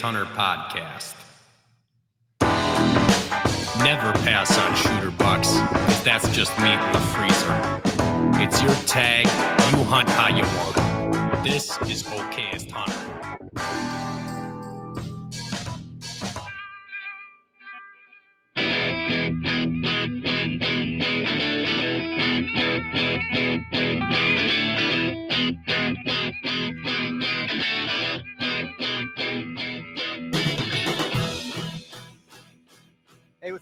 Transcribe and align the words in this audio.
Hunter 0.00 0.24
Podcast. 0.26 1.14
Never 3.78 4.12
pass 4.24 4.56
on 4.58 4.74
shooter 4.74 5.10
bucks, 5.12 5.52
that's 6.04 6.28
just 6.30 6.56
meat 6.58 6.72
in 6.72 6.92
the 6.92 7.00
freezer. 7.00 7.80
It's 8.42 8.62
your 8.62 8.74
tag, 8.86 9.26
you 9.72 9.84
hunt 9.84 10.08
how 10.08 10.28
you 10.28 10.44
want. 10.44 11.44
This 11.44 11.78
is 11.82 12.02
Okayest 12.04 12.70
Hunter. 12.70 13.06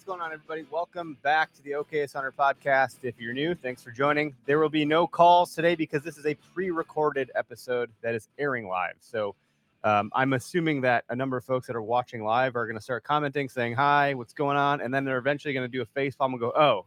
What's 0.04 0.18
going 0.18 0.20
on, 0.20 0.34
everybody? 0.34 0.66
Welcome 0.70 1.16
back 1.22 1.54
to 1.54 1.62
the 1.62 1.70
Okayest 1.70 2.12
Hunter 2.12 2.34
podcast. 2.38 2.96
If 3.04 3.18
you're 3.18 3.32
new, 3.32 3.54
thanks 3.54 3.82
for 3.82 3.90
joining. 3.90 4.34
There 4.44 4.58
will 4.58 4.68
be 4.68 4.84
no 4.84 5.06
calls 5.06 5.54
today 5.54 5.74
because 5.74 6.02
this 6.02 6.18
is 6.18 6.26
a 6.26 6.34
pre 6.34 6.70
recorded 6.70 7.30
episode 7.34 7.90
that 8.02 8.14
is 8.14 8.28
airing 8.38 8.68
live. 8.68 8.96
So 9.00 9.34
um, 9.82 10.12
I'm 10.14 10.34
assuming 10.34 10.82
that 10.82 11.04
a 11.08 11.16
number 11.16 11.38
of 11.38 11.44
folks 11.46 11.66
that 11.68 11.74
are 11.74 11.80
watching 11.80 12.22
live 12.22 12.54
are 12.54 12.66
going 12.66 12.76
to 12.76 12.82
start 12.82 13.02
commenting, 13.02 13.48
saying, 13.48 13.76
Hi, 13.76 14.12
what's 14.12 14.34
going 14.34 14.58
on? 14.58 14.82
And 14.82 14.92
then 14.92 15.06
they're 15.06 15.16
eventually 15.16 15.54
going 15.54 15.64
to 15.64 15.72
do 15.72 15.80
a 15.80 15.86
face 15.86 16.14
palm 16.14 16.32
and 16.32 16.40
go, 16.40 16.52
Oh, 16.54 16.84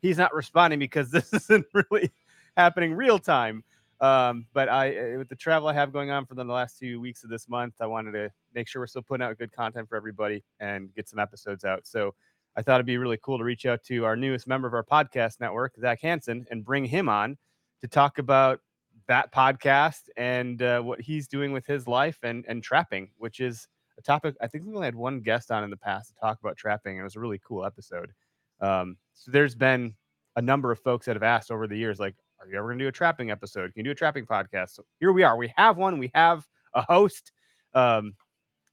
he's 0.00 0.16
not 0.16 0.32
responding 0.32 0.78
because 0.78 1.10
this 1.10 1.32
isn't 1.32 1.66
really 1.72 2.12
happening 2.56 2.94
real 2.94 3.18
time. 3.18 3.64
Um, 4.00 4.46
but 4.52 4.68
I, 4.68 4.96
uh, 4.96 5.18
with 5.18 5.28
the 5.28 5.34
travel 5.34 5.66
I 5.66 5.72
have 5.72 5.92
going 5.92 6.12
on 6.12 6.24
for 6.24 6.36
the 6.36 6.44
last 6.44 6.78
two 6.78 7.00
weeks 7.00 7.24
of 7.24 7.30
this 7.30 7.48
month, 7.48 7.74
I 7.80 7.86
wanted 7.86 8.12
to 8.12 8.30
make 8.54 8.68
sure 8.68 8.80
we're 8.80 8.86
still 8.86 9.02
putting 9.02 9.26
out 9.26 9.36
good 9.38 9.52
content 9.52 9.88
for 9.88 9.96
everybody 9.96 10.44
and 10.60 10.94
get 10.94 11.08
some 11.08 11.18
episodes 11.18 11.64
out. 11.64 11.80
So 11.84 12.14
I 12.56 12.62
thought 12.62 12.76
it'd 12.76 12.86
be 12.86 12.98
really 12.98 13.18
cool 13.22 13.38
to 13.38 13.44
reach 13.44 13.66
out 13.66 13.82
to 13.84 14.04
our 14.04 14.16
newest 14.16 14.46
member 14.46 14.66
of 14.66 14.74
our 14.74 14.84
podcast 14.84 15.40
network, 15.40 15.74
Zach 15.80 16.00
Hanson, 16.02 16.46
and 16.50 16.64
bring 16.64 16.84
him 16.84 17.08
on 17.08 17.36
to 17.80 17.88
talk 17.88 18.18
about 18.18 18.60
that 19.08 19.32
podcast 19.32 20.02
and 20.16 20.62
uh, 20.62 20.80
what 20.80 21.00
he's 21.00 21.26
doing 21.26 21.52
with 21.52 21.66
his 21.66 21.86
life 21.88 22.18
and 22.22 22.44
and 22.48 22.62
trapping, 22.62 23.10
which 23.18 23.40
is 23.40 23.66
a 23.98 24.02
topic 24.02 24.34
I 24.40 24.46
think 24.46 24.64
we 24.64 24.74
only 24.74 24.86
had 24.86 24.94
one 24.94 25.20
guest 25.20 25.50
on 25.50 25.64
in 25.64 25.70
the 25.70 25.76
past 25.76 26.08
to 26.08 26.14
talk 26.20 26.38
about 26.40 26.56
trapping, 26.56 26.92
and 26.92 27.00
it 27.00 27.04
was 27.04 27.16
a 27.16 27.20
really 27.20 27.40
cool 27.46 27.64
episode. 27.64 28.12
Um, 28.60 28.96
so 29.14 29.30
there's 29.30 29.54
been 29.54 29.94
a 30.36 30.42
number 30.42 30.70
of 30.70 30.78
folks 30.80 31.06
that 31.06 31.16
have 31.16 31.22
asked 31.22 31.50
over 31.50 31.66
the 31.66 31.76
years, 31.76 31.98
like, 31.98 32.14
"Are 32.40 32.46
you 32.46 32.56
ever 32.56 32.68
going 32.68 32.78
to 32.78 32.84
do 32.84 32.88
a 32.88 32.92
trapping 32.92 33.30
episode? 33.30 33.74
Can 33.74 33.80
you 33.80 33.84
do 33.84 33.90
a 33.90 33.94
trapping 33.94 34.26
podcast?" 34.26 34.70
So 34.70 34.84
here 34.98 35.12
we 35.12 35.22
are. 35.22 35.36
We 35.36 35.52
have 35.56 35.76
one. 35.76 35.98
We 35.98 36.10
have 36.14 36.46
a 36.74 36.82
host. 36.82 37.32
Um, 37.74 38.14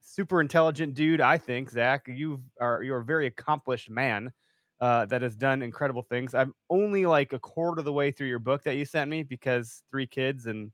super 0.07 0.39
intelligent 0.39 0.93
dude. 0.93 1.21
I 1.21 1.37
think 1.37 1.69
Zach, 1.69 2.07
you 2.07 2.41
are 2.61 2.81
you're 2.81 2.99
a 2.99 3.05
very 3.05 3.27
accomplished 3.27 3.89
man 3.89 4.31
uh, 4.79 5.05
that 5.05 5.21
has 5.21 5.35
done 5.35 5.61
incredible 5.61 6.01
things. 6.01 6.33
I'm 6.33 6.53
only 6.69 7.05
like 7.05 7.33
a 7.33 7.39
quarter 7.39 7.79
of 7.79 7.85
the 7.85 7.93
way 7.93 8.11
through 8.11 8.27
your 8.27 8.39
book 8.39 8.63
that 8.63 8.75
you 8.75 8.85
sent 8.85 9.09
me 9.09 9.23
because 9.23 9.83
three 9.91 10.07
kids 10.07 10.45
and 10.45 10.71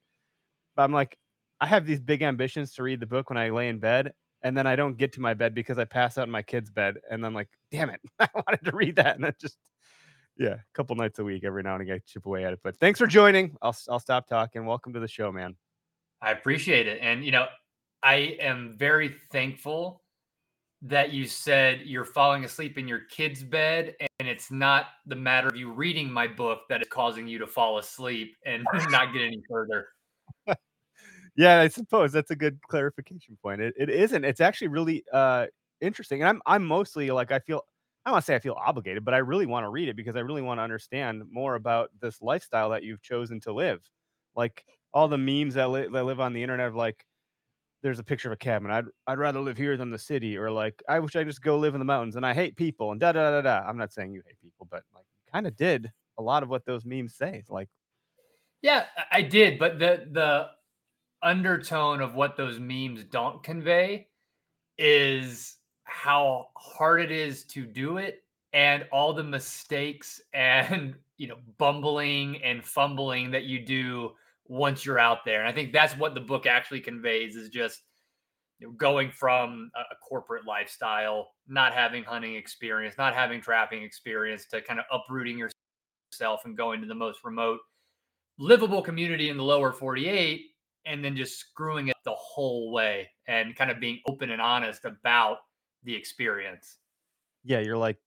I'm 0.77 0.93
like 0.93 1.17
I 1.59 1.65
have 1.65 1.85
these 1.85 2.01
big 2.01 2.21
ambitions 2.21 2.73
to 2.75 2.83
read 2.83 2.99
the 2.99 3.05
book 3.05 3.29
when 3.29 3.37
I 3.37 3.49
lay 3.49 3.69
in 3.69 3.79
bed 3.79 4.13
and 4.43 4.55
then 4.55 4.67
I 4.67 4.75
don't 4.75 4.97
get 4.97 5.13
to 5.13 5.21
my 5.21 5.33
bed 5.33 5.55
because 5.55 5.79
I 5.79 5.85
pass 5.85 6.17
out 6.17 6.27
in 6.27 6.31
my 6.31 6.41
kid's 6.41 6.69
bed 6.69 6.97
and 7.09 7.25
I'm 7.25 7.33
like, 7.33 7.49
damn 7.71 7.89
it, 7.89 8.01
I 8.19 8.27
wanted 8.35 8.63
to 8.65 8.75
read 8.75 8.97
that 8.97 9.15
and 9.15 9.25
it 9.25 9.35
just 9.39 9.57
yeah, 10.37 10.55
a 10.55 10.73
couple 10.73 10.95
nights 10.95 11.19
a 11.19 11.23
week 11.23 11.43
every 11.43 11.63
now 11.63 11.73
and 11.73 11.81
again 11.81 11.95
I 11.95 12.01
chip 12.05 12.25
away 12.27 12.45
at 12.45 12.53
it. 12.53 12.59
But 12.63 12.77
thanks 12.77 12.99
for 12.99 13.07
joining. 13.07 13.57
I'll 13.61 13.75
I'll 13.89 13.99
stop 13.99 14.27
talking. 14.27 14.65
Welcome 14.65 14.93
to 14.93 14.99
the 14.99 15.07
show, 15.07 15.31
man. 15.31 15.55
I 16.21 16.31
appreciate 16.31 16.87
it. 16.87 16.99
And, 17.01 17.25
you 17.25 17.31
know, 17.31 17.47
I 18.03 18.37
am 18.39 18.75
very 18.77 19.15
thankful 19.31 20.01
that 20.81 21.13
you 21.13 21.25
said 21.25 21.81
you're 21.85 22.03
falling 22.03 22.43
asleep 22.43 22.77
in 22.77 22.87
your 22.87 22.99
kid's 23.09 23.41
bed 23.41 23.95
and 24.19 24.27
it's 24.27 24.51
not 24.51 24.87
the 25.05 25.15
matter 25.15 25.47
of 25.47 25.55
you 25.55 25.71
reading 25.71 26.11
my 26.11 26.27
book 26.27 26.63
that 26.67 26.81
is 26.81 26.87
causing 26.89 27.25
you 27.25 27.39
to 27.39 27.47
fall 27.47 27.77
asleep 27.77 28.35
and 28.45 28.65
not 28.89 29.13
get 29.13 29.21
any 29.21 29.41
further. 29.49 29.87
Yeah, 31.35 31.61
I 31.61 31.67
suppose 31.67 32.11
that's 32.11 32.29
a 32.29 32.35
good 32.35 32.59
clarification 32.67 33.39
point. 33.41 33.59
It, 33.59 33.73
it 33.75 33.89
isn't. 33.89 34.23
It's 34.23 34.39
actually 34.39 34.67
really 34.67 35.03
uh 35.11 35.47
interesting. 35.81 36.21
And 36.21 36.29
I'm 36.29 36.41
I'm 36.45 36.63
mostly 36.63 37.09
like 37.09 37.31
I 37.31 37.39
feel 37.39 37.63
I 38.05 38.09
don't 38.09 38.13
want 38.13 38.25
to 38.25 38.27
say 38.27 38.35
I 38.35 38.39
feel 38.39 38.55
obligated, 38.63 39.03
but 39.03 39.15
I 39.15 39.17
really 39.17 39.47
want 39.47 39.63
to 39.63 39.69
read 39.69 39.89
it 39.89 39.95
because 39.95 40.15
I 40.15 40.19
really 40.19 40.43
want 40.43 40.59
to 40.59 40.61
understand 40.61 41.23
more 41.31 41.55
about 41.55 41.89
this 42.01 42.21
lifestyle 42.21 42.69
that 42.69 42.83
you've 42.83 43.01
chosen 43.01 43.39
to 43.41 43.51
live. 43.53 43.81
Like 44.35 44.63
all 44.93 45.07
the 45.07 45.17
memes 45.17 45.55
that, 45.55 45.71
li- 45.71 45.87
that 45.91 46.05
live 46.05 46.19
on 46.19 46.33
the 46.33 46.43
internet 46.43 46.67
of 46.67 46.75
like 46.75 47.03
there's 47.83 47.99
a 47.99 48.03
picture 48.03 48.29
of 48.29 48.33
a 48.33 48.37
cabin. 48.37 48.71
I'd 48.71 48.85
I'd 49.07 49.19
rather 49.19 49.41
live 49.41 49.57
here 49.57 49.77
than 49.77 49.91
the 49.91 49.99
city, 49.99 50.37
or 50.37 50.49
like 50.49 50.81
I 50.89 50.99
wish 50.99 51.15
I 51.15 51.23
just 51.23 51.41
go 51.41 51.57
live 51.59 51.75
in 51.75 51.79
the 51.79 51.85
mountains 51.85 52.15
and 52.15 52.25
I 52.25 52.33
hate 52.33 52.55
people 52.55 52.91
and 52.91 52.99
da 52.99 53.11
da 53.11 53.31
da 53.31 53.41
da. 53.41 53.67
I'm 53.67 53.77
not 53.77 53.93
saying 53.93 54.13
you 54.13 54.23
hate 54.25 54.39
people, 54.41 54.67
but 54.71 54.83
like 54.95 55.05
you 55.25 55.31
kind 55.31 55.47
of 55.47 55.55
did 55.55 55.91
a 56.17 56.23
lot 56.23 56.43
of 56.43 56.49
what 56.49 56.65
those 56.65 56.85
memes 56.85 57.15
say. 57.15 57.43
Like 57.49 57.69
Yeah, 58.61 58.87
I 59.11 59.21
did, 59.21 59.59
but 59.59 59.79
the 59.79 60.07
the 60.11 60.49
undertone 61.21 62.01
of 62.01 62.15
what 62.15 62.37
those 62.37 62.59
memes 62.59 63.03
don't 63.05 63.43
convey 63.43 64.09
is 64.77 65.57
how 65.83 66.49
hard 66.57 67.01
it 67.01 67.11
is 67.11 67.45
to 67.45 67.65
do 67.65 67.97
it 67.97 68.23
and 68.53 68.87
all 68.91 69.13
the 69.13 69.23
mistakes 69.23 70.21
and 70.33 70.95
you 71.17 71.27
know 71.27 71.39
bumbling 71.57 72.41
and 72.43 72.65
fumbling 72.65 73.31
that 73.31 73.43
you 73.45 73.65
do 73.65 74.13
once 74.47 74.85
you're 74.85 74.99
out 74.99 75.19
there 75.25 75.39
and 75.39 75.47
i 75.47 75.51
think 75.51 75.71
that's 75.71 75.97
what 75.97 76.13
the 76.13 76.19
book 76.19 76.45
actually 76.45 76.79
conveys 76.79 77.35
is 77.35 77.49
just 77.49 77.81
you 78.59 78.67
know, 78.67 78.73
going 78.73 79.11
from 79.11 79.71
a, 79.75 79.79
a 79.79 79.95
corporate 80.07 80.45
lifestyle 80.45 81.31
not 81.47 81.73
having 81.73 82.03
hunting 82.03 82.35
experience 82.35 82.95
not 82.97 83.13
having 83.13 83.41
trapping 83.41 83.83
experience 83.83 84.45
to 84.45 84.61
kind 84.61 84.79
of 84.79 84.85
uprooting 84.91 85.37
yourself 85.37 86.41
and 86.45 86.57
going 86.57 86.81
to 86.81 86.87
the 86.87 86.95
most 86.95 87.19
remote 87.23 87.59
livable 88.37 88.81
community 88.81 89.29
in 89.29 89.37
the 89.37 89.43
lower 89.43 89.71
48 89.71 90.41
and 90.85 91.03
then 91.03 91.15
just 91.15 91.39
screwing 91.39 91.87
it 91.87 91.97
the 92.03 92.13
whole 92.13 92.71
way 92.71 93.09
and 93.27 93.55
kind 93.55 93.71
of 93.71 93.79
being 93.79 93.99
open 94.07 94.31
and 94.31 94.41
honest 94.41 94.85
about 94.85 95.37
the 95.83 95.95
experience. 95.95 96.77
yeah, 97.43 97.59
you're 97.59 97.77
like 97.77 97.97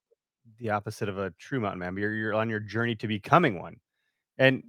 the 0.59 0.71
opposite 0.71 1.09
of 1.09 1.19
a 1.19 1.31
true 1.39 1.61
mountain 1.61 1.81
man. 1.81 1.97
You're 1.97 2.15
you're 2.15 2.35
on 2.35 2.49
your 2.49 2.61
journey 2.61 2.95
to 2.97 3.09
becoming 3.09 3.59
one. 3.59 3.77
And 4.39 4.63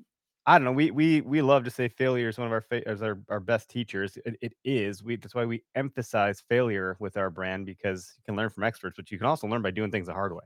I 0.48 0.58
don't 0.58 0.66
know. 0.66 0.72
We 0.72 0.92
we 0.92 1.22
we 1.22 1.42
love 1.42 1.66
to 1.66 1.72
say 1.72 1.90
failure 1.90 2.30
is 2.30 2.38
one 2.38 2.48
of 2.48 2.54
our 2.54 2.62
fa- 2.62 2.90
is 2.90 3.02
our, 3.04 3.20
our 3.30 3.42
best 3.42 3.70
teachers. 3.70 4.18
It, 4.26 4.38
it 4.42 4.54
is. 4.64 5.04
We 5.04 5.18
that's 5.18 5.36
why 5.36 5.46
we 5.46 5.64
emphasize 5.76 6.42
failure 6.50 6.96
with 7.00 7.18
our 7.18 7.30
brand 7.30 7.66
because 7.66 8.14
you 8.18 8.24
can 8.26 8.38
learn 8.38 8.50
from 8.50 8.64
experts, 8.64 8.96
but 8.98 9.12
you 9.12 9.18
can 9.18 9.28
also 9.28 9.48
learn 9.48 9.62
by 9.62 9.72
doing 9.72 9.92
things 9.92 10.08
the 10.08 10.14
hard 10.14 10.34
way. 10.34 10.46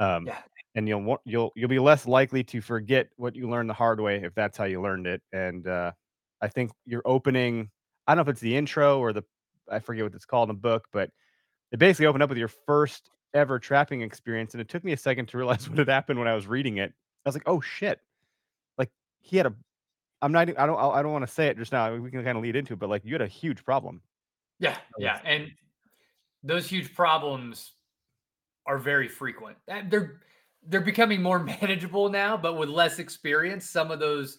Um, 0.00 0.26
Yeah. 0.26 0.38
and 0.74 0.88
you'll 0.88 1.18
you'll 1.24 1.52
you'll 1.56 1.68
be 1.68 1.78
less 1.80 2.06
likely 2.06 2.44
to 2.44 2.60
forget 2.60 3.10
what 3.16 3.36
you 3.36 3.48
learned 3.48 3.70
the 3.70 3.74
hard 3.74 4.00
way 4.00 4.22
if 4.24 4.34
that's 4.34 4.58
how 4.58 4.64
you 4.64 4.82
learned 4.82 5.06
it. 5.06 5.22
And 5.32 5.66
uh, 5.68 5.92
I 6.40 6.48
think 6.48 6.72
you're 6.86 7.02
opening. 7.06 7.70
I 8.06 8.14
don't 8.14 8.24
know 8.26 8.30
if 8.30 8.34
it's 8.34 8.40
the 8.42 8.56
intro 8.56 8.98
or 9.00 9.12
the 9.12 9.24
I 9.70 9.80
forget 9.80 10.04
what 10.04 10.14
it's 10.14 10.26
called 10.26 10.50
in 10.50 10.56
the 10.56 10.60
book, 10.60 10.88
but 10.92 11.10
it 11.72 11.78
basically 11.78 12.06
opened 12.06 12.22
up 12.24 12.28
with 12.30 12.38
your 12.38 12.48
first 12.48 13.10
ever 13.34 13.58
trapping 13.60 14.02
experience, 14.02 14.54
and 14.54 14.60
it 14.60 14.68
took 14.68 14.84
me 14.84 14.92
a 14.92 14.96
second 14.96 15.28
to 15.28 15.38
realize 15.38 15.68
what 15.70 15.78
had 15.78 15.88
happened 15.88 16.18
when 16.18 16.28
I 16.28 16.34
was 16.34 16.46
reading 16.48 16.78
it. 16.78 16.92
I 17.24 17.28
was 17.28 17.36
like, 17.36 17.44
"Oh 17.46 17.60
shit!" 17.60 18.00
He 19.22 19.36
had 19.36 19.46
a. 19.46 19.54
I'm 20.20 20.32
not. 20.32 20.48
I 20.58 20.66
don't. 20.66 20.78
I 20.78 21.02
don't 21.02 21.12
want 21.12 21.26
to 21.26 21.32
say 21.32 21.48
it 21.48 21.56
just 21.56 21.72
now. 21.72 21.94
We 21.94 22.10
can 22.10 22.22
kind 22.22 22.36
of 22.36 22.42
lead 22.42 22.56
into 22.56 22.74
it, 22.74 22.78
but 22.78 22.90
like 22.90 23.02
you 23.04 23.14
had 23.14 23.22
a 23.22 23.26
huge 23.26 23.64
problem. 23.64 24.02
Yeah. 24.58 24.76
Yeah. 24.98 25.18
And 25.24 25.50
those 26.44 26.68
huge 26.68 26.94
problems 26.94 27.72
are 28.66 28.78
very 28.78 29.08
frequent. 29.08 29.56
Eh, 29.68 29.82
they're 29.88 30.20
they're 30.66 30.80
becoming 30.80 31.22
more 31.22 31.38
manageable 31.60 32.08
now, 32.08 32.36
but 32.36 32.56
with 32.56 32.68
less 32.68 32.98
experience, 32.98 33.68
some 33.68 33.90
of 33.90 33.98
those 33.98 34.38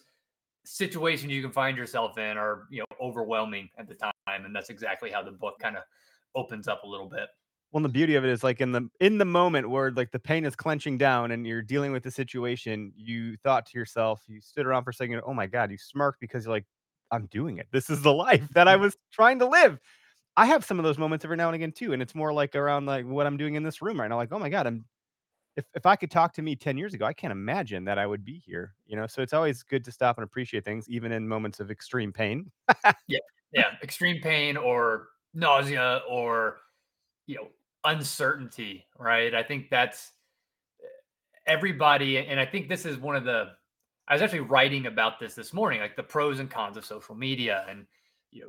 situations 0.64 1.30
you 1.30 1.42
can 1.42 1.52
find 1.52 1.76
yourself 1.76 2.16
in 2.16 2.38
are, 2.38 2.66
you 2.70 2.80
know, 2.80 2.96
overwhelming 3.00 3.68
at 3.78 3.86
the 3.86 3.94
time. 3.94 4.12
And 4.26 4.54
that's 4.54 4.70
exactly 4.70 5.10
how 5.10 5.22
the 5.22 5.30
book 5.30 5.58
kind 5.60 5.76
of 5.76 5.82
opens 6.34 6.68
up 6.68 6.84
a 6.84 6.88
little 6.88 7.08
bit. 7.08 7.28
Well, 7.74 7.82
the 7.82 7.88
beauty 7.88 8.14
of 8.14 8.24
it 8.24 8.30
is 8.30 8.44
like 8.44 8.60
in 8.60 8.70
the 8.70 8.88
in 9.00 9.18
the 9.18 9.24
moment 9.24 9.68
where 9.68 9.90
like 9.90 10.12
the 10.12 10.18
pain 10.20 10.44
is 10.44 10.54
clenching 10.54 10.96
down 10.96 11.32
and 11.32 11.44
you're 11.44 11.60
dealing 11.60 11.90
with 11.90 12.04
the 12.04 12.10
situation, 12.12 12.92
you 12.96 13.36
thought 13.38 13.66
to 13.66 13.76
yourself, 13.76 14.22
you 14.28 14.40
stood 14.40 14.64
around 14.64 14.84
for 14.84 14.90
a 14.90 14.94
second, 14.94 15.20
oh 15.26 15.34
my 15.34 15.48
god, 15.48 15.72
you 15.72 15.76
smirked 15.76 16.20
because 16.20 16.44
you're 16.44 16.54
like, 16.54 16.66
I'm 17.10 17.26
doing 17.26 17.58
it. 17.58 17.66
This 17.72 17.90
is 17.90 18.00
the 18.00 18.12
life 18.14 18.48
that 18.54 18.68
I 18.68 18.76
was 18.76 18.96
trying 19.12 19.40
to 19.40 19.46
live. 19.46 19.80
I 20.36 20.46
have 20.46 20.64
some 20.64 20.78
of 20.78 20.84
those 20.84 20.98
moments 20.98 21.24
every 21.24 21.36
now 21.36 21.48
and 21.48 21.56
again 21.56 21.72
too, 21.72 21.92
and 21.92 22.00
it's 22.00 22.14
more 22.14 22.32
like 22.32 22.54
around 22.54 22.86
like 22.86 23.06
what 23.06 23.26
I'm 23.26 23.36
doing 23.36 23.56
in 23.56 23.64
this 23.64 23.82
room 23.82 24.00
right 24.00 24.08
now. 24.08 24.16
Like, 24.18 24.30
oh 24.30 24.38
my 24.38 24.48
god, 24.48 24.68
I'm 24.68 24.84
if 25.56 25.64
if 25.74 25.84
I 25.84 25.96
could 25.96 26.12
talk 26.12 26.32
to 26.34 26.42
me 26.42 26.54
10 26.54 26.78
years 26.78 26.94
ago, 26.94 27.04
I 27.04 27.12
can't 27.12 27.32
imagine 27.32 27.84
that 27.86 27.98
I 27.98 28.06
would 28.06 28.24
be 28.24 28.38
here, 28.38 28.74
you 28.86 28.96
know? 28.96 29.08
So 29.08 29.20
it's 29.20 29.32
always 29.32 29.64
good 29.64 29.84
to 29.84 29.92
stop 29.92 30.16
and 30.16 30.24
appreciate 30.24 30.64
things, 30.64 30.88
even 30.88 31.10
in 31.10 31.26
moments 31.26 31.58
of 31.58 31.72
extreme 31.72 32.12
pain. 32.12 32.52
Yeah, 33.08 33.18
yeah, 33.52 33.70
extreme 33.82 34.20
pain 34.22 34.56
or 34.56 35.08
nausea 35.34 36.02
or, 36.08 36.58
you 37.26 37.36
know, 37.36 37.48
uncertainty, 37.84 38.86
right? 38.98 39.34
I 39.34 39.42
think 39.42 39.70
that's 39.70 40.12
eh, 40.82 40.86
everybody 41.46 42.18
and 42.18 42.40
I 42.40 42.46
think 42.46 42.68
this 42.68 42.86
is 42.86 42.96
one 42.98 43.16
of 43.16 43.24
the 43.24 43.50
I 44.06 44.12
was 44.12 44.22
actually 44.22 44.40
writing 44.40 44.86
about 44.86 45.18
this 45.18 45.34
this 45.34 45.52
morning, 45.52 45.80
like 45.80 45.96
the 45.96 46.02
pros 46.02 46.38
and 46.38 46.50
cons 46.50 46.76
of 46.76 46.84
social 46.84 47.14
media 47.14 47.64
and 47.68 47.86
you 48.30 48.42
know, 48.42 48.48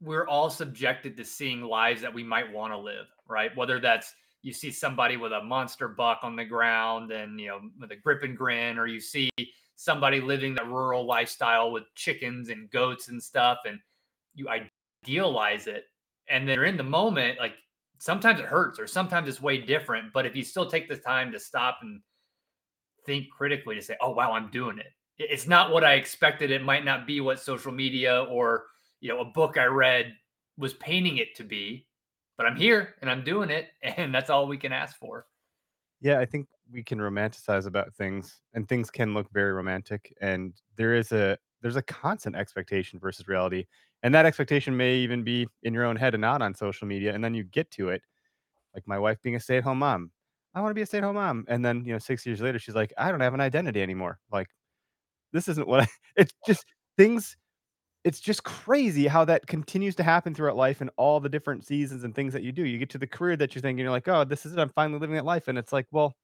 we're 0.00 0.28
all 0.28 0.50
subjected 0.50 1.16
to 1.16 1.24
seeing 1.24 1.62
lives 1.62 2.02
that 2.02 2.12
we 2.12 2.22
might 2.22 2.52
want 2.52 2.72
to 2.72 2.78
live, 2.78 3.06
right? 3.26 3.56
Whether 3.56 3.80
that's 3.80 4.14
you 4.42 4.52
see 4.52 4.70
somebody 4.70 5.16
with 5.16 5.32
a 5.32 5.42
monster 5.42 5.88
buck 5.88 6.20
on 6.22 6.36
the 6.36 6.44
ground 6.44 7.10
and 7.10 7.40
you 7.40 7.48
know 7.48 7.60
with 7.80 7.90
a 7.90 7.96
grip 7.96 8.22
and 8.22 8.36
grin, 8.36 8.78
or 8.78 8.86
you 8.86 9.00
see 9.00 9.28
somebody 9.74 10.20
living 10.20 10.54
the 10.54 10.64
rural 10.64 11.04
lifestyle 11.04 11.72
with 11.72 11.82
chickens 11.94 12.48
and 12.48 12.70
goats 12.70 13.08
and 13.08 13.20
stuff, 13.22 13.58
and 13.66 13.78
you 14.34 14.48
idealize 14.48 15.66
it, 15.66 15.84
and 16.28 16.48
then 16.48 16.54
you're 16.54 16.64
in 16.64 16.76
the 16.76 16.82
moment, 16.82 17.38
like 17.40 17.54
sometimes 17.98 18.40
it 18.40 18.46
hurts, 18.46 18.78
or 18.78 18.86
sometimes 18.86 19.28
it's 19.28 19.40
way 19.40 19.58
different. 19.58 20.12
But 20.12 20.26
if 20.26 20.36
you 20.36 20.42
still 20.42 20.68
take 20.68 20.88
the 20.88 20.96
time 20.96 21.32
to 21.32 21.40
stop 21.40 21.78
and 21.82 22.00
think 23.04 23.30
critically 23.30 23.74
to 23.76 23.82
say, 23.82 23.96
"Oh 24.00 24.10
wow, 24.10 24.32
I'm 24.32 24.50
doing 24.50 24.78
it," 24.78 24.92
it's 25.18 25.46
not 25.46 25.72
what 25.72 25.84
I 25.84 25.94
expected. 25.94 26.50
It 26.50 26.62
might 26.62 26.84
not 26.84 27.06
be 27.06 27.20
what 27.20 27.40
social 27.40 27.72
media 27.72 28.24
or 28.24 28.66
you 29.00 29.08
know 29.08 29.20
a 29.20 29.24
book 29.24 29.58
I 29.58 29.64
read 29.64 30.14
was 30.58 30.74
painting 30.74 31.18
it 31.18 31.34
to 31.36 31.44
be 31.44 31.86
but 32.36 32.46
I'm 32.46 32.56
here 32.56 32.94
and 33.00 33.10
I'm 33.10 33.24
doing 33.24 33.50
it, 33.50 33.68
and 33.82 34.14
that's 34.14 34.30
all 34.30 34.46
we 34.46 34.58
can 34.58 34.72
ask 34.72 34.96
for. 34.98 35.26
Yeah, 36.00 36.18
I 36.18 36.26
think 36.26 36.46
we 36.70 36.82
can 36.82 36.98
romanticize 36.98 37.66
about 37.66 37.94
things, 37.94 38.40
and 38.54 38.68
things 38.68 38.90
can 38.90 39.14
look 39.14 39.30
very 39.32 39.52
romantic, 39.52 40.14
and 40.20 40.52
there 40.76 40.94
is 40.94 41.12
a 41.12 41.38
there's 41.62 41.76
a 41.76 41.82
constant 41.82 42.36
expectation 42.36 42.98
versus 42.98 43.26
reality, 43.26 43.64
and 44.06 44.14
that 44.14 44.24
expectation 44.24 44.76
may 44.76 44.94
even 44.98 45.24
be 45.24 45.48
in 45.64 45.74
your 45.74 45.84
own 45.84 45.96
head 45.96 46.14
and 46.14 46.20
not 46.20 46.40
on 46.40 46.54
social 46.54 46.86
media, 46.86 47.12
and 47.12 47.24
then 47.24 47.34
you 47.34 47.42
get 47.42 47.68
to 47.72 47.88
it, 47.88 48.02
like 48.72 48.86
my 48.86 49.00
wife 49.00 49.18
being 49.20 49.34
a 49.34 49.40
stay-at-home 49.40 49.80
mom. 49.80 50.12
I 50.54 50.60
want 50.60 50.70
to 50.70 50.74
be 50.76 50.82
a 50.82 50.86
stay-at-home 50.86 51.16
mom, 51.16 51.44
and 51.48 51.64
then 51.64 51.84
you 51.84 51.92
know, 51.92 51.98
six 51.98 52.24
years 52.24 52.40
later, 52.40 52.60
she's 52.60 52.76
like, 52.76 52.92
I 52.96 53.10
don't 53.10 53.18
have 53.20 53.34
an 53.34 53.40
identity 53.40 53.82
anymore. 53.82 54.20
Like, 54.30 54.46
this 55.32 55.48
isn't 55.48 55.66
what 55.66 55.80
I, 55.82 55.88
it's 56.16 56.34
just 56.46 56.64
things 56.96 57.36
it's 58.04 58.20
just 58.20 58.44
crazy 58.44 59.08
how 59.08 59.24
that 59.24 59.48
continues 59.48 59.96
to 59.96 60.04
happen 60.04 60.32
throughout 60.34 60.56
life 60.56 60.80
and 60.80 60.90
all 60.96 61.18
the 61.18 61.28
different 61.28 61.66
seasons 61.66 62.04
and 62.04 62.14
things 62.14 62.32
that 62.32 62.44
you 62.44 62.52
do. 62.52 62.64
You 62.64 62.78
get 62.78 62.90
to 62.90 62.98
the 62.98 63.06
career 63.08 63.36
that 63.36 63.52
you're 63.54 63.62
thinking, 63.62 63.82
you're 63.82 63.90
like, 63.90 64.06
oh, 64.06 64.22
this 64.24 64.46
is 64.46 64.52
it. 64.52 64.60
I'm 64.60 64.68
finally 64.68 65.00
living 65.00 65.16
that 65.16 65.24
life. 65.24 65.48
And 65.48 65.58
it's 65.58 65.72
like, 65.72 65.86
well, 65.90 66.14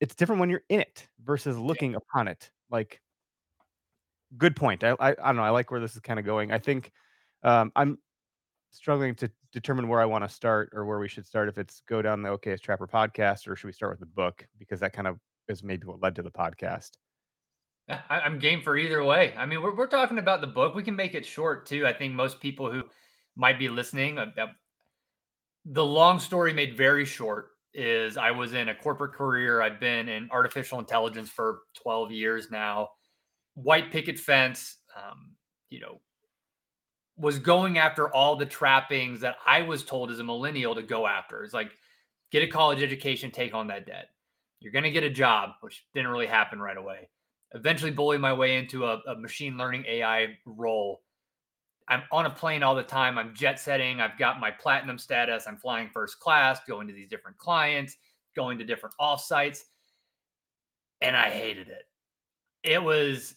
it's 0.00 0.14
different 0.14 0.40
when 0.40 0.50
you're 0.50 0.64
in 0.70 0.80
it 0.80 1.06
versus 1.24 1.58
looking 1.58 1.94
upon 1.94 2.28
it. 2.28 2.50
Like, 2.70 3.00
good 4.38 4.56
point. 4.56 4.84
I, 4.84 4.90
I, 4.98 5.10
I 5.10 5.14
don't 5.14 5.36
know. 5.36 5.42
I 5.42 5.50
like 5.50 5.70
where 5.70 5.80
this 5.80 5.94
is 5.94 6.00
kind 6.00 6.18
of 6.18 6.24
going. 6.24 6.52
I 6.52 6.58
think 6.58 6.92
um, 7.42 7.72
I'm 7.76 7.98
struggling 8.70 9.14
to 9.16 9.30
determine 9.52 9.88
where 9.88 10.00
I 10.00 10.06
want 10.06 10.24
to 10.24 10.28
start 10.28 10.70
or 10.72 10.84
where 10.84 10.98
we 10.98 11.08
should 11.08 11.26
start. 11.26 11.48
If 11.48 11.58
it's 11.58 11.82
go 11.88 12.02
down 12.02 12.22
the 12.22 12.30
Okayest 12.30 12.60
Trapper 12.60 12.86
podcast, 12.86 13.48
or 13.48 13.56
should 13.56 13.66
we 13.66 13.72
start 13.72 13.92
with 13.92 14.00
the 14.00 14.06
book 14.06 14.46
because 14.58 14.80
that 14.80 14.92
kind 14.92 15.06
of 15.06 15.18
is 15.48 15.62
maybe 15.62 15.86
what 15.86 16.02
led 16.02 16.16
to 16.16 16.22
the 16.22 16.30
podcast. 16.30 16.90
I, 17.88 18.20
am 18.24 18.38
game 18.38 18.62
for 18.62 18.76
either 18.76 19.02
way. 19.04 19.34
I 19.36 19.44
mean, 19.44 19.60
we're, 19.60 19.74
we're 19.74 19.86
talking 19.86 20.18
about 20.18 20.40
the 20.40 20.46
book. 20.46 20.74
We 20.74 20.82
can 20.82 20.96
make 20.96 21.14
it 21.14 21.26
short 21.26 21.66
too. 21.66 21.86
I 21.86 21.92
think 21.92 22.14
most 22.14 22.40
people 22.40 22.70
who 22.70 22.84
might 23.36 23.58
be 23.58 23.68
listening, 23.68 24.18
uh, 24.18 24.26
uh, 24.38 24.46
the 25.64 25.84
long 25.84 26.18
story 26.18 26.52
made 26.52 26.76
very 26.76 27.04
short 27.04 27.48
is 27.74 28.16
I 28.16 28.30
was 28.30 28.54
in 28.54 28.68
a 28.68 28.74
corporate 28.74 29.14
career. 29.14 29.62
I've 29.62 29.80
been 29.80 30.08
in 30.08 30.28
artificial 30.30 30.78
intelligence 30.78 31.28
for 31.28 31.60
12 31.82 32.12
years 32.12 32.50
now. 32.50 32.90
White 33.54 33.90
picket 33.90 34.18
fence, 34.18 34.78
um, 34.96 35.32
you 35.70 35.80
know, 35.80 36.00
was 37.16 37.38
going 37.38 37.78
after 37.78 38.12
all 38.12 38.36
the 38.36 38.46
trappings 38.46 39.20
that 39.20 39.36
I 39.46 39.62
was 39.62 39.84
told 39.84 40.10
as 40.10 40.18
a 40.18 40.24
millennial 40.24 40.74
to 40.74 40.82
go 40.82 41.06
after. 41.06 41.44
It's 41.44 41.54
like 41.54 41.72
get 42.30 42.42
a 42.42 42.46
college 42.46 42.82
education, 42.82 43.30
take 43.30 43.54
on 43.54 43.66
that 43.68 43.86
debt. 43.86 44.08
You're 44.60 44.72
going 44.72 44.84
to 44.84 44.90
get 44.90 45.04
a 45.04 45.10
job, 45.10 45.50
which 45.60 45.84
didn't 45.92 46.10
really 46.10 46.26
happen 46.26 46.60
right 46.60 46.76
away 46.76 47.08
eventually 47.54 47.90
bully 47.90 48.18
my 48.18 48.32
way 48.32 48.56
into 48.56 48.86
a, 48.86 49.00
a, 49.06 49.16
machine 49.16 49.56
learning 49.56 49.84
AI 49.86 50.38
role. 50.46 51.02
I'm 51.88 52.02
on 52.10 52.26
a 52.26 52.30
plane 52.30 52.62
all 52.62 52.74
the 52.74 52.82
time. 52.82 53.18
I'm 53.18 53.34
jet 53.34 53.60
setting. 53.60 54.00
I've 54.00 54.18
got 54.18 54.40
my 54.40 54.50
platinum 54.50 54.98
status. 54.98 55.44
I'm 55.46 55.56
flying 55.56 55.90
first 55.92 56.20
class, 56.20 56.60
going 56.66 56.86
to 56.86 56.94
these 56.94 57.08
different 57.08 57.38
clients, 57.38 57.96
going 58.34 58.58
to 58.58 58.64
different 58.64 58.94
offsites. 59.00 59.60
And 61.00 61.16
I 61.16 61.28
hated 61.28 61.68
it. 61.68 61.84
It 62.62 62.82
was 62.82 63.34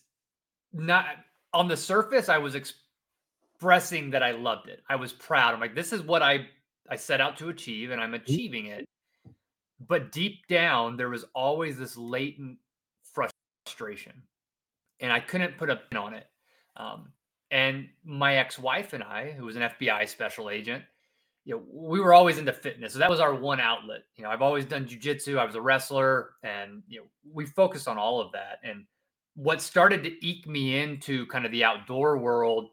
not 0.76 1.06
on 1.54 1.68
the 1.68 1.78
surface, 1.78 2.30
I 2.30 2.38
was 2.38 2.56
expressing 2.56 4.10
that 4.12 4.22
I 4.22 4.32
loved 4.32 4.70
it. 4.70 4.84
I 4.90 4.96
was 4.96 5.14
proud. 5.14 5.54
I'm 5.54 5.60
like, 5.60 5.76
this 5.76 5.94
is 5.94 6.02
what 6.02 6.22
I, 6.22 6.48
I 6.90 6.96
set 6.96 7.22
out 7.22 7.38
to 7.38 7.50
achieve, 7.50 7.92
and 7.92 8.02
I'm 8.02 8.12
mm. 8.12 8.22
achieving 8.22 8.68
it. 8.68 8.86
But 9.88 10.12
deep 10.12 10.48
down, 10.48 10.98
there 10.98 11.10
was 11.10 11.26
always 11.34 11.78
this 11.78 11.98
latent 11.98 12.58
frustration, 13.04 14.14
and 15.00 15.12
I 15.12 15.20
couldn't 15.20 15.58
put 15.58 15.70
a 15.70 15.78
pin 15.78 15.98
on 15.98 16.14
it. 16.14 16.28
Um, 16.78 17.12
and 17.52 17.88
my 18.04 18.38
ex-wife 18.38 18.94
and 18.94 19.04
I, 19.04 19.32
who 19.32 19.46
was 19.46 19.56
an 19.56 19.64
FBI 19.64 20.08
special 20.10 20.50
agent, 20.50 20.84
you 21.46 21.56
know, 21.56 21.64
we 21.72 22.00
were 22.00 22.14
always 22.14 22.38
into 22.38 22.52
fitness, 22.52 22.94
so 22.94 23.00
that 23.00 23.10
was 23.10 23.20
our 23.20 23.36
one 23.36 23.60
outlet. 23.60 24.02
You 24.16 24.24
know, 24.24 24.32
I've 24.32 24.42
always 24.42 24.66
done 24.66 24.86
jujitsu. 24.86 25.38
I 25.38 25.46
was 25.46 25.56
a 25.56 25.62
wrestler, 25.62 26.32
and 26.42 26.82
you 26.88 27.00
know, 27.00 27.06
we 27.32 27.46
focused 27.46 27.88
on 27.88 28.00
all 28.00 28.20
of 28.20 28.32
that. 28.32 28.60
And 28.64 28.86
what 29.36 29.62
started 29.62 30.04
to 30.04 30.26
eke 30.26 30.48
me 30.48 30.82
into 30.82 31.26
kind 31.28 31.46
of 31.46 31.52
the 31.52 31.64
outdoor 31.64 32.18
world 32.18 32.70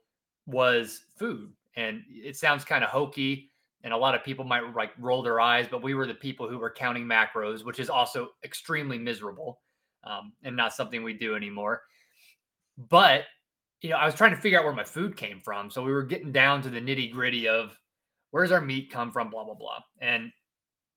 was 0.46 1.04
food. 1.16 1.52
And 1.76 2.02
it 2.08 2.36
sounds 2.36 2.64
kind 2.64 2.84
of 2.84 2.90
hokey, 2.90 3.50
and 3.82 3.92
a 3.92 3.96
lot 3.96 4.14
of 4.14 4.24
people 4.24 4.44
might 4.44 4.74
like 4.74 4.92
roll 4.98 5.22
their 5.22 5.40
eyes, 5.40 5.66
but 5.70 5.82
we 5.82 5.94
were 5.94 6.06
the 6.06 6.14
people 6.14 6.48
who 6.48 6.58
were 6.58 6.70
counting 6.70 7.04
macros, 7.04 7.64
which 7.64 7.80
is 7.80 7.90
also 7.90 8.30
extremely 8.44 8.98
miserable 8.98 9.60
um, 10.04 10.32
and 10.44 10.56
not 10.56 10.72
something 10.72 11.02
we 11.02 11.14
do 11.14 11.34
anymore. 11.34 11.82
But 12.76 13.24
you 13.80 13.90
know, 13.90 13.96
I 13.96 14.06
was 14.06 14.14
trying 14.14 14.30
to 14.30 14.40
figure 14.40 14.58
out 14.58 14.64
where 14.64 14.74
my 14.74 14.84
food 14.84 15.16
came 15.16 15.40
from, 15.40 15.70
so 15.70 15.82
we 15.82 15.92
were 15.92 16.04
getting 16.04 16.30
down 16.30 16.62
to 16.62 16.70
the 16.70 16.80
nitty 16.80 17.12
gritty 17.12 17.48
of 17.48 17.76
where's 18.30 18.52
our 18.52 18.60
meat 18.60 18.90
come 18.90 19.10
from, 19.10 19.30
blah 19.30 19.44
blah 19.44 19.54
blah. 19.54 19.80
And 20.00 20.30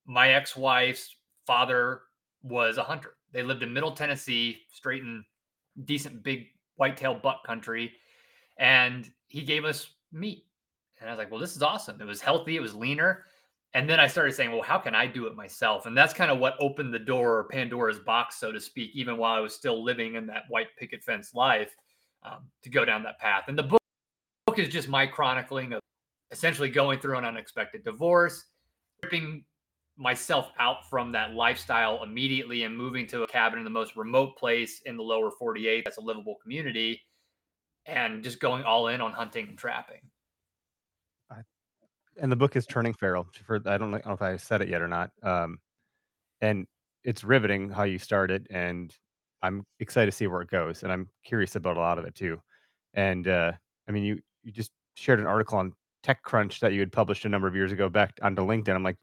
my 0.05 0.33
ex-wife's 0.33 1.15
father 1.47 2.01
was 2.43 2.77
a 2.77 2.83
hunter. 2.83 3.15
They 3.31 3.41
lived 3.41 3.63
in 3.63 3.73
Middle 3.73 3.93
Tennessee, 3.93 4.59
straight 4.71 5.01
in 5.01 5.23
decent 5.83 6.23
big 6.23 6.47
whitetail 6.77 7.13
buck 7.13 7.45
country, 7.45 7.91
and 8.57 9.11
he 9.27 9.41
gave 9.41 9.65
us 9.65 9.89
meat. 10.11 10.45
And 10.99 11.09
I 11.09 11.13
was 11.13 11.17
like, 11.17 11.29
well, 11.29 11.41
this 11.41 11.55
is 11.55 11.61
awesome. 11.61 11.99
It 11.99 12.07
was 12.07 12.21
healthy, 12.21 12.55
it 12.55 12.61
was 12.61 12.73
leaner. 12.73 13.25
And 13.73 13.89
then 13.89 13.99
I 13.99 14.07
started 14.07 14.33
saying, 14.33 14.53
well, 14.53 14.61
how 14.61 14.77
can 14.77 14.95
I 14.95 15.05
do 15.05 15.27
it 15.27 15.35
myself? 15.35 15.85
And 15.85 15.97
that's 15.97 16.13
kind 16.13 16.31
of 16.31 16.39
what 16.39 16.55
opened 16.61 16.93
the 16.93 16.99
door, 16.99 17.39
or 17.39 17.43
Pandora's 17.43 17.99
box, 17.99 18.37
so 18.37 18.53
to 18.53 18.59
speak, 18.61 18.91
even 18.93 19.17
while 19.17 19.35
I 19.35 19.41
was 19.41 19.53
still 19.53 19.83
living 19.83 20.15
in 20.15 20.25
that 20.27 20.43
white 20.47 20.67
picket 20.79 21.03
fence 21.03 21.33
life 21.33 21.75
um, 22.23 22.45
to 22.63 22.69
go 22.69 22.85
down 22.85 23.03
that 23.03 23.19
path. 23.19 23.43
And 23.49 23.57
the 23.57 23.63
book, 23.63 23.81
book 24.47 24.59
is 24.59 24.69
just 24.69 24.87
my 24.87 25.05
chronicling 25.05 25.73
of 25.73 25.81
essentially 26.31 26.69
going 26.69 26.99
through 26.99 27.17
an 27.17 27.25
unexpected 27.25 27.83
divorce, 27.83 28.45
ripping 29.03 29.43
myself 29.97 30.51
out 30.59 30.89
from 30.89 31.11
that 31.11 31.33
lifestyle 31.33 32.03
immediately 32.03 32.63
and 32.63 32.77
moving 32.77 33.07
to 33.07 33.23
a 33.23 33.27
cabin 33.27 33.59
in 33.59 33.63
the 33.63 33.69
most 33.69 33.95
remote 33.95 34.35
place 34.37 34.81
in 34.85 34.97
the 34.97 35.03
lower 35.03 35.31
48 35.31 35.85
that's 35.85 35.97
a 35.97 36.01
livable 36.01 36.35
community 36.43 37.01
and 37.85 38.23
just 38.23 38.39
going 38.39 38.63
all 38.63 38.87
in 38.89 38.99
on 38.99 39.13
hunting 39.13 39.47
and 39.47 39.57
trapping 39.57 40.01
I, 41.31 41.37
and 42.21 42.31
the 42.31 42.35
book 42.35 42.55
is 42.55 42.65
Turning 42.65 42.93
Feral. 42.93 43.27
For 43.45 43.61
I 43.65 43.77
don't 43.77 43.91
know 43.91 43.99
if 44.05 44.21
I 44.21 44.37
said 44.37 44.61
it 44.61 44.69
yet 44.69 44.81
or 44.81 44.87
not. 44.87 45.11
Um, 45.23 45.59
and 46.41 46.67
it's 47.03 47.23
riveting 47.23 47.69
how 47.69 47.83
you 47.83 47.99
started, 47.99 48.47
and 48.49 48.93
I'm 49.41 49.63
excited 49.79 50.11
to 50.11 50.17
see 50.17 50.27
where 50.27 50.41
it 50.41 50.49
goes, 50.49 50.83
and 50.83 50.91
I'm 50.91 51.09
curious 51.23 51.55
about 51.55 51.77
a 51.77 51.79
lot 51.79 51.99
of 51.99 52.05
it 52.05 52.15
too. 52.15 52.39
And 52.93 53.27
uh, 53.27 53.51
I 53.87 53.91
mean, 53.91 54.03
you 54.03 54.19
you 54.43 54.51
just 54.51 54.71
shared 54.95 55.19
an 55.19 55.27
article 55.27 55.57
on 55.57 55.73
TechCrunch 56.03 56.59
that 56.59 56.73
you 56.73 56.79
had 56.79 56.91
published 56.91 57.25
a 57.25 57.29
number 57.29 57.47
of 57.47 57.55
years 57.55 57.71
ago 57.71 57.89
back 57.89 58.17
onto 58.21 58.41
LinkedIn. 58.41 58.75
I'm 58.75 58.83
like, 58.83 58.97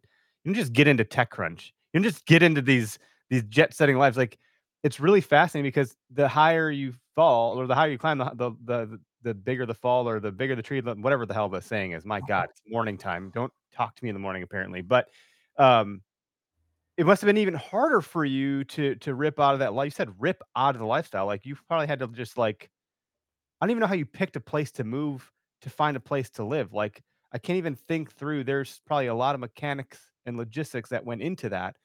you 0.45 0.53
can 0.53 0.61
just 0.61 0.73
get 0.73 0.89
into 0.89 1.05
TechCrunch. 1.05 1.67
You 1.93 2.01
can 2.01 2.03
just 2.03 2.27
get 2.27 2.43
into 2.43 2.63
these 2.63 2.99
these 3.31 3.45
jet 3.45 3.75
setting 3.75 3.97
lives. 3.97 4.17
Like, 4.17 4.39
it's 4.83 5.01
really 5.01 5.21
fascinating 5.21 5.69
because 5.69 5.97
the 6.11 6.29
higher 6.29 6.71
you 6.71 6.95
fall 7.15 7.59
or 7.59 7.67
the 7.67 7.75
higher 7.75 7.91
you 7.91 7.99
climb, 7.99 8.19
the 8.19 8.31
the 8.35 8.53
the, 8.65 9.01
the 9.23 9.35
bigger 9.35 9.67
the 9.67 9.75
fall 9.75 10.09
or 10.09 10.21
the 10.21 10.33
bigger 10.33 10.57
the 10.57 10.63
tree, 10.63 10.81
whatever 10.81 11.27
the 11.27 11.35
hell 11.35 11.49
the 11.49 11.61
saying 11.61 11.93
is. 11.93 12.05
My 12.05 12.19
uh-huh. 12.19 12.27
God, 12.29 12.49
it's 12.51 12.61
morning 12.67 12.99
time. 12.99 13.31
Don't 13.35 13.53
talk 13.75 13.95
to 13.97 14.05
me 14.05 14.11
in 14.11 14.15
the 14.15 14.21
morning, 14.21 14.43
apparently. 14.43 14.83
But 14.83 15.09
um, 15.59 16.03
it 16.97 17.07
must 17.07 17.23
have 17.23 17.27
been 17.27 17.39
even 17.39 17.55
harder 17.55 18.01
for 18.01 18.25
you 18.25 18.65
to 18.65 18.97
to 18.97 19.15
rip 19.15 19.41
out 19.41 19.55
of 19.55 19.61
that 19.61 19.75
life. 19.75 19.87
You 19.87 19.91
said 19.91 20.11
rip 20.19 20.43
out 20.57 20.75
of 20.75 20.81
the 20.81 20.87
lifestyle. 20.87 21.27
Like 21.27 21.47
you 21.47 21.57
probably 21.69 21.87
had 21.87 22.01
to 22.01 22.09
just 22.09 22.37
like 22.37 22.69
I 23.61 23.67
don't 23.67 23.71
even 23.71 23.81
know 23.81 23.87
how 23.87 23.95
you 23.95 24.07
picked 24.07 24.37
a 24.37 24.41
place 24.41 24.73
to 24.73 24.85
move 24.85 25.31
to 25.63 25.71
find 25.71 25.97
a 25.97 26.01
place 26.01 26.31
to 26.31 26.45
live. 26.45 26.73
Like 26.73 27.03
I 27.33 27.39
can't 27.39 27.59
even 27.59 27.77
think 27.77 28.13
through. 28.13 28.45
There's 28.45 28.81
probably 28.87 29.07
a 29.07 29.15
lot 29.15 29.35
of 29.35 29.41
mechanics 29.41 29.99
and 30.27 30.37
logistics 30.37 30.91
that 30.91 31.05
went 31.05 31.23
into 31.23 31.49
that 31.51 31.77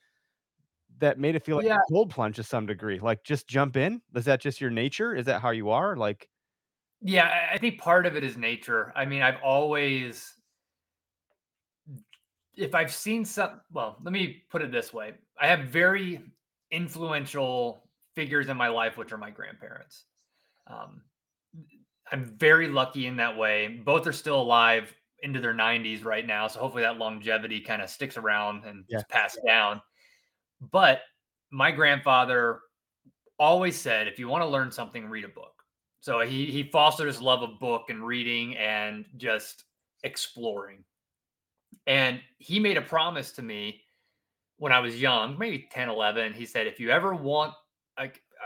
that 0.99 1.19
made 1.19 1.35
it 1.35 1.45
feel 1.45 1.55
like 1.57 1.65
Yeah. 1.65 1.77
a 1.89 1.91
cold 1.93 2.09
plunge 2.09 2.35
to 2.37 2.43
some 2.43 2.65
degree. 2.65 2.99
Like, 2.99 3.23
just 3.23 3.47
jump 3.47 3.77
in? 3.77 4.01
Is 4.15 4.25
that 4.25 4.41
just 4.41 4.59
your 4.61 4.71
nature? 4.71 5.13
Is 5.15 5.25
that 5.25 5.41
how 5.41 5.51
you 5.51 5.69
are? 5.69 5.95
Like 5.95 6.29
Yeah, 7.01 7.49
I 7.51 7.57
think 7.57 7.79
part 7.79 8.05
of 8.05 8.15
it 8.15 8.23
is 8.23 8.37
nature. 8.37 8.91
I 8.95 9.05
mean, 9.05 9.21
I've 9.21 9.41
always 9.43 10.33
if 12.55 12.73
I've 12.73 12.93
seen 12.93 13.25
some 13.25 13.61
well, 13.71 13.97
let 14.01 14.11
me 14.11 14.43
put 14.49 14.61
it 14.61 14.71
this 14.71 14.93
way. 14.93 15.15
I 15.39 15.47
have 15.47 15.65
very 15.69 16.21
influential 16.71 17.89
figures 18.15 18.49
in 18.49 18.57
my 18.57 18.67
life, 18.67 18.97
which 18.97 19.11
are 19.11 19.17
my 19.17 19.29
grandparents. 19.29 20.05
Um, 20.67 21.03
I'm 22.11 22.25
very 22.25 22.67
lucky 22.69 23.05
in 23.05 23.17
that 23.17 23.37
way. 23.37 23.67
Both 23.67 24.07
are 24.07 24.13
still 24.13 24.41
alive 24.41 24.95
into 25.23 25.39
their 25.39 25.53
90s 25.53 26.03
right 26.03 26.25
now, 26.25 26.47
so 26.47 26.59
hopefully 26.59 26.83
that 26.83 26.97
longevity 26.97 27.59
kind 27.59 27.81
of 27.81 27.89
sticks 27.89 28.17
around 28.17 28.63
and 28.65 28.85
Yeah. 28.87 28.97
is 28.99 29.03
passed 29.09 29.39
down. 29.45 29.81
But 30.61 31.01
my 31.49 31.71
grandfather 31.71 32.61
always 33.39 33.79
said, 33.79 34.07
if 34.07 34.19
you 34.19 34.27
want 34.27 34.43
to 34.43 34.47
learn 34.47 34.71
something, 34.71 35.07
read 35.09 35.25
a 35.25 35.29
book. 35.29 35.63
So 35.99 36.21
he 36.21 36.51
he 36.51 36.63
fostered 36.63 37.07
his 37.07 37.21
love 37.21 37.41
of 37.41 37.59
book 37.59 37.89
and 37.89 38.05
reading 38.05 38.55
and 38.57 39.05
just 39.17 39.65
exploring. 40.03 40.83
And 41.85 42.21
he 42.37 42.59
made 42.59 42.77
a 42.77 42.81
promise 42.81 43.31
to 43.33 43.41
me 43.41 43.83
when 44.57 44.71
I 44.71 44.79
was 44.79 44.99
young, 44.99 45.37
maybe 45.37 45.67
10, 45.71 45.89
11. 45.89 46.33
He 46.33 46.45
said, 46.45 46.67
if 46.67 46.79
you 46.79 46.89
ever 46.89 47.13
want, 47.13 47.53
like, 47.97 48.21
I- 48.41 48.45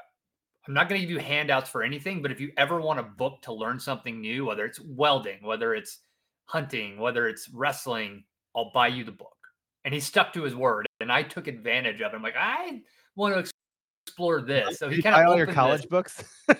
I'm 0.67 0.73
not 0.73 0.89
going 0.89 0.99
to 1.01 1.07
give 1.07 1.11
you 1.11 1.19
handouts 1.19 1.69
for 1.69 1.83
anything, 1.83 2.21
but 2.21 2.31
if 2.31 2.39
you 2.39 2.51
ever 2.57 2.79
want 2.79 2.99
a 2.99 3.03
book 3.03 3.41
to 3.43 3.53
learn 3.53 3.79
something 3.79 4.21
new, 4.21 4.45
whether 4.45 4.65
it's 4.65 4.79
welding, 4.79 5.41
whether 5.43 5.73
it's 5.73 5.99
hunting, 6.51 6.99
whether 6.99 7.27
it's 7.27 7.49
wrestling, 7.49 8.23
I'll 8.55 8.71
buy 8.73 8.87
you 8.87 9.03
the 9.03 9.11
book. 9.11 9.35
And 9.85 9.93
he 9.93 9.99
stuck 9.99 10.33
to 10.33 10.43
his 10.43 10.53
word. 10.55 10.85
And 10.99 11.11
I 11.11 11.23
took 11.23 11.47
advantage 11.47 12.01
of 12.01 12.11
it. 12.11 12.15
I'm 12.15 12.21
like, 12.21 12.35
I 12.37 12.81
want 13.15 13.33
to 13.33 13.49
explore 14.05 14.41
this. 14.41 14.77
So 14.77 14.89
he 14.89 15.01
kind 15.01 15.15
of 15.15 15.25
all 15.27 15.37
your 15.37 15.47
college 15.47 15.81
this- 15.81 15.89
books? 15.89 16.23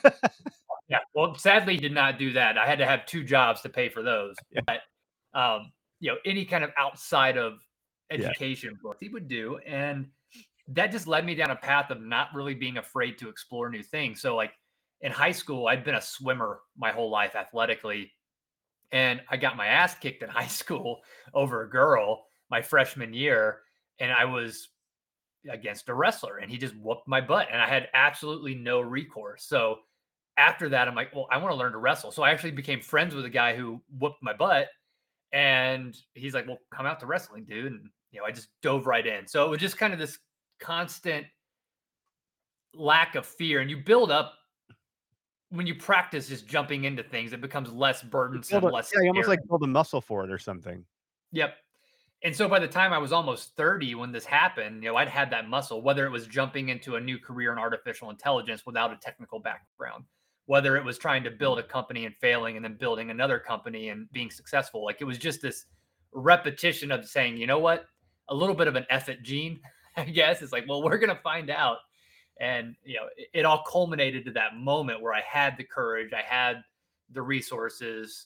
yeah. 0.88 1.00
Well, 1.14 1.36
sadly, 1.36 1.76
he 1.76 1.80
did 1.80 1.94
not 1.94 2.18
do 2.18 2.32
that. 2.34 2.58
I 2.58 2.66
had 2.66 2.80
to 2.80 2.86
have 2.86 3.06
two 3.06 3.24
jobs 3.24 3.62
to 3.62 3.70
pay 3.70 3.90
for 3.90 4.02
those. 4.02 4.36
Yeah. 4.52 4.62
But 4.66 4.80
um, 5.40 5.72
you 6.00 6.12
know, 6.12 6.18
any 6.26 6.46
kind 6.46 6.64
of 6.64 6.72
outside 6.78 7.38
of 7.38 7.60
Yeah. 8.12 8.28
education 8.28 8.78
books 8.82 9.00
he 9.02 9.10
would 9.10 9.28
do, 9.28 9.58
and 9.66 10.08
that 10.70 10.92
just 10.92 11.06
led 11.08 11.26
me 11.26 11.36
down 11.36 11.52
a 11.52 11.56
path 11.56 11.90
of 11.92 12.02
not 12.02 12.30
really 12.34 12.56
being 12.56 12.78
afraid 12.78 13.18
to 13.20 13.30
explore 13.30 13.70
new 13.70 13.84
things. 13.84 14.22
So, 14.22 14.36
like 14.36 14.54
in 15.02 15.12
high 15.12 15.32
school, 15.32 15.68
I'd 15.68 15.84
been 15.84 15.96
a 15.96 16.02
swimmer 16.02 16.62
my 16.78 16.92
whole 16.92 17.10
life 17.10 17.36
athletically, 17.36 18.12
and 18.92 19.22
I 19.30 19.38
got 19.38 19.58
my 19.58 19.68
ass 19.68 19.96
kicked 19.96 20.24
in 20.24 20.30
high 20.30 20.48
school 20.48 21.02
over 21.34 21.64
a 21.64 21.70
girl 21.70 22.26
my 22.50 22.62
freshman 22.62 23.14
year, 23.14 23.60
and 24.00 24.12
I 24.12 24.26
was 24.26 24.70
against 25.50 25.90
a 25.90 25.94
wrestler, 25.94 26.38
and 26.38 26.52
he 26.52 26.58
just 26.58 26.76
whooped 26.76 27.08
my 27.08 27.22
butt, 27.22 27.48
and 27.52 27.62
I 27.62 27.68
had 27.68 27.88
absolutely 27.94 28.56
no 28.56 28.82
recourse. 28.82 29.46
So 29.46 29.80
after 30.38 30.70
that, 30.70 30.88
I'm 30.88 30.96
like, 30.96 31.14
well, 31.14 31.28
I 31.32 31.38
want 31.38 31.52
to 31.52 31.58
learn 31.58 31.72
to 31.74 31.78
wrestle. 31.78 32.12
So 32.12 32.24
I 32.24 32.32
actually 32.32 32.52
became 32.52 32.82
friends 32.82 33.14
with 33.14 33.26
a 33.26 33.30
guy 33.30 33.56
who 33.56 33.82
whooped 34.00 34.22
my 34.24 34.34
butt. 34.34 34.68
And 35.34 35.96
he's 36.14 36.34
like, 36.34 36.48
well, 36.48 36.60
come 36.74 36.86
out 36.86 37.00
to 37.02 37.06
wrestling, 37.06 37.46
dude. 37.46 37.72
And, 37.72 37.90
you 38.12 38.20
know, 38.20 38.26
I 38.26 38.32
just 38.32 38.50
dove 38.62 38.86
right 38.86 39.06
in. 39.06 39.28
So 39.28 39.46
it 39.46 39.50
was 39.50 39.60
just 39.60 39.78
kind 39.78 39.94
of 39.94 40.00
this 40.00 40.18
constant 40.60 41.26
lack 42.74 43.16
of 43.16 43.26
fear. 43.26 43.62
And 43.62 43.70
you 43.70 43.78
build 43.78 44.12
up 44.12 44.34
when 45.52 45.68
you 45.68 45.76
practice 45.76 46.28
just 46.28 46.48
jumping 46.48 46.86
into 46.86 47.04
things, 47.04 47.34
it 47.34 47.42
becomes 47.42 47.72
less 47.72 48.02
burdensome, 48.02 48.64
a- 48.64 48.68
less 48.68 48.92
yeah, 48.94 49.08
almost 49.08 49.28
like 49.28 49.40
build 49.48 49.64
a 49.64 49.68
muscle 49.68 50.02
for 50.02 50.24
it 50.24 50.32
or 50.32 50.40
something. 50.40 50.84
Yep. 51.34 51.56
And 52.24 52.36
so 52.36 52.48
by 52.48 52.60
the 52.60 52.68
time 52.68 52.94
I 52.94 53.00
was 53.00 53.12
almost 53.12 53.56
30 53.58 53.96
when 53.96 54.12
this 54.12 54.26
happened, 54.26 54.84
you 54.84 54.90
know, 54.90 54.96
I'd 54.96 55.10
had 55.10 55.32
that 55.32 55.50
muscle, 55.50 55.82
whether 55.82 56.06
it 56.06 56.12
was 56.12 56.28
jumping 56.28 56.70
into 56.70 56.96
a 56.96 57.00
new 57.00 57.18
career 57.18 57.52
in 57.52 57.58
artificial 57.58 58.12
intelligence 58.12 58.66
without 58.66 58.94
a 58.94 58.98
technical 58.98 59.40
background, 59.40 60.06
whether 60.46 60.78
it 60.78 60.86
was 60.86 61.00
trying 61.00 61.24
to 61.24 61.32
build 61.32 61.58
a 61.58 61.64
mm. 61.64 61.68
company 61.68 62.06
and 62.06 62.16
failing 62.22 62.56
and 62.56 62.64
then 62.64 62.76
building 62.76 63.10
another 63.10 63.40
company 63.40 63.90
and 63.90 64.12
being 64.12 64.30
successful. 64.30 64.86
Like 64.86 65.02
it 65.02 65.06
was 65.06 65.18
just 65.18 65.42
this 65.42 65.66
repetition 66.14 66.92
of 66.92 67.08
saying, 67.08 67.38
you 67.38 67.48
know 67.48 67.60
what? 67.60 67.86
A 68.30 68.36
little 68.36 68.56
bit 68.56 68.68
of 68.68 68.76
an 68.76 68.86
effort 68.90 69.24
gene, 69.24 69.60
I 69.98 70.06
guess. 70.06 70.42
It's 70.44 70.54
like, 70.54 70.66
well, 70.68 70.84
we're 70.84 71.00
going 71.00 71.16
to 71.16 71.22
find 71.24 71.50
out. 71.50 71.78
And, 72.42 72.76
you 72.84 72.96
know, 72.96 73.06
it, 73.16 73.28
it 73.34 73.46
all 73.46 73.64
culminated 73.64 74.26
to 74.26 74.32
that 74.32 74.58
moment 74.58 75.00
where 75.00 75.14
I 75.14 75.22
had 75.22 75.58
the 75.58 75.64
courage, 75.64 76.12
I 76.12 76.24
had 76.24 76.64
the 77.12 77.22
resources 77.22 78.26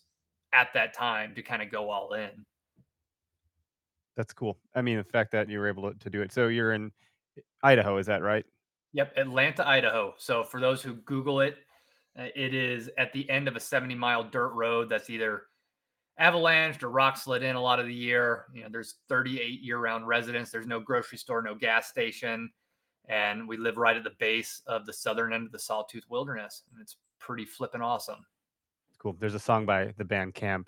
at 0.53 0.69
that 0.73 0.93
time 0.93 1.35
to 1.35 1.43
kind 1.43 1.61
of 1.61 1.69
go 1.69 1.89
all 1.89 2.13
in. 2.13 2.29
That's 4.15 4.31
cool. 4.31 4.57
I 4.73 4.81
mean, 4.81 4.97
the 4.97 5.03
fact 5.03 5.31
that 5.33 5.49
you 5.49 5.59
were 5.59 5.67
able 5.67 5.91
to, 5.91 5.99
to 5.99 6.09
do 6.09 6.21
it. 6.21 6.31
So 6.31 6.47
you're 6.47 6.71
in 6.71 6.93
Idaho, 7.61 7.97
is 7.97 8.05
that 8.05 8.21
right? 8.21 8.45
Yep, 8.93 9.17
Atlanta, 9.17 9.67
Idaho. 9.67 10.13
So 10.17 10.45
for 10.45 10.61
those 10.61 10.81
who 10.81 10.93
Google 10.93 11.41
it, 11.41 11.57
uh, 12.17 12.27
it 12.33 12.53
is 12.53 12.89
at 12.97 13.11
the 13.11 13.29
end 13.29 13.49
of 13.49 13.57
a 13.57 13.59
70 13.59 13.95
mile 13.95 14.23
dirt 14.23 14.53
road 14.53 14.87
that's 14.87 15.09
either 15.09 15.43
avalanched 16.21 16.83
or 16.83 16.89
rock 16.89 17.17
slid 17.17 17.43
in 17.43 17.57
a 17.57 17.61
lot 17.61 17.81
of 17.81 17.87
the 17.87 17.93
year. 17.93 18.45
You 18.53 18.63
know, 18.63 18.69
there's 18.71 18.95
38 19.09 19.61
year 19.61 19.79
round 19.79 20.07
residents. 20.07 20.51
There's 20.51 20.67
no 20.67 20.79
grocery 20.79 21.17
store, 21.17 21.41
no 21.41 21.53
gas 21.53 21.89
station. 21.89 22.49
And 23.09 23.47
we 23.47 23.57
live 23.57 23.77
right 23.77 23.95
at 23.95 24.03
the 24.03 24.13
base 24.19 24.61
of 24.67 24.85
the 24.85 24.93
southern 24.93 25.33
end 25.33 25.45
of 25.45 25.51
the 25.51 25.59
Sawtooth 25.59 26.05
Wilderness. 26.09 26.63
And 26.71 26.81
it's 26.81 26.97
pretty 27.19 27.45
flippin' 27.45 27.81
awesome. 27.81 28.25
Cool. 28.99 29.15
There's 29.19 29.35
a 29.35 29.39
song 29.39 29.65
by 29.65 29.93
the 29.97 30.05
band 30.05 30.33
Caamp, 30.33 30.67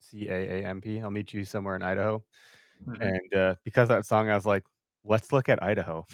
C 0.00 0.28
A 0.28 0.62
A 0.62 0.64
M 0.64 0.80
P. 0.80 1.00
I'll 1.00 1.10
meet 1.10 1.34
you 1.34 1.44
somewhere 1.44 1.76
in 1.76 1.82
Idaho. 1.82 2.24
Mhm. 2.86 3.00
And 3.00 3.34
uh, 3.34 3.54
because 3.64 3.84
of 3.84 3.96
that 3.96 4.06
song, 4.06 4.30
I 4.30 4.34
was 4.34 4.46
like, 4.46 4.64
let's 5.04 5.32
look 5.32 5.48
at 5.48 5.62
Idaho. 5.62 6.06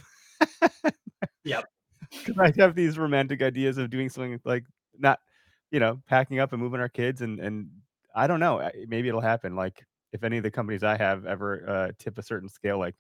Yep. 1.45 1.65
Because 2.11 2.37
I 2.39 2.53
have 2.61 2.75
these 2.75 2.99
romantic 2.99 3.41
ideas 3.41 3.79
of 3.79 3.89
doing 3.89 4.11
something 4.11 4.39
like 4.45 4.65
not, 4.99 5.21
you 5.71 5.81
know, 5.81 6.03
packing 6.07 6.41
up 6.41 6.53
and 6.53 6.61
moving 6.61 6.79
our 6.79 6.89
kids, 6.91 7.23
and 7.23 7.41
and 7.41 7.71
I 8.15 8.27
don't 8.27 8.39
know, 8.39 8.71
maybe 8.87 9.09
it'll 9.09 9.23
happen. 9.23 9.57
Like 9.57 9.83
if 10.13 10.23
any 10.23 10.37
of 10.37 10.43
the 10.43 10.51
companies 10.51 10.83
I 10.83 10.95
have 10.99 11.25
ever 11.25 11.67
uh, 11.67 11.93
tip 11.99 12.19
a 12.19 12.23
certain 12.23 12.51
scale, 12.51 12.79
like 12.79 12.95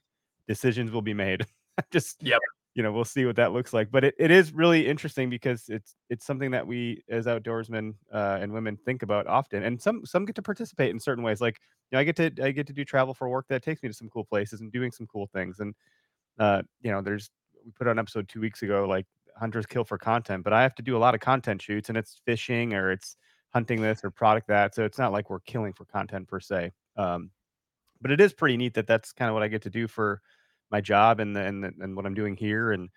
decisions 0.48 0.92
will 0.92 1.02
be 1.02 1.12
made. 1.12 1.44
Just 1.92 2.22
Yep. 2.22 2.40
you 2.74 2.82
know, 2.82 2.92
we'll 2.92 3.04
see 3.04 3.24
what 3.26 3.36
that 3.36 3.52
looks 3.52 3.72
like. 3.72 3.90
But 3.90 4.04
it, 4.04 4.14
it 4.18 4.30
is 4.30 4.52
really 4.52 4.86
interesting 4.86 5.28
because 5.30 5.68
it's 5.68 5.94
it's 6.10 6.24
something 6.26 6.50
that 6.52 6.66
we 6.66 7.02
as 7.08 7.26
outdoorsmen 7.26 7.94
uh, 8.12 8.38
and 8.40 8.52
women 8.52 8.76
think 8.76 9.02
about 9.02 9.26
often, 9.26 9.62
and 9.62 9.80
some 9.80 10.04
some 10.06 10.24
get 10.24 10.36
to 10.36 10.42
participate 10.42 10.90
in 10.90 11.00
certain 11.00 11.24
ways. 11.24 11.40
Like 11.40 11.58
you 11.90 11.96
know, 11.96 12.00
I 12.00 12.04
get 12.04 12.16
to 12.16 12.30
I 12.42 12.50
get 12.52 12.66
to 12.68 12.72
do 12.72 12.84
travel 12.84 13.14
for 13.14 13.28
work 13.28 13.46
that 13.48 13.62
takes 13.62 13.82
me 13.82 13.88
to 13.88 13.94
some 13.94 14.08
cool 14.08 14.24
places 14.24 14.60
and 14.60 14.72
doing 14.72 14.92
some 14.92 15.06
cool 15.06 15.26
things. 15.26 15.60
And 15.60 15.74
uh, 16.38 16.62
you 16.82 16.90
know, 16.90 17.02
there's 17.02 17.30
we 17.64 17.70
put 17.72 17.88
on 17.88 17.98
episode 17.98 18.28
two 18.28 18.40
weeks 18.40 18.62
ago, 18.62 18.86
like 18.88 19.06
hunters 19.36 19.66
kill 19.66 19.84
for 19.84 19.98
content, 19.98 20.44
but 20.44 20.52
I 20.52 20.62
have 20.62 20.74
to 20.76 20.82
do 20.82 20.96
a 20.96 21.00
lot 21.00 21.14
of 21.14 21.20
content 21.20 21.62
shoots, 21.62 21.88
and 21.88 21.98
it's 21.98 22.20
fishing 22.26 22.74
or 22.74 22.90
it's 22.92 23.16
hunting 23.52 23.82
this 23.82 24.02
or 24.04 24.10
product 24.10 24.48
that. 24.48 24.74
So 24.74 24.84
it's 24.84 24.98
not 24.98 25.12
like 25.12 25.30
we're 25.30 25.40
killing 25.40 25.72
for 25.74 25.84
content 25.84 26.28
per 26.28 26.40
se. 26.40 26.72
Um, 26.96 27.30
but 28.00 28.10
it 28.10 28.20
is 28.20 28.32
pretty 28.32 28.56
neat 28.56 28.74
that 28.74 28.86
that's 28.86 29.12
kind 29.12 29.28
of 29.28 29.34
what 29.34 29.42
I 29.42 29.48
get 29.48 29.62
to 29.62 29.70
do 29.70 29.86
for 29.88 30.20
my 30.72 30.80
job 30.80 31.20
and 31.20 31.36
the, 31.36 31.40
and 31.40 31.62
the, 31.62 31.72
and 31.80 31.94
what 31.94 32.06
I'm 32.06 32.14
doing 32.14 32.36
here 32.36 32.72
and 32.72 32.88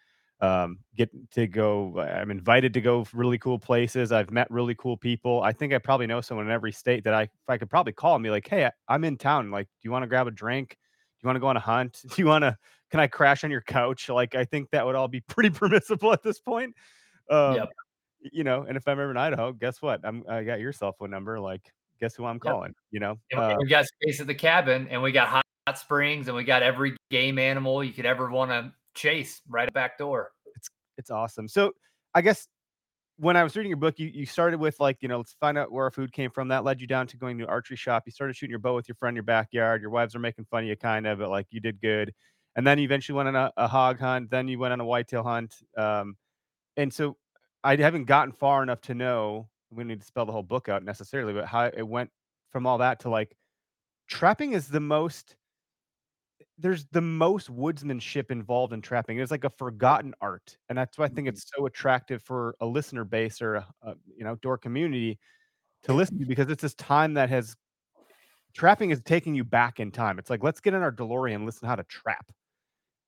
um, 0.41 0.79
get 0.95 1.09
to 1.31 1.47
go. 1.47 1.99
I'm 1.99 2.31
invited 2.31 2.73
to 2.73 2.81
go 2.81 3.05
really 3.13 3.37
cool 3.37 3.59
places. 3.59 4.11
I've 4.11 4.31
met 4.31 4.49
really 4.51 4.75
cool 4.75 4.97
people. 4.97 5.41
I 5.43 5.51
think 5.53 5.73
I 5.73 5.77
probably 5.77 6.07
know 6.07 6.21
someone 6.21 6.45
in 6.45 6.51
every 6.51 6.71
state 6.71 7.03
that 7.05 7.13
I 7.13 7.23
if 7.23 7.29
I 7.47 7.57
could 7.57 7.69
probably 7.69 7.93
call 7.93 8.15
and 8.15 8.23
be 8.23 8.29
like, 8.29 8.47
"Hey, 8.47 8.65
I, 8.65 8.71
I'm 8.87 9.03
in 9.03 9.17
town. 9.17 9.51
Like, 9.51 9.67
do 9.67 9.79
you 9.83 9.91
want 9.91 10.03
to 10.03 10.07
grab 10.07 10.27
a 10.27 10.31
drink? 10.31 10.69
Do 10.69 10.75
you 11.23 11.27
want 11.27 11.37
to 11.37 11.39
go 11.39 11.47
on 11.47 11.57
a 11.57 11.61
hunt? 11.61 12.01
Do 12.09 12.21
you 12.21 12.27
want 12.27 12.43
to? 12.43 12.57
Can 12.91 12.99
I 12.99 13.07
crash 13.07 13.43
on 13.43 13.51
your 13.51 13.61
couch? 13.61 14.09
Like, 14.09 14.35
I 14.35 14.45
think 14.45 14.69
that 14.71 14.85
would 14.85 14.95
all 14.95 15.07
be 15.07 15.21
pretty 15.27 15.49
permissible 15.49 16.11
at 16.11 16.21
this 16.23 16.39
point. 16.39 16.75
Um, 17.29 17.55
Yep. 17.55 17.69
You 18.31 18.43
know, 18.43 18.63
and 18.63 18.75
if 18.75 18.87
I'm 18.87 18.99
ever 18.99 19.11
in 19.11 19.17
Idaho, 19.17 19.53
guess 19.53 19.81
what? 19.81 20.01
I'm 20.03 20.23
I 20.27 20.43
got 20.43 20.59
your 20.59 20.73
cell 20.73 20.93
phone 20.97 21.11
number. 21.11 21.39
Like, 21.39 21.61
guess 21.99 22.15
who 22.15 22.25
I'm 22.25 22.35
Yep. 22.37 22.41
calling? 22.43 22.73
You 22.91 22.99
know, 22.99 23.19
Uh, 23.35 23.55
we 23.59 23.67
got 23.67 23.85
space 23.85 24.19
at 24.19 24.27
the 24.27 24.35
cabin, 24.35 24.87
and 24.89 25.01
we 25.01 25.11
got 25.11 25.27
hot, 25.27 25.45
hot 25.67 25.79
springs, 25.79 26.27
and 26.27 26.35
we 26.35 26.43
got 26.43 26.63
every 26.63 26.95
game 27.09 27.39
animal 27.39 27.83
you 27.83 27.93
could 27.93 28.05
ever 28.05 28.29
want 28.29 28.51
to 28.51 28.71
chase 28.93 29.41
right 29.49 29.71
back 29.73 29.97
door. 29.97 30.31
it's 30.55 30.69
it's 30.97 31.11
awesome. 31.11 31.47
So 31.47 31.73
I 32.13 32.21
guess 32.21 32.47
when 33.17 33.37
I 33.37 33.43
was 33.43 33.55
reading 33.55 33.69
your 33.69 33.77
book, 33.77 33.95
you 33.97 34.09
you 34.13 34.25
started 34.25 34.59
with 34.59 34.79
like, 34.79 34.97
you 35.01 35.07
know, 35.07 35.17
let's 35.17 35.35
find 35.39 35.57
out 35.57 35.71
where 35.71 35.85
our 35.85 35.91
food 35.91 36.11
came 36.11 36.29
from. 36.29 36.47
That 36.49 36.63
led 36.63 36.81
you 36.81 36.87
down 36.87 37.07
to 37.07 37.17
going 37.17 37.37
to 37.37 37.43
an 37.43 37.49
archery 37.49 37.77
shop. 37.77 38.03
You 38.05 38.11
started 38.11 38.35
shooting 38.35 38.51
your 38.51 38.59
bow 38.59 38.75
with 38.75 38.87
your 38.87 38.95
friend 38.95 39.13
in 39.13 39.17
your 39.17 39.23
backyard. 39.23 39.81
Your 39.81 39.89
wives 39.89 40.15
are 40.15 40.19
making 40.19 40.45
fun 40.45 40.63
of 40.63 40.69
you 40.69 40.75
kind 40.75 41.07
of, 41.07 41.19
but 41.19 41.29
like 41.29 41.47
you 41.49 41.59
did 41.59 41.81
good. 41.81 42.13
And 42.55 42.65
then 42.65 42.77
you 42.77 42.85
eventually 42.85 43.17
went 43.17 43.29
on 43.29 43.35
a, 43.35 43.51
a 43.57 43.67
hog 43.67 43.99
hunt. 43.99 44.29
Then 44.29 44.47
you 44.47 44.59
went 44.59 44.71
on 44.71 44.79
a 44.79 44.85
whitetail 44.85 45.23
hunt. 45.23 45.55
Um, 45.77 46.15
and 46.77 46.93
so 46.93 47.17
I 47.63 47.75
haven't 47.75 48.05
gotten 48.05 48.31
far 48.31 48.63
enough 48.63 48.81
to 48.81 48.93
know 48.93 49.49
we 49.71 49.83
need 49.83 49.99
to 49.99 50.05
spell 50.05 50.25
the 50.25 50.31
whole 50.31 50.43
book 50.43 50.69
out 50.69 50.83
necessarily, 50.83 51.33
but 51.33 51.45
how 51.45 51.65
it 51.65 51.85
went 51.85 52.09
from 52.51 52.65
all 52.65 52.77
that 52.77 53.01
to 53.01 53.09
like 53.09 53.35
trapping 54.07 54.53
is 54.53 54.67
the 54.67 54.79
most 54.79 55.35
there's 56.57 56.85
the 56.87 57.01
most 57.01 57.49
woodsmanship 57.49 58.31
involved 58.31 58.73
in 58.73 58.81
trapping. 58.81 59.19
It's 59.19 59.31
like 59.31 59.43
a 59.43 59.49
forgotten 59.49 60.13
art, 60.21 60.57
and 60.69 60.77
that's 60.77 60.97
why 60.97 61.05
I 61.05 61.09
think 61.09 61.27
Mhm. 61.27 61.29
it's 61.29 61.45
so 61.55 61.65
attractive 61.65 62.23
for 62.23 62.55
a 62.61 62.65
listener 62.65 63.03
base 63.03 63.41
or 63.41 63.55
a, 63.55 63.67
a 63.81 63.95
you 64.15 64.23
know 64.23 64.31
outdoor 64.31 64.57
community 64.57 65.19
to 65.83 65.93
listen 65.93 66.19
to 66.19 66.27
because 66.27 66.49
it's 66.49 66.63
this 66.63 66.75
time 66.75 67.15
that 67.15 67.29
has 67.29 67.55
trapping 68.53 68.91
is 68.91 69.01
taking 69.03 69.35
you 69.35 69.43
back 69.43 69.79
in 69.79 69.91
time. 69.91 70.19
It's 70.19 70.29
like 70.29 70.43
let's 70.43 70.61
get 70.61 70.73
in 70.73 70.81
our 70.81 70.91
DeLorean, 70.91 71.35
and 71.35 71.45
listen 71.45 71.67
how 71.67 71.75
to 71.75 71.83
trap. 71.83 72.31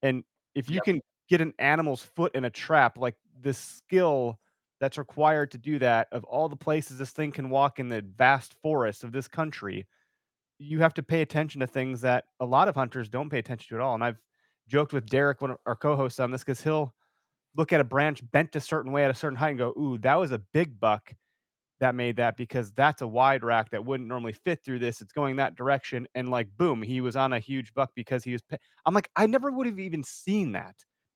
And 0.01 0.24
if 0.56 0.70
you 0.70 0.82
Yep. 0.82 0.84
can 0.84 1.01
get 1.30 1.42
an 1.42 1.54
animal's 1.60 2.04
foot 2.04 2.36
in 2.36 2.46
a 2.46 2.50
trap, 2.50 2.98
like 2.98 3.16
the 3.39 3.54
skill 3.54 4.39
that's 4.80 4.98
required 4.98 5.51
to 5.51 5.58
do 5.58 5.80
that, 5.80 6.08
of 6.12 6.24
all 6.25 6.50
the 6.50 6.56
places 6.58 6.98
this 6.98 7.12
thing 7.12 7.32
can 7.32 7.50
walk 7.50 7.80
in 7.80 7.89
the 7.89 8.01
vast 8.01 8.56
forests 8.62 9.04
of 9.04 9.12
this 9.12 9.27
country, 9.27 9.88
you 10.59 10.79
have 10.79 10.93
to 10.95 11.03
pay 11.03 11.21
attention 11.21 11.61
to 11.61 11.67
things 11.67 12.01
that 12.01 12.25
a 12.39 12.45
lot 12.45 12.67
of 12.67 12.75
hunters 12.75 13.09
don't 13.09 13.29
pay 13.29 13.39
attention 13.39 13.67
to 13.69 13.75
at 13.75 13.81
all. 13.85 13.95
And 13.95 14.03
I've 14.03 14.17
joked 14.67 14.93
with 14.93 15.05
Derek, 15.07 15.41
one 15.41 15.51
of 15.51 15.57
our 15.65 15.75
co-hosts, 15.75 16.19
on 16.19 16.31
this 16.31 16.43
because 16.43 16.61
he'll 16.61 16.93
look 17.55 17.73
at 17.73 17.81
a 17.81 17.85
branch 17.85 18.21
bent 18.31 18.55
a 18.55 18.61
certain 18.61 18.91
way 18.91 19.05
at 19.05 19.11
a 19.11 19.15
certain 19.15 19.37
height 19.37 19.51
and 19.51 19.59
go, 19.59 19.73
"Ooh, 19.79 19.97
that 19.99 20.15
was 20.15 20.31
a 20.31 20.39
big 20.39 20.79
buck 20.79 21.13
that 21.79 21.95
made 21.95 22.17
that 22.17 22.37
because 22.37 22.71
that's 22.73 23.01
a 23.03 23.07
wide 23.07 23.43
rack 23.43 23.69
that 23.71 23.85
wouldn't 23.85 24.09
normally 24.09 24.33
fit 24.33 24.63
through 24.65 24.79
this. 24.79 25.01
It's 25.01 25.13
going 25.13 25.35
that 25.37 25.55
direction." 25.55 26.07
And 26.15 26.29
like, 26.31 26.49
boom, 26.57 26.81
he 26.83 27.01
was 27.01 27.15
on 27.15 27.33
a 27.33 27.39
huge 27.39 27.73
buck 27.73 27.91
because 27.95 28.23
he 28.23 28.33
was. 28.33 28.41
pa- 28.43 28.57
I'm 28.85 28.93
like, 28.95 29.09
I 29.15 29.27
never 29.27 29.51
would 29.51 29.67
have 29.67 29.79
even 29.79 30.03
seen 30.03 30.53
that. 30.53 30.75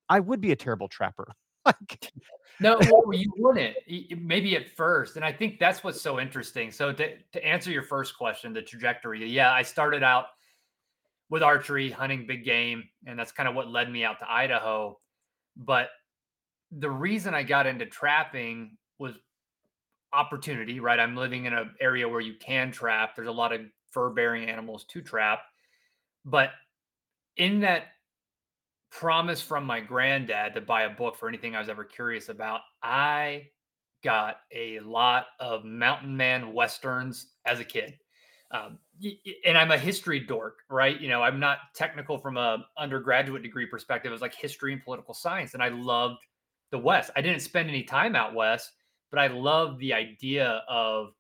I 0.10 0.19
would 0.21 0.41
be 0.41 0.51
a 0.51 0.55
terrible 0.57 0.89
trapper. 0.89 1.33
Like, 1.65 2.12
No, 2.60 2.80
well, 2.89 3.13
you 3.13 3.32
wouldn't. 3.38 3.75
Maybe 4.20 4.56
at 4.56 4.70
first, 4.75 5.15
and 5.15 5.25
I 5.25 5.32
think 5.32 5.60
that's 5.60 5.84
what's 5.84 6.01
so 6.01 6.20
interesting. 6.20 6.72
So 6.72 6.91
to 6.94 7.18
to 7.18 7.46
answer 7.46 7.72
your 7.72 7.84
first 7.84 8.18
question, 8.18 8.53
the 8.53 8.62
trajectory. 8.62 9.27
Yeah, 9.27 9.51
I 9.51 9.62
started 9.62 10.03
out 10.03 10.25
with 11.30 11.44
archery, 11.44 11.89
hunting 11.89 12.27
big 12.27 12.44
game, 12.44 12.84
and 13.08 13.18
that's 13.18 13.32
kind 13.32 13.48
of 13.48 13.56
what 13.56 13.70
led 13.70 13.91
me 13.91 14.03
out 14.03 14.20
to 14.20 14.32
Idaho. 14.32 15.00
But 15.56 15.89
the 16.72 16.89
reason 16.89 17.34
I 17.34 17.44
got 17.44 17.65
into 17.65 17.86
trapping 17.86 18.77
was 19.00 19.13
opportunity, 20.13 20.80
right? 20.80 21.00
I'm 21.00 21.15
living 21.15 21.46
in 21.46 21.53
an 21.53 21.72
area 21.80 22.08
where 22.08 22.22
you 22.22 22.36
can 22.39 22.72
trap. 22.72 23.15
There's 23.15 23.27
a 23.27 23.32
lot 23.32 23.53
of 23.53 23.62
fur-bearing 23.91 24.50
animals 24.50 24.86
to 24.89 25.01
trap. 25.01 25.41
But 26.25 26.51
in 27.38 27.62
that 27.62 27.84
promise 28.91 29.41
from 29.41 29.65
my 29.65 29.79
granddad 29.79 30.53
to 30.53 30.62
buy 30.62 30.83
a 30.83 30.89
book 30.89 31.15
for 31.15 31.27
anything 31.27 31.55
I 31.55 31.60
was 31.60 31.69
ever 31.69 31.83
curious 31.83 32.29
about, 32.29 32.62
I 32.83 33.48
got 34.03 34.38
a 34.51 34.79
lot 34.81 35.27
of 35.39 35.63
mountain 35.63 36.15
man 36.15 36.53
westerns 36.53 37.27
as 37.45 37.60
a 37.60 37.63
kid. 37.63 37.98
Um, 38.51 38.79
and 39.45 39.57
I'm 39.57 39.71
a 39.71 39.77
history 39.77 40.19
dork, 40.19 40.60
right? 40.69 41.00
You 41.00 41.07
know, 41.07 41.24
I'm 41.24 41.39
not 41.39 41.60
technical 41.74 42.17
from 42.17 42.36
a 42.36 42.65
undergraduate 42.77 43.43
degree 43.43 43.65
perspective. 43.65 44.12
It 44.12 44.13
was 44.13 44.21
like 44.21 44.36
history 44.36 44.74
and 44.74 44.83
political 44.83 45.13
science, 45.13 45.53
and 45.53 45.63
I 45.63 45.69
loved 45.69 46.17
the 46.71 46.77
West. 46.77 47.12
I 47.15 47.21
didn't 47.21 47.41
spend 47.41 47.69
any 47.69 47.83
time 47.83 48.15
out 48.15 48.33
west, 48.33 48.71
but 49.10 49.19
I 49.19 49.27
loved 49.27 49.79
the 49.79 49.93
idea 49.93 50.63
of 50.67 51.13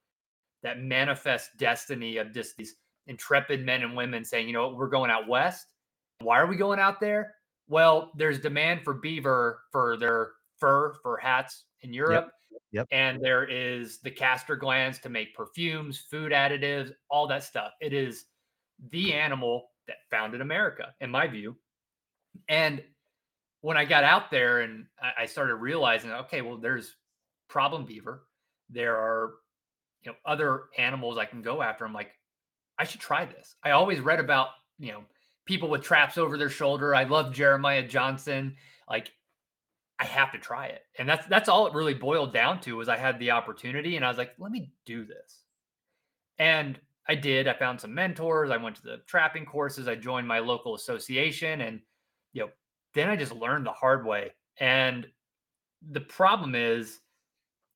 that 0.63 0.79
manifest 0.79 1.51
destiny 1.57 2.17
of 2.17 2.33
just 2.33 2.57
these 2.57 2.75
intrepid 3.07 3.65
men 3.65 3.81
and 3.81 3.95
women 3.95 4.23
saying, 4.23 4.47
you 4.47 4.53
know, 4.53 4.73
we're 4.73 4.87
going 4.87 5.09
out 5.09 5.27
west. 5.27 5.67
Why 6.19 6.39
are 6.39 6.47
we 6.47 6.55
going 6.55 6.79
out 6.79 6.99
there? 6.99 7.33
Well, 7.67 8.11
there's 8.15 8.39
demand 8.39 8.83
for 8.83 8.93
beaver 8.93 9.61
for 9.71 9.97
their 9.97 10.31
fur 10.59 10.93
for 11.01 11.17
hats 11.17 11.63
in 11.81 11.93
Europe. 11.93 12.31
Yep. 12.71 12.87
And 12.91 13.21
there 13.21 13.43
is 13.43 13.99
the 13.99 14.11
castor 14.11 14.55
glands 14.55 14.99
to 14.99 15.09
make 15.09 15.35
perfumes, 15.35 16.05
food 16.09 16.31
additives, 16.31 16.91
all 17.09 17.27
that 17.27 17.43
stuff. 17.43 17.71
It 17.81 17.93
is 17.93 18.25
the 18.91 19.13
animal 19.13 19.69
that 19.87 19.97
founded 20.09 20.41
America, 20.41 20.93
in 21.01 21.11
my 21.11 21.27
view. 21.27 21.57
And 22.47 22.81
when 23.61 23.77
I 23.77 23.85
got 23.85 24.03
out 24.03 24.31
there 24.31 24.61
and 24.61 24.85
I, 25.01 25.23
I 25.23 25.25
started 25.25 25.55
realizing, 25.55 26.11
okay, 26.11 26.41
well, 26.41 26.57
there's 26.57 26.95
problem 27.49 27.85
beaver. 27.85 28.23
There 28.69 28.95
are, 28.95 29.33
you 30.03 30.11
know, 30.11 30.17
other 30.25 30.63
animals 30.77 31.17
I 31.17 31.25
can 31.25 31.41
go 31.41 31.61
after. 31.61 31.85
I'm 31.85 31.93
like, 31.93 32.11
I 32.77 32.85
should 32.85 33.01
try 33.01 33.25
this. 33.25 33.55
I 33.63 33.71
always 33.71 33.99
read 33.99 34.19
about, 34.19 34.49
you 34.79 34.93
know, 34.93 35.03
people 35.51 35.67
with 35.67 35.83
traps 35.83 36.17
over 36.17 36.37
their 36.37 36.49
shoulder. 36.49 36.95
I 36.95 37.03
love 37.03 37.33
Jeremiah 37.33 37.85
Johnson. 37.85 38.55
Like, 38.89 39.11
I 39.99 40.05
have 40.05 40.31
to 40.31 40.37
try 40.37 40.67
it. 40.67 40.83
And 40.97 41.09
that's 41.09 41.27
that's 41.27 41.49
all 41.49 41.67
it 41.67 41.73
really 41.73 41.93
boiled 41.93 42.33
down 42.33 42.61
to 42.61 42.77
was 42.77 42.87
I 42.87 42.95
had 42.95 43.19
the 43.19 43.31
opportunity 43.31 43.97
and 43.97 44.05
I 44.05 44.07
was 44.07 44.17
like, 44.17 44.31
let 44.39 44.49
me 44.49 44.71
do 44.85 45.03
this. 45.03 45.43
And 46.39 46.79
I 47.09 47.15
did. 47.15 47.49
I 47.49 47.53
found 47.53 47.81
some 47.81 47.93
mentors. 47.93 48.49
I 48.49 48.55
went 48.55 48.77
to 48.77 48.81
the 48.81 49.01
trapping 49.07 49.45
courses. 49.45 49.89
I 49.89 49.95
joined 49.95 50.25
my 50.25 50.39
local 50.39 50.73
association 50.73 51.59
and 51.61 51.81
you 52.31 52.43
know, 52.43 52.49
then 52.93 53.09
I 53.09 53.17
just 53.17 53.35
learned 53.35 53.65
the 53.65 53.73
hard 53.73 54.05
way. 54.05 54.31
And 54.57 55.05
the 55.91 55.99
problem 55.99 56.55
is 56.55 57.01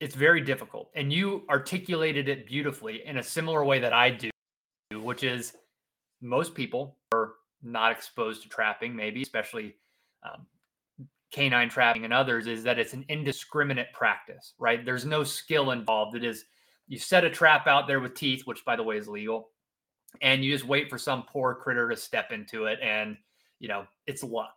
it's 0.00 0.14
very 0.14 0.40
difficult. 0.40 0.90
And 0.96 1.12
you 1.12 1.44
articulated 1.50 2.26
it 2.30 2.46
beautifully 2.46 3.04
in 3.04 3.18
a 3.18 3.22
similar 3.22 3.64
way 3.64 3.80
that 3.80 3.92
I 3.92 4.10
do, 4.10 4.30
which 4.92 5.22
is 5.22 5.52
most 6.22 6.54
people 6.54 6.96
are 7.12 7.25
not 7.62 7.92
exposed 7.92 8.42
to 8.42 8.48
trapping, 8.48 8.94
maybe, 8.94 9.22
especially 9.22 9.74
um, 10.22 10.46
canine 11.30 11.68
trapping 11.68 12.04
and 12.04 12.12
others, 12.12 12.46
is 12.46 12.62
that 12.64 12.78
it's 12.78 12.92
an 12.92 13.04
indiscriminate 13.08 13.92
practice, 13.92 14.54
right? 14.58 14.84
There's 14.84 15.04
no 15.04 15.24
skill 15.24 15.70
involved. 15.70 16.16
It 16.16 16.24
is 16.24 16.44
you 16.88 16.98
set 16.98 17.24
a 17.24 17.30
trap 17.30 17.66
out 17.66 17.86
there 17.86 18.00
with 18.00 18.14
teeth, 18.14 18.46
which 18.46 18.64
by 18.64 18.76
the 18.76 18.82
way 18.82 18.96
is 18.96 19.08
legal, 19.08 19.50
and 20.22 20.44
you 20.44 20.52
just 20.52 20.66
wait 20.66 20.88
for 20.88 20.98
some 20.98 21.24
poor 21.24 21.54
critter 21.54 21.88
to 21.88 21.96
step 21.96 22.32
into 22.32 22.66
it, 22.66 22.78
and 22.82 23.16
you 23.58 23.68
know 23.68 23.86
it's 24.06 24.22
luck. 24.22 24.54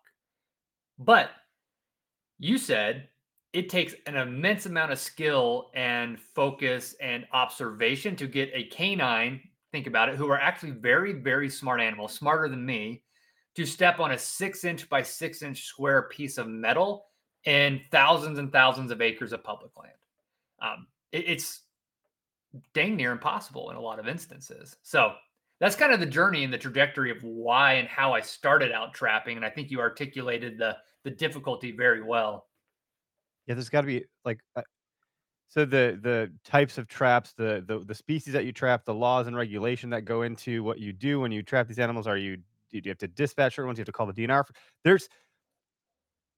But 1.00 1.32
you 2.38 2.58
said 2.58 3.10
it 3.52 3.70
takes 3.70 3.96
an 4.06 4.16
immense 4.16 4.66
amount 4.68 4.92
of 4.92 5.00
skill 5.00 5.72
and 5.74 6.20
focus 6.20 6.96
and 7.02 7.26
observation 7.34 8.16
to 8.16 8.28
get 8.28 8.52
a 8.54 8.66
canine 8.66 9.42
think 9.71 9.88
about 9.88 10.10
it 10.10 10.15
who 10.15 10.29
are 10.29 10.39
actually 10.39 10.71
very 10.71 11.13
very 11.13 11.49
smart 11.49 11.82
animals 11.82 12.13
smarter 12.13 12.49
than 12.49 12.65
me 12.65 13.03
to 13.55 13.65
step 13.65 13.99
on 13.99 14.12
a 14.12 14.17
six 14.17 14.63
inch 14.63 14.88
by 14.89 15.01
six 15.01 15.41
inch 15.41 15.63
square 15.65 16.03
piece 16.03 16.38
of 16.38 16.47
metal 16.47 17.08
in 17.45 17.82
thousands 17.91 18.39
and 18.39 18.51
thousands 18.51 18.91
of 18.91 19.01
acres 19.01 19.34
of 19.34 19.43
public 19.43 19.71
land. 19.77 19.93
Um, 20.62 20.88
it- 21.12 21.27
it's 21.29 21.62
dang 22.73 22.95
near 22.95 23.12
impossible 23.12 23.69
in 23.69 23.75
a 23.77 23.82
lot 23.82 23.99
of 23.99 24.08
instances. 24.08 24.77
So 24.82 25.15
that's 25.60 25.75
kind 25.75 25.93
of 25.93 25.99
the 25.99 26.05
journey 26.05 26.43
and 26.43 26.53
the 26.53 26.58
trajectory 26.58 27.12
of 27.12 27.21
why 27.23 27.73
and 27.73 27.88
how 27.88 28.13
i 28.13 28.21
started 28.21 28.71
out 28.71 28.93
trapping 28.93 29.36
and 29.36 29.45
i 29.45 29.49
think 29.49 29.69
you 29.69 29.79
articulated 29.82 30.58
the 30.58 30.77
the 31.03 31.12
difficulty 31.12 31.71
very 31.71 32.01
well. 32.01 32.47
Yeah, 33.45 33.55
there's 33.55 33.69
got 33.69 33.82
to 33.82 33.88
be 33.88 34.05
like, 34.25 34.39
uh, 34.55 34.62
so 35.50 35.66
the 35.66 36.00
the 36.02 36.32
types 36.46 36.78
of 36.78 36.88
traps, 36.88 37.34
the, 37.34 37.64
the 37.68 37.80
the 37.80 37.96
species 37.96 38.34
that 38.34 38.46
you 38.46 38.52
trap, 38.52 38.86
the 38.86 38.94
laws 38.94 39.26
and 39.26 39.36
regulation 39.36 39.90
that 39.90 40.06
go 40.06 40.22
into 40.22 40.64
what 40.64 40.80
you 40.80 40.94
do 40.94 41.20
when 41.20 41.32
you 41.32 41.42
trap 41.42 41.68
these 41.68 41.80
animals. 41.80 42.06
Are 42.06 42.18
you 42.18 42.38
do 42.72 42.78
you 42.78 42.90
have 42.90 43.00
to 43.00 43.08
dispatch 43.08 43.56
certain 43.56 43.68
ones? 43.68 43.80
You 43.80 43.82
have 43.82 43.88
to 43.88 43.92
call 43.92 44.06
the 44.06 44.14
DNR. 44.14 44.46
for- 44.46 44.54
There's 44.84 45.10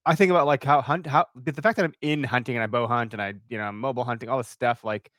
I 0.06 0.14
think 0.14 0.30
about 0.30 0.46
like 0.46 0.64
how 0.64 0.80
hunt 0.80 1.06
how 1.06 1.26
the 1.34 1.52
fact 1.52 1.76
that 1.76 1.84
I'm 1.84 1.94
in 2.00 2.24
hunting 2.24 2.56
and 2.56 2.62
I 2.62 2.66
bow 2.66 2.86
hunt 2.86 3.12
and 3.12 3.20
I 3.20 3.34
you 3.50 3.58
know 3.58 3.64
I'm 3.64 3.78
mobile 3.78 4.02
hunting 4.02 4.30
all 4.30 4.38
this 4.38 4.48
stuff 4.48 4.82
like 4.82 5.10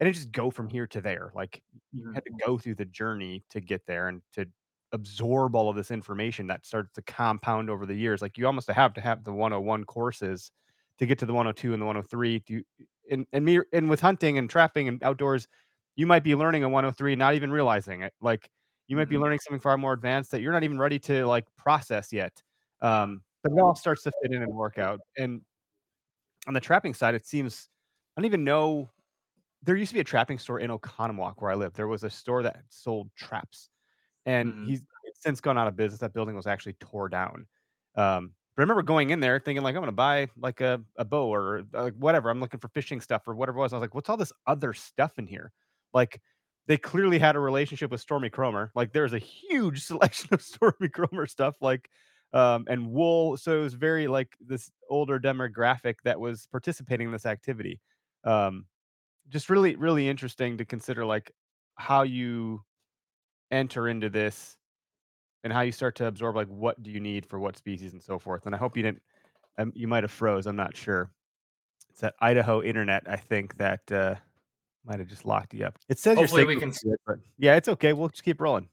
and 0.00 0.08
it 0.08 0.12
just 0.12 0.32
go 0.32 0.50
from 0.50 0.68
here 0.68 0.86
to 0.88 1.02
there 1.02 1.30
like 1.34 1.62
you 1.92 2.10
had 2.14 2.24
to 2.24 2.30
mm-hmm. 2.30 2.50
go 2.50 2.58
through 2.58 2.76
the 2.76 2.86
journey 2.86 3.44
to 3.50 3.60
get 3.60 3.86
there 3.86 4.08
and 4.08 4.22
to 4.32 4.46
absorb 4.92 5.54
all 5.54 5.68
of 5.68 5.76
this 5.76 5.90
information 5.90 6.46
that 6.46 6.64
starts 6.64 6.92
to 6.94 7.02
compound 7.02 7.68
over 7.68 7.84
the 7.84 7.94
years 7.94 8.22
like 8.22 8.38
you 8.38 8.46
almost 8.46 8.70
have 8.70 8.94
to 8.94 9.00
have 9.00 9.24
the 9.24 9.32
101 9.32 9.84
courses 9.84 10.50
to 10.98 11.06
get 11.06 11.18
to 11.18 11.26
the 11.26 11.32
102 11.32 11.72
and 11.72 11.82
the 11.82 11.86
103 11.86 12.40
to 12.40 12.62
and 13.10 13.26
and 13.32 13.44
me 13.44 13.60
and 13.72 13.90
with 13.90 14.00
hunting 14.00 14.38
and 14.38 14.50
trapping 14.50 14.88
and 14.88 15.02
outdoors 15.02 15.48
you 15.96 16.06
might 16.06 16.24
be 16.24 16.34
learning 16.34 16.64
a 16.64 16.68
103 16.68 17.16
not 17.16 17.34
even 17.34 17.50
realizing 17.50 18.02
it 18.02 18.14
like 18.20 18.50
you 18.88 18.96
might 18.96 19.08
be 19.08 19.16
Mhm. 19.16 19.18
learning 19.18 19.38
something 19.40 19.60
far 19.60 19.78
more 19.78 19.92
advanced 19.92 20.30
that 20.30 20.40
you're 20.42 20.52
not 20.52 20.64
even 20.64 20.78
ready 20.78 20.98
to 20.98 21.26
like 21.26 21.46
process 21.56 22.12
yet 22.12 22.42
um 22.82 23.22
but 23.42 23.52
it 23.52 23.60
all 23.60 23.74
starts 23.74 24.02
to 24.02 24.12
fit 24.22 24.32
in 24.32 24.42
and 24.42 24.52
work 24.54 24.78
out 24.78 25.00
and 25.18 25.42
on 26.46 26.54
the 26.54 26.60
trapping 26.60 26.94
side 26.94 27.14
it 27.14 27.26
seems 27.26 27.68
i 28.16 28.20
don't 28.20 28.26
even 28.26 28.44
know 28.44 28.90
there 29.62 29.76
used 29.76 29.90
to 29.90 29.94
be 29.94 30.00
a 30.00 30.04
trapping 30.04 30.38
store 30.38 30.60
in 30.60 30.70
Oconomowoc 30.70 31.34
where 31.38 31.50
I 31.50 31.54
lived. 31.56 31.76
There 31.76 31.88
was 31.88 32.04
a 32.04 32.10
store 32.10 32.42
that 32.44 32.64
sold 32.68 33.10
traps, 33.16 33.70
and 34.26 34.54
Mhm. 34.54 34.64
he's 34.64 34.82
since 35.14 35.40
gone 35.40 35.58
out 35.58 35.68
of 35.68 35.76
business. 35.76 36.00
That 36.00 36.14
building 36.14 36.36
was 36.36 36.46
actually 36.46 36.74
tore 36.74 37.08
down. 37.08 37.46
Um, 37.96 38.34
but 38.54 38.62
I 38.62 38.64
remember 38.64 38.82
going 38.82 39.10
in 39.10 39.20
there 39.20 39.38
thinking 39.40 39.62
like 39.62 39.74
I'm 39.74 39.82
gonna 39.82 39.92
buy 39.92 40.28
like 40.36 40.60
a, 40.60 40.80
a 40.96 41.04
bow 41.04 41.32
or 41.32 41.62
whatever. 41.98 42.30
I'm 42.30 42.40
looking 42.40 42.60
for 42.60 42.68
fishing 42.68 43.00
stuff 43.00 43.26
or 43.26 43.34
whatever 43.34 43.58
it 43.58 43.62
was. 43.62 43.72
I 43.72 43.76
was 43.76 43.82
like, 43.82 43.94
what's 43.94 44.08
all 44.08 44.16
this 44.16 44.32
other 44.46 44.72
stuff 44.72 45.18
in 45.18 45.26
here? 45.26 45.52
Like 45.92 46.20
they 46.66 46.76
clearly 46.76 47.18
had 47.18 47.36
a 47.36 47.40
relationship 47.40 47.90
with 47.90 48.00
Stormy 48.00 48.30
Kromer. 48.30 48.70
Like 48.74 48.92
there's 48.92 49.12
a 49.12 49.18
huge 49.18 49.84
selection 49.84 50.28
of 50.32 50.42
Stormy 50.42 50.88
Kromer 50.88 51.28
stuff. 51.28 51.54
Like 51.60 51.88
um, 52.34 52.66
and 52.68 52.90
wool. 52.90 53.36
So 53.36 53.60
it 53.60 53.62
was 53.62 53.74
very 53.74 54.08
like 54.08 54.36
this 54.44 54.70
older 54.90 55.20
demographic 55.20 55.94
that 56.04 56.18
was 56.18 56.46
participating 56.50 57.06
in 57.06 57.12
this 57.12 57.26
activity. 57.26 57.80
Um, 58.24 58.66
just 59.28 59.48
really 59.48 59.76
really 59.76 60.08
interesting 60.08 60.58
to 60.58 60.64
consider 60.66 61.06
like 61.06 61.32
how 61.76 62.02
you 62.02 62.62
enter 63.50 63.88
into 63.88 64.10
this 64.10 64.56
and 65.44 65.52
how 65.52 65.60
you 65.60 65.70
start 65.70 65.94
to 65.94 66.06
absorb 66.06 66.34
like 66.34 66.48
what 66.48 66.82
do 66.82 66.90
you 66.90 66.98
need 66.98 67.24
for 67.24 67.38
what 67.38 67.56
species 67.56 67.92
and 67.92 68.02
so 68.02 68.18
forth 68.18 68.46
and 68.46 68.54
i 68.54 68.58
hope 68.58 68.76
you 68.76 68.82
didn't 68.82 69.00
um, 69.58 69.70
you 69.76 69.86
might 69.86 70.02
have 70.02 70.10
froze 70.10 70.46
i'm 70.46 70.56
not 70.56 70.76
sure 70.76 71.10
it's 71.90 72.00
that 72.00 72.14
idaho 72.20 72.60
internet 72.62 73.04
i 73.06 73.16
think 73.16 73.56
that 73.56 73.80
uh 73.92 74.14
Might 74.86 74.98
have 74.98 75.08
just 75.08 75.24
locked 75.24 75.54
you 75.54 75.64
up. 75.64 75.78
It 75.88 75.98
says 75.98 76.18
Hopefully 76.18 76.42
you're 76.42 76.48
we 76.48 76.56
can- 76.60 76.74
but 77.06 77.16
yeah, 77.38 77.56
it's 77.56 77.68
okay. 77.68 77.94
We'll 77.94 78.10
just 78.10 78.22
keep 78.22 78.38
rolling. 78.38 78.68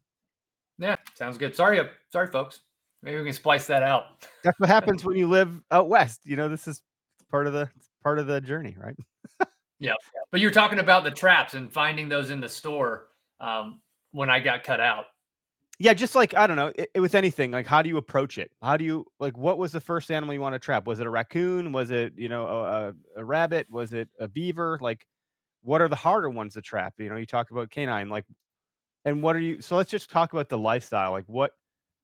Yeah, 0.77 0.97
sounds 1.15 1.37
good. 1.37 1.55
Sorry, 1.55 1.79
uh, 1.79 1.85
sorry, 2.11 2.27
folks. 2.27 2.59
Maybe 3.01 3.17
we 3.17 3.23
can 3.23 3.33
splice 3.33 3.65
that 3.67 3.81
out. 3.81 4.27
That's 4.43 4.59
what 4.59 4.67
happens 4.77 5.05
when 5.05 5.15
you 5.15 5.29
live 5.29 5.61
out 5.71 5.87
west. 5.87 6.19
You 6.25 6.35
know, 6.35 6.49
this 6.49 6.67
is 6.67 6.81
part 7.29 7.47
of 7.47 7.53
the 7.53 7.69
part 8.03 8.19
of 8.19 8.27
the 8.27 8.41
journey, 8.41 8.75
right? 8.77 8.95
Yeah, 9.79 9.93
but 10.31 10.41
you're 10.41 10.51
talking 10.51 10.77
about 10.79 11.03
the 11.05 11.09
traps 11.09 11.55
and 11.55 11.71
finding 11.73 12.07
those 12.07 12.29
in 12.29 12.39
the 12.39 12.49
store 12.49 13.07
um, 13.39 13.79
when 14.11 14.29
I 14.29 14.39
got 14.39 14.63
cut 14.63 14.79
out. 14.79 15.05
Yeah, 15.79 15.93
just 15.93 16.13
like 16.13 16.35
I 16.35 16.45
don't 16.45 16.57
know, 16.57 16.71
it, 16.75 16.91
it 16.93 16.99
with 16.99 17.15
anything. 17.15 17.51
Like, 17.51 17.65
how 17.65 17.81
do 17.81 17.89
you 17.89 17.97
approach 17.97 18.37
it? 18.37 18.51
How 18.61 18.77
do 18.77 18.85
you 18.85 19.05
like? 19.19 19.37
What 19.37 19.57
was 19.57 19.71
the 19.71 19.81
first 19.81 20.11
animal 20.11 20.33
you 20.33 20.41
want 20.41 20.53
to 20.53 20.59
trap? 20.59 20.85
Was 20.85 20.99
it 20.99 21.07
a 21.07 21.09
raccoon? 21.09 21.71
Was 21.71 21.89
it 21.91 22.13
you 22.15 22.29
know 22.29 22.47
a, 22.47 22.93
a, 23.19 23.25
rabbit? 23.25 23.67
Was 23.69 23.93
it 23.93 24.09
a 24.19 24.27
beaver? 24.27 24.77
Like, 24.81 25.07
what 25.63 25.81
are 25.81 25.87
the 25.87 25.95
harder 25.95 26.29
ones 26.29 26.53
to 26.53 26.61
trap? 26.61 26.93
You 26.99 27.09
know, 27.09 27.15
you 27.15 27.25
talk 27.25 27.49
about 27.51 27.71
canine, 27.71 28.09
like, 28.09 28.25
and 29.05 29.23
what 29.23 29.35
are 29.35 29.39
you? 29.39 29.61
So 29.61 29.75
let's 29.75 29.89
just 29.89 30.11
talk 30.11 30.33
about 30.33 30.49
the 30.49 30.57
lifestyle. 30.57 31.11
Like, 31.11 31.25
what 31.27 31.53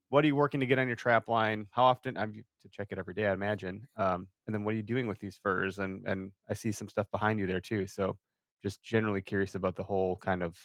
what 0.09 0.23
are 0.23 0.27
you 0.27 0.35
working 0.35 0.59
to 0.61 0.65
get 0.65 0.79
on 0.79 0.87
your 0.87 0.95
trap 0.95 1.27
line? 1.27 1.67
How 1.71 1.83
often? 1.83 2.17
I'm 2.17 2.33
to 2.33 2.69
check 2.69 2.87
it 2.91 2.97
every 2.97 3.13
day, 3.13 3.27
I 3.27 3.33
imagine. 3.33 3.87
Um, 3.97 4.27
and 4.47 4.53
then 4.55 4.63
what 4.63 4.73
are 4.73 4.77
you 4.77 4.83
doing 4.83 5.07
with 5.07 5.19
these 5.19 5.39
furs? 5.41 5.77
And 5.79 6.05
and 6.07 6.31
I 6.49 6.53
see 6.53 6.71
some 6.71 6.89
stuff 6.89 7.07
behind 7.11 7.39
you 7.39 7.47
there 7.47 7.61
too. 7.61 7.87
So 7.87 8.17
just 8.63 8.81
generally 8.83 9.21
curious 9.21 9.55
about 9.55 9.75
the 9.75 9.83
whole 9.83 10.15
kind 10.17 10.41
of 10.43 10.57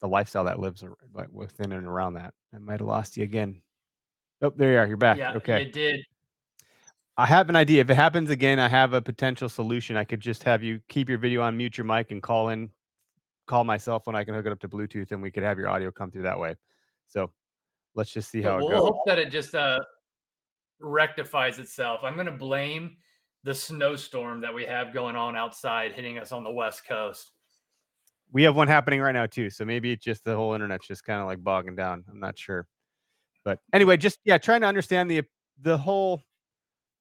the 0.00 0.08
lifestyle 0.08 0.44
that 0.44 0.58
lives 0.58 0.82
like 1.14 1.28
within 1.32 1.72
and 1.72 1.86
around 1.86 2.14
that. 2.14 2.34
I 2.54 2.58
might 2.58 2.80
have 2.80 2.88
lost 2.88 3.16
you 3.16 3.24
again. 3.24 3.60
Oh, 4.42 4.52
there 4.56 4.72
you 4.72 4.78
are. 4.78 4.86
You're 4.86 4.96
back. 4.96 5.18
Yeah, 5.18 5.34
okay. 5.34 5.62
it 5.62 5.72
did. 5.72 6.00
I 7.16 7.26
have 7.26 7.50
an 7.50 7.56
idea. 7.56 7.82
If 7.82 7.90
it 7.90 7.96
happens 7.96 8.30
again, 8.30 8.58
I 8.58 8.68
have 8.68 8.94
a 8.94 9.02
potential 9.02 9.48
solution. 9.48 9.96
I 9.96 10.04
could 10.04 10.20
just 10.20 10.42
have 10.44 10.62
you 10.62 10.80
keep 10.88 11.08
your 11.08 11.18
video 11.18 11.42
on, 11.42 11.56
mute 11.56 11.76
your 11.76 11.84
mic, 11.84 12.12
and 12.12 12.22
call 12.22 12.48
in, 12.48 12.70
call 13.46 13.62
my 13.64 13.76
cell 13.76 14.00
phone. 14.00 14.14
I 14.14 14.24
can 14.24 14.34
hook 14.34 14.46
it 14.46 14.52
up 14.52 14.60
to 14.60 14.68
Bluetooth, 14.68 15.12
and 15.12 15.20
we 15.20 15.30
could 15.30 15.42
have 15.42 15.58
your 15.58 15.68
audio 15.68 15.90
come 15.90 16.10
through 16.10 16.22
that 16.22 16.38
way. 16.38 16.54
So 17.08 17.30
let's 17.94 18.10
just 18.10 18.30
see 18.30 18.40
how 18.40 18.56
it 18.56 18.60
we'll 18.60 18.70
goes. 18.70 18.80
hope 18.80 19.02
that 19.04 19.18
it 19.18 19.30
just 19.30 19.54
uh, 19.54 19.80
rectifies 20.80 21.58
itself. 21.58 22.00
I'm 22.02 22.14
going 22.14 22.26
to 22.26 22.32
blame 22.32 22.96
the 23.42 23.54
snowstorm 23.54 24.40
that 24.40 24.54
we 24.54 24.64
have 24.64 24.94
going 24.94 25.16
on 25.16 25.36
outside 25.36 25.92
hitting 25.92 26.18
us 26.18 26.32
on 26.32 26.44
the 26.44 26.50
west 26.50 26.86
coast. 26.86 27.32
We 28.32 28.44
have 28.44 28.54
one 28.54 28.68
happening 28.68 29.00
right 29.00 29.12
now 29.12 29.26
too. 29.26 29.50
So 29.50 29.64
maybe 29.64 29.92
it's 29.92 30.04
just 30.04 30.24
the 30.24 30.36
whole 30.36 30.54
internet's 30.54 30.86
just 30.86 31.04
kind 31.04 31.20
of 31.20 31.26
like 31.26 31.42
bogging 31.42 31.76
down. 31.76 32.04
I'm 32.10 32.20
not 32.20 32.38
sure. 32.38 32.66
But 33.44 33.58
anyway, 33.72 33.96
just 33.96 34.18
yeah, 34.24 34.38
trying 34.38 34.60
to 34.60 34.66
understand 34.66 35.10
the 35.10 35.22
the 35.60 35.76
whole 35.76 36.22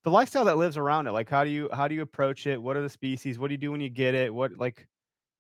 the 0.03 0.11
lifestyle 0.11 0.45
that 0.45 0.57
lives 0.57 0.77
around 0.77 1.07
it. 1.07 1.11
Like 1.11 1.29
how 1.29 1.43
do 1.43 1.49
you 1.49 1.69
how 1.73 1.87
do 1.87 1.95
you 1.95 2.01
approach 2.01 2.47
it? 2.47 2.61
What 2.61 2.77
are 2.77 2.81
the 2.81 2.89
species? 2.89 3.37
What 3.37 3.47
do 3.47 3.53
you 3.53 3.57
do 3.57 3.71
when 3.71 3.81
you 3.81 3.89
get 3.89 4.15
it? 4.15 4.33
What 4.33 4.57
like 4.57 4.87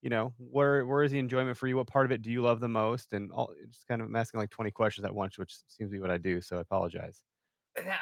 you 0.01 0.09
know, 0.09 0.33
where 0.37 0.85
where 0.85 1.03
is 1.03 1.11
the 1.11 1.19
enjoyment 1.19 1.57
for 1.57 1.67
you? 1.67 1.77
What 1.77 1.87
part 1.87 2.05
of 2.05 2.11
it 2.11 2.21
do 2.21 2.31
you 2.31 2.41
love 2.41 2.59
the 2.59 2.69
most? 2.69 3.13
And 3.13 3.31
all 3.31 3.53
just 3.69 3.87
kind 3.87 4.01
of 4.01 4.07
I'm 4.07 4.15
asking 4.15 4.39
like 4.39 4.49
20 4.49 4.71
questions 4.71 5.05
at 5.05 5.13
once, 5.13 5.37
which 5.37 5.53
seems 5.67 5.89
to 5.89 5.93
be 5.93 5.99
what 5.99 6.11
I 6.11 6.17
do. 6.17 6.41
So 6.41 6.57
I 6.57 6.61
apologize. 6.61 7.21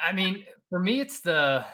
I 0.06 0.12
mean, 0.12 0.44
for 0.70 0.78
me, 0.78 1.00
it's 1.00 1.20
the 1.20 1.64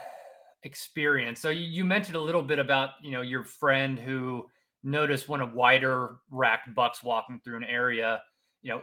experience. 0.63 1.39
So 1.39 1.49
you, 1.49 1.65
you 1.65 1.85
mentioned 1.85 2.15
a 2.15 2.21
little 2.21 2.41
bit 2.41 2.59
about 2.59 2.91
you 3.01 3.11
know 3.11 3.21
your 3.21 3.43
friend 3.43 3.99
who 3.99 4.47
noticed 4.85 5.27
one 5.27 5.41
of 5.41 5.53
wider 5.53 6.17
racked 6.29 6.73
bucks 6.73 7.03
walking 7.03 7.41
through 7.43 7.57
an 7.57 7.63
area. 7.63 8.21
You 8.61 8.71
know, 8.71 8.81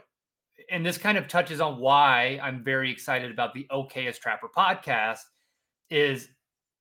and 0.71 0.85
this 0.85 0.99
kind 0.99 1.17
of 1.17 1.29
touches 1.29 1.61
on 1.61 1.79
why 1.79 2.38
I'm 2.43 2.62
very 2.62 2.91
excited 2.91 3.31
about 3.31 3.55
the 3.55 3.67
Okayest 3.71 4.19
Trapper 4.21 4.49
podcast. 4.55 5.21
Is 5.91 6.29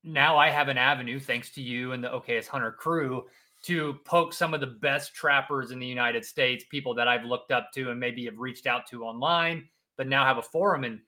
now 0.04 0.38
I 0.38 0.50
have 0.50 0.68
an 0.68 0.78
avenue, 0.78 1.20
thanks 1.20 1.52
to 1.52 1.62
you 1.62 1.92
and 1.92 2.04
the 2.04 2.10
Okayest 2.10 2.48
Hunter 2.48 2.72
crew, 2.72 3.26
to 3.64 3.96
poke 4.06 4.34
some 4.34 4.54
of 4.54 4.60
the 4.60 4.68
best 4.68 5.14
trappers 5.14 5.72
in 5.72 5.80
the 5.80 5.86
United 5.86 6.26
States, 6.26 6.66
people 6.72 6.96
that 6.96 7.08
I've 7.08 7.26
looked 7.26 7.52
up 7.52 7.70
to 7.76 7.92
and 7.92 8.00
maybe 8.00 8.26
have 8.26 8.40
reached 8.40 8.66
out 8.66 8.88
to 8.88 9.04
online, 9.04 9.68
but 9.98 10.08
now 10.08 10.26
have 10.26 10.38
a 10.38 10.42
forum. 10.42 10.84
And 10.84 11.00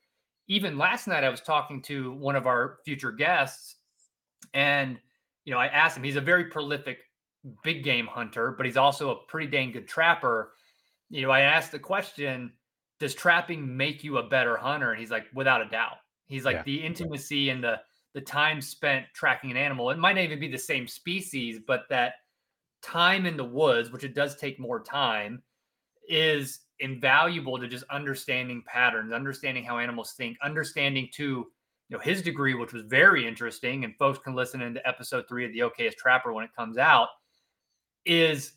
even 0.48 0.78
last 0.78 1.08
night, 1.08 1.24
I 1.24 1.30
was 1.30 1.42
talking 1.42 1.82
to 1.84 2.12
one 2.14 2.36
of 2.36 2.46
our 2.46 2.78
future 2.86 3.12
guests, 3.12 3.78
and 4.54 5.00
you 5.46 5.54
know, 5.54 5.60
I 5.60 5.68
asked 5.68 5.98
him. 5.98 6.04
He's 6.04 6.16
a 6.16 6.22
very 6.22 6.46
prolific 6.46 7.00
big 7.64 7.84
game 7.84 8.08
hunter, 8.08 8.52
but 8.52 8.66
he's 8.66 8.78
also 8.78 9.12
a 9.12 9.24
pretty 9.28 9.48
dang 9.48 9.72
good 9.72 9.88
trapper. 9.88 10.54
You 11.10 11.24
know, 11.24 11.32
I 11.32 11.42
asked 11.42 11.72
the 11.72 11.80
question, 11.80 12.54
"Does 13.00 13.16
trapping 13.16 13.78
make 13.78 14.04
you 14.04 14.18
a 14.18 14.28
better 14.30 14.58
hunter?" 14.58 14.92
And 14.92 15.00
he's 15.00 15.12
like, 15.12 15.28
"Without 15.34 15.62
a 15.62 15.70
doubt." 15.70 15.98
He's 16.28 16.46
like 16.46 16.56
Yeah. 16.56 16.66
the 16.66 16.84
intimacy 16.84 17.50
and 17.50 17.64
the 17.64 17.82
the 18.14 18.22
time 18.22 18.62
spent 18.62 19.08
tracking 19.16 19.52
an 19.52 19.58
animal. 19.58 19.90
It 19.92 19.98
might 20.00 20.14
not 20.16 20.24
even 20.26 20.40
be 20.40 20.48
the 20.50 20.58
same 20.58 20.88
species, 20.88 21.60
but 21.66 21.86
that 21.90 22.16
time 22.82 23.26
in 23.26 23.38
the 23.38 23.44
woods, 23.46 23.92
which 23.92 24.04
it 24.04 24.16
does 24.16 24.36
take 24.38 24.60
more 24.60 24.84
time, 24.84 25.44
is 26.10 26.62
invaluable 26.80 27.58
to 27.60 27.68
just 27.68 27.86
understanding 27.90 28.64
patterns, 28.66 29.14
understanding 29.14 29.64
how 29.64 29.78
animals 29.80 30.14
think, 30.14 30.38
understanding 30.42 31.10
to 31.14 31.24
you 31.24 31.98
know 31.98 32.00
his 32.00 32.22
degree, 32.22 32.54
which 32.56 32.74
was 32.74 32.84
very 32.84 33.28
interesting, 33.28 33.84
and 33.86 33.98
folks 33.98 34.20
can 34.20 34.36
listen 34.36 34.62
into 34.62 34.86
episode 34.88 35.26
three 35.30 35.46
of 35.46 35.54
the 35.54 35.60
Okayest 35.60 35.96
Trapper 35.98 36.34
when 36.34 36.46
it 36.46 36.54
comes 36.56 36.78
out, 36.78 37.10
is 38.06 38.54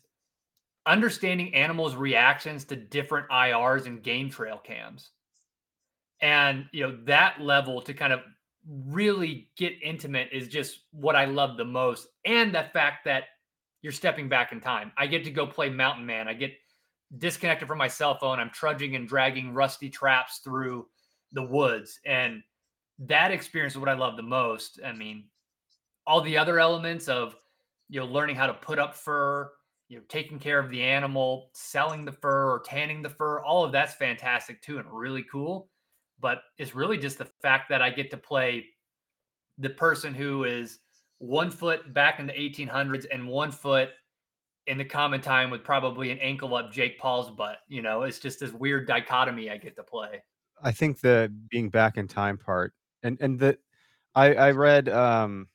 understanding 0.85 1.53
animals' 1.53 1.95
reactions 1.95 2.63
to 2.65 2.75
different 2.75 3.29
IRs 3.29 3.85
and 3.85 4.01
game 4.01 4.29
trail 4.29 4.57
cams. 4.57 5.11
And 6.21 6.65
you 6.71 6.87
know, 6.87 6.97
that 7.05 7.41
level 7.41 7.81
to 7.81 7.93
kind 7.93 8.13
of 8.13 8.21
really 8.87 9.49
get 9.57 9.73
intimate 9.81 10.29
is 10.31 10.47
just 10.47 10.79
what 10.91 11.15
I 11.15 11.25
love 11.25 11.57
the 11.57 11.65
most. 11.65 12.07
And 12.25 12.53
the 12.53 12.65
fact 12.73 13.05
that 13.05 13.25
you're 13.81 13.93
stepping 13.93 14.27
back 14.27 14.51
in 14.51 14.59
time. 14.59 14.91
I 14.97 15.07
get 15.07 15.23
to 15.25 15.31
go 15.31 15.45
play 15.45 15.69
Mountain 15.69 16.05
Man. 16.05 16.27
I 16.27 16.33
get 16.33 16.53
disconnected 17.19 17.67
from 17.67 17.77
my 17.77 17.87
cell 17.87 18.17
phone. 18.17 18.39
I'm 18.39 18.49
trudging 18.49 18.95
and 18.95 19.07
dragging 19.07 19.53
rusty 19.53 19.89
traps 19.89 20.39
through 20.39 20.87
the 21.31 21.43
woods. 21.43 21.99
And 22.05 22.41
that 22.99 23.31
experience 23.31 23.73
is 23.73 23.79
what 23.79 23.89
I 23.89 23.93
love 23.93 24.17
the 24.17 24.23
most. 24.23 24.79
I 24.83 24.91
mean, 24.91 25.25
all 26.05 26.21
the 26.21 26.37
other 26.37 26.59
elements 26.59 27.07
of 27.07 27.35
you 27.89 27.99
know 27.99 28.05
learning 28.05 28.35
how 28.35 28.47
to 28.47 28.53
put 28.53 28.79
up 28.79 28.95
fur, 28.95 29.51
you 29.89 29.97
know, 29.97 30.03
taking 30.09 30.39
care 30.39 30.59
of 30.59 30.69
the 30.69 30.81
animal, 30.81 31.49
selling 31.53 32.05
the 32.05 32.11
fur 32.11 32.51
or 32.51 32.59
tanning 32.65 33.01
the 33.01 33.09
fur, 33.09 33.39
all 33.41 33.63
of 33.63 33.71
that's 33.71 33.93
fantastic 33.93 34.61
too 34.61 34.79
and 34.79 34.87
really 34.91 35.23
cool. 35.31 35.69
But 36.19 36.41
it's 36.57 36.75
really 36.75 36.97
just 36.97 37.17
the 37.17 37.29
fact 37.41 37.69
that 37.69 37.81
I 37.81 37.89
get 37.89 38.09
to 38.11 38.17
play 38.17 38.65
the 39.57 39.69
person 39.69 40.13
who 40.13 40.43
is 40.43 40.79
one 41.19 41.49
foot 41.49 41.93
back 41.93 42.19
in 42.19 42.27
the 42.27 42.33
1800s 42.33 43.05
and 43.11 43.27
one 43.27 43.51
foot 43.51 43.89
in 44.67 44.77
the 44.77 44.85
common 44.85 45.21
time 45.21 45.49
with 45.49 45.63
probably 45.63 46.11
an 46.11 46.19
ankle 46.19 46.53
up 46.55 46.71
Jake 46.71 46.99
Paul's 46.99 47.31
butt. 47.31 47.59
You 47.67 47.81
know, 47.81 48.03
it's 48.03 48.19
just 48.19 48.39
this 48.39 48.51
weird 48.51 48.87
dichotomy 48.87 49.49
I 49.49 49.57
get 49.57 49.75
to 49.77 49.83
play. 49.83 50.21
I 50.61 50.71
think 50.71 50.99
the 50.99 51.33
being 51.49 51.69
back 51.69 51.97
in 51.97 52.07
time 52.07 52.37
part 52.37 52.73
and 53.03 53.17
and 53.21 53.39
the 53.39 53.57
I 54.15 54.33
I 54.33 54.51
read 54.51 54.89
um 54.89 55.47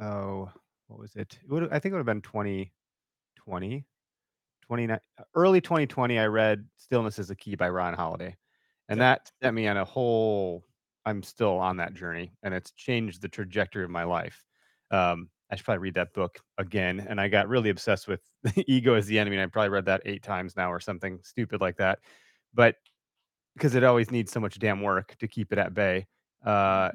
oh 0.00 0.50
what 0.88 1.00
was 1.00 1.14
it? 1.16 1.38
it 1.42 1.50
would, 1.50 1.64
I 1.72 1.78
think 1.78 1.92
it 1.92 1.96
would 1.96 1.98
have 1.98 2.06
been 2.06 2.22
2020 2.22 3.84
29 4.66 4.98
early 5.34 5.60
2020 5.60 6.18
I 6.18 6.26
read 6.26 6.64
Stillness 6.76 7.18
is 7.18 7.30
a 7.30 7.36
Key 7.36 7.54
by 7.54 7.68
Ryan 7.68 7.94
Holiday. 7.94 8.36
And 8.88 9.00
that 9.00 9.30
set 9.42 9.54
me 9.54 9.68
on 9.68 9.76
a 9.76 9.84
whole 9.84 10.64
I'm 11.04 11.22
still 11.22 11.58
on 11.58 11.76
that 11.76 11.94
journey 11.94 12.32
and 12.42 12.52
it's 12.52 12.72
changed 12.72 13.22
the 13.22 13.28
trajectory 13.28 13.84
of 13.84 13.90
my 13.90 14.04
life. 14.04 14.44
Um 14.90 15.28
I 15.50 15.54
should 15.54 15.64
probably 15.64 15.82
read 15.82 15.94
that 15.94 16.12
book 16.12 16.40
again 16.58 17.06
and 17.08 17.20
I 17.20 17.28
got 17.28 17.48
really 17.48 17.70
obsessed 17.70 18.08
with 18.08 18.20
ego 18.66 18.94
as 18.94 19.06
the 19.06 19.18
enemy 19.18 19.36
and 19.36 19.44
I 19.44 19.46
probably 19.46 19.68
read 19.70 19.86
that 19.86 20.02
8 20.04 20.22
times 20.22 20.56
now 20.56 20.72
or 20.72 20.80
something 20.80 21.20
stupid 21.22 21.60
like 21.60 21.76
that. 21.76 22.00
But 22.52 22.76
because 23.54 23.74
it 23.74 23.84
always 23.84 24.10
needs 24.10 24.32
so 24.32 24.40
much 24.40 24.58
damn 24.58 24.82
work 24.82 25.16
to 25.18 25.28
keep 25.28 25.52
it 25.52 25.58
at 25.58 25.74
bay. 25.74 26.06
Uh, 26.44 26.90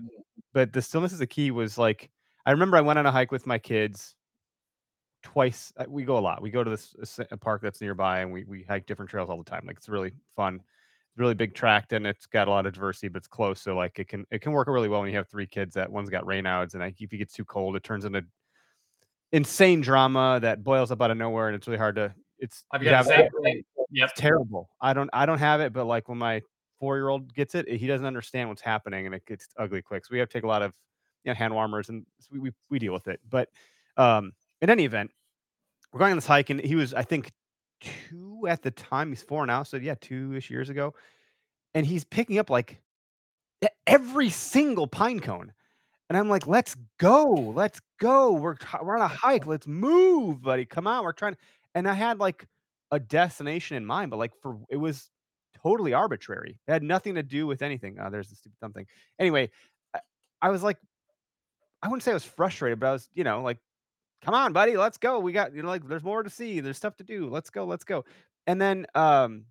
but 0.54 0.71
the 0.71 0.82
stillness 0.82 1.12
is 1.12 1.21
a 1.21 1.27
key 1.27 1.51
was 1.51 1.77
like 1.77 2.10
I 2.45 2.51
remember 2.51 2.77
I 2.77 2.82
went 2.82 2.99
on 2.99 3.06
a 3.06 3.12
hike 3.12 3.32
with 3.32 3.45
my 3.45 3.58
kids 3.60 4.15
twice. 5.23 5.71
uh, 5.77 5.86
We 5.88 6.04
go 6.04 6.17
a 6.17 6.19
lot. 6.19 6.41
We 6.41 6.49
go 6.51 6.63
to 6.63 6.69
this 6.69 6.95
a 6.97 7.01
s- 7.01 7.19
a 7.32 7.38
park 7.38 7.62
that's 7.62 7.82
nearby, 7.82 8.21
and 8.21 8.32
we 8.32 8.43
we 8.45 8.63
hike 8.63 8.86
different 8.86 9.10
trails 9.12 9.30
all 9.30 9.38
the 9.38 9.43
time. 9.49 9.63
Like 9.65 9.77
it's 9.77 9.89
really 9.89 10.12
fun. 10.36 10.56
It's 10.56 11.17
really 11.19 11.34
big 11.36 11.54
tract, 11.54 11.93
and 11.93 12.08
it's 12.08 12.25
got 12.25 12.47
a 12.47 12.51
lot 12.51 12.65
of 12.65 12.73
diversity, 12.73 13.10
but 13.10 13.17
it's 13.19 13.27
close. 13.27 13.62
So 13.62 13.75
like 13.75 13.99
it 13.99 14.08
can 14.08 14.25
it 14.32 14.41
can 14.41 14.51
work 14.54 14.67
really 14.67 14.89
well 14.89 15.01
when 15.01 15.10
you 15.10 15.17
have 15.17 15.30
three 15.30 15.47
kids. 15.47 15.75
That 15.75 15.91
one's 15.91 16.10
got 16.10 16.23
Raynaud's, 16.25 16.73
and 16.73 16.82
like 16.82 16.99
if 17.01 17.13
it 17.13 17.17
gets 17.17 17.34
too 17.34 17.45
cold, 17.45 17.75
it 17.75 17.84
turns 17.84 18.06
into 18.06 18.23
insane 19.32 19.82
drama 19.82 20.39
that 20.41 20.63
boils 20.63 20.91
up 20.91 21.01
out 21.01 21.12
of 21.12 21.17
nowhere, 21.17 21.47
and 21.47 21.56
it's 21.56 21.67
really 21.67 21.77
hard 21.77 21.95
to. 21.95 22.13
It's 22.39 22.63
I've 22.71 22.84
got 22.84 23.06
the 23.06 23.13
have- 23.13 23.30
same 23.34 23.43
thing. 23.43 23.63
Yep. 23.93 24.10
it's 24.12 24.19
terrible. 24.19 24.69
I 24.80 24.93
don't 24.93 25.10
I 25.13 25.25
don't 25.25 25.38
have 25.39 25.60
it, 25.62 25.73
but 25.73 25.86
like 25.86 26.08
when 26.10 26.17
my 26.17 26.41
four 26.80 26.95
year 26.97 27.10
old 27.10 27.34
gets 27.36 27.56
it, 27.56 27.67
he 27.67 27.88
doesn't 27.88 28.06
understand 28.06 28.47
what's 28.49 28.62
happening 28.62 29.06
and 29.06 29.13
it 29.13 29.25
gets 29.27 29.49
ugly 29.60 29.82
quick. 29.82 30.06
So 30.06 30.10
we 30.13 30.19
have 30.19 30.30
to 30.30 30.34
take 30.34 30.45
a 30.45 30.47
lot 30.47 30.62
of 30.62 30.71
know, 31.26 31.36
hand 31.36 31.54
warmers 31.54 31.90
and 31.90 32.06
we, 32.32 32.40
we 32.40 32.52
we 32.70 32.80
deal 32.80 32.94
with 32.94 33.08
it. 33.08 33.20
But 33.30 33.50
um 33.98 34.34
in 34.62 34.70
any 34.70 34.86
event, 34.86 35.12
we're 35.92 36.00
going 36.00 36.12
on 36.12 36.18
this 36.18 36.26
hike 36.26 36.50
and 36.50 36.60
he 36.60 36.76
was 36.76 36.94
I 36.94 37.04
think 37.04 37.32
two 37.82 38.46
at 38.48 38.62
the 38.62 38.72
time. 38.72 39.10
He's 39.10 39.24
four 39.24 39.46
now, 39.46 39.64
so 39.64 39.78
yeah, 39.78 39.96
two 40.00 40.34
ish 40.36 40.50
years 40.50 40.70
ago. 40.70 40.94
And 41.74 41.86
he's 41.86 42.04
picking 42.04 42.38
up 42.38 42.50
like 42.50 42.82
every 43.88 44.30
single 44.30 44.88
pine 44.88 45.20
cone. 45.20 45.54
And 46.10 46.18
I'm 46.18 46.28
like, 46.28 46.46
let's 46.46 46.76
go, 46.98 47.26
let's 47.56 47.80
go. 48.00 48.34
We're 48.34 48.56
we're 48.84 48.98
on 48.98 49.02
a 49.02 49.08
hike. 49.08 49.46
Let's 49.46 49.68
move, 49.68 50.42
buddy. 50.42 50.66
Come 50.66 50.88
on. 50.88 51.04
We're 51.04 51.14
trying. 51.14 51.38
and 51.74 51.88
I 51.88 51.94
had 51.94 52.20
like 52.20 52.46
a 52.92 53.00
destination 53.00 53.78
in 53.78 53.86
mind, 53.86 54.12
but 54.12 54.18
like 54.18 54.34
for 54.42 54.58
it 54.70 54.76
was 54.76 55.10
totally 55.64 55.94
arbitrary. 55.94 56.58
It 56.68 56.72
had 56.72 56.84
nothing 56.84 57.16
to 57.16 57.24
do 57.24 57.48
with 57.48 57.62
anything. 57.62 57.98
Oh, 58.02 58.10
there's 58.10 58.30
the 58.30 58.36
stupid 58.36 58.60
something. 58.60 58.86
Anyway, 59.20 59.50
I, 59.94 60.00
I 60.42 60.50
was 60.50 60.64
like, 60.64 60.78
I 61.84 61.88
wouldn't 61.88 62.04
say 62.04 62.12
I 62.12 62.15
was 62.15 62.24
frustrated, 62.24 62.80
but 62.80 62.88
I 62.88 62.91
was, 62.94 63.10
you 63.13 63.24
know, 63.24 63.41
like, 63.41 63.58
come 64.24 64.34
on, 64.34 64.54
buddy, 64.54 64.78
let's 64.78 64.98
go. 64.98 65.20
We 65.20 65.32
got, 65.32 65.54
you 65.54 65.63
know, 65.63 65.70
like 65.70 65.88
there's 65.88 66.04
more 66.04 66.24
to 66.24 66.30
see. 66.30 66.60
There's 66.60 66.78
stuff 66.78 66.96
to 66.98 67.04
do. 67.04 67.30
Let's 67.30 67.50
go, 67.50 67.65
let's 67.65 67.84
go. 67.84 68.06
And 68.48 68.62
then 68.62 68.86
um 68.96 69.46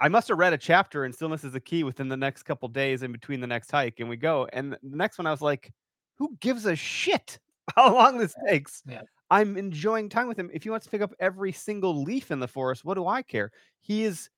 I 0.00 0.08
must 0.08 0.28
have 0.28 0.38
read 0.38 0.52
a 0.52 0.58
chapter 0.58 1.04
in 1.04 1.12
Stillness 1.12 1.44
is 1.44 1.52
the 1.52 1.60
Key 1.60 1.84
within 1.84 2.08
the 2.08 2.16
next 2.16 2.42
couple 2.42 2.68
days 2.68 3.02
in 3.02 3.12
between 3.12 3.40
the 3.40 3.46
next 3.46 3.70
hike, 3.70 4.00
and 4.00 4.08
we 4.08 4.16
go. 4.16 4.48
And 4.52 4.72
the 4.72 4.78
next 4.82 5.18
one, 5.18 5.26
I 5.26 5.30
was 5.30 5.40
like, 5.40 5.72
who 6.18 6.36
gives 6.40 6.66
a 6.66 6.76
shit 6.76 7.38
how 7.76 7.94
long 7.94 8.18
this 8.18 8.34
takes? 8.46 8.82
Yeah. 8.86 9.02
I'm 9.30 9.56
enjoying 9.56 10.08
time 10.08 10.28
with 10.28 10.38
him. 10.38 10.50
If 10.52 10.64
he 10.64 10.70
wants 10.70 10.84
to 10.86 10.90
pick 10.90 11.00
up 11.00 11.14
every 11.18 11.52
single 11.52 12.02
leaf 12.02 12.30
in 12.30 12.40
the 12.40 12.48
forest, 12.48 12.84
what 12.84 12.94
do 12.94 13.06
I 13.06 13.22
care? 13.22 13.50
He 13.80 14.04
is 14.04 14.28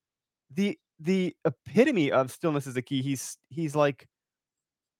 the 0.55 0.79
the 1.01 1.35
epitome 1.45 2.13
of 2.13 2.31
stillness 2.31 2.67
is 2.67 2.75
the 2.75 2.83
key. 2.83 3.03
He's 3.03 3.37
he's 3.49 3.75
like 3.75 4.07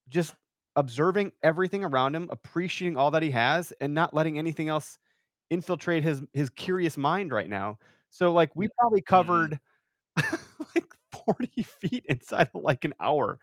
just 0.09 0.35
observing 0.77 1.33
everything 1.43 1.85
around 1.85 2.15
him, 2.17 2.29
appreciating 2.31 2.97
all 2.97 3.11
that 3.13 3.23
he 3.23 3.31
has, 3.33 3.73
and 3.81 3.95
not 3.95 4.15
letting 4.15 4.39
anything 4.39 4.69
else 4.69 4.99
infiltrate 5.51 6.03
his 6.05 6.23
his 6.35 6.51
curious 6.51 6.97
mind 6.97 7.33
right 7.33 7.49
now. 7.51 7.79
So 8.11 8.33
like 8.33 8.55
we 8.57 8.69
probably 8.81 9.03
covered 9.03 9.59
like 10.75 10.87
40 11.27 11.63
feet 11.63 12.05
inside 12.09 12.51
of 12.55 12.63
like 12.63 12.85
an 12.85 12.95
hour. 13.01 13.39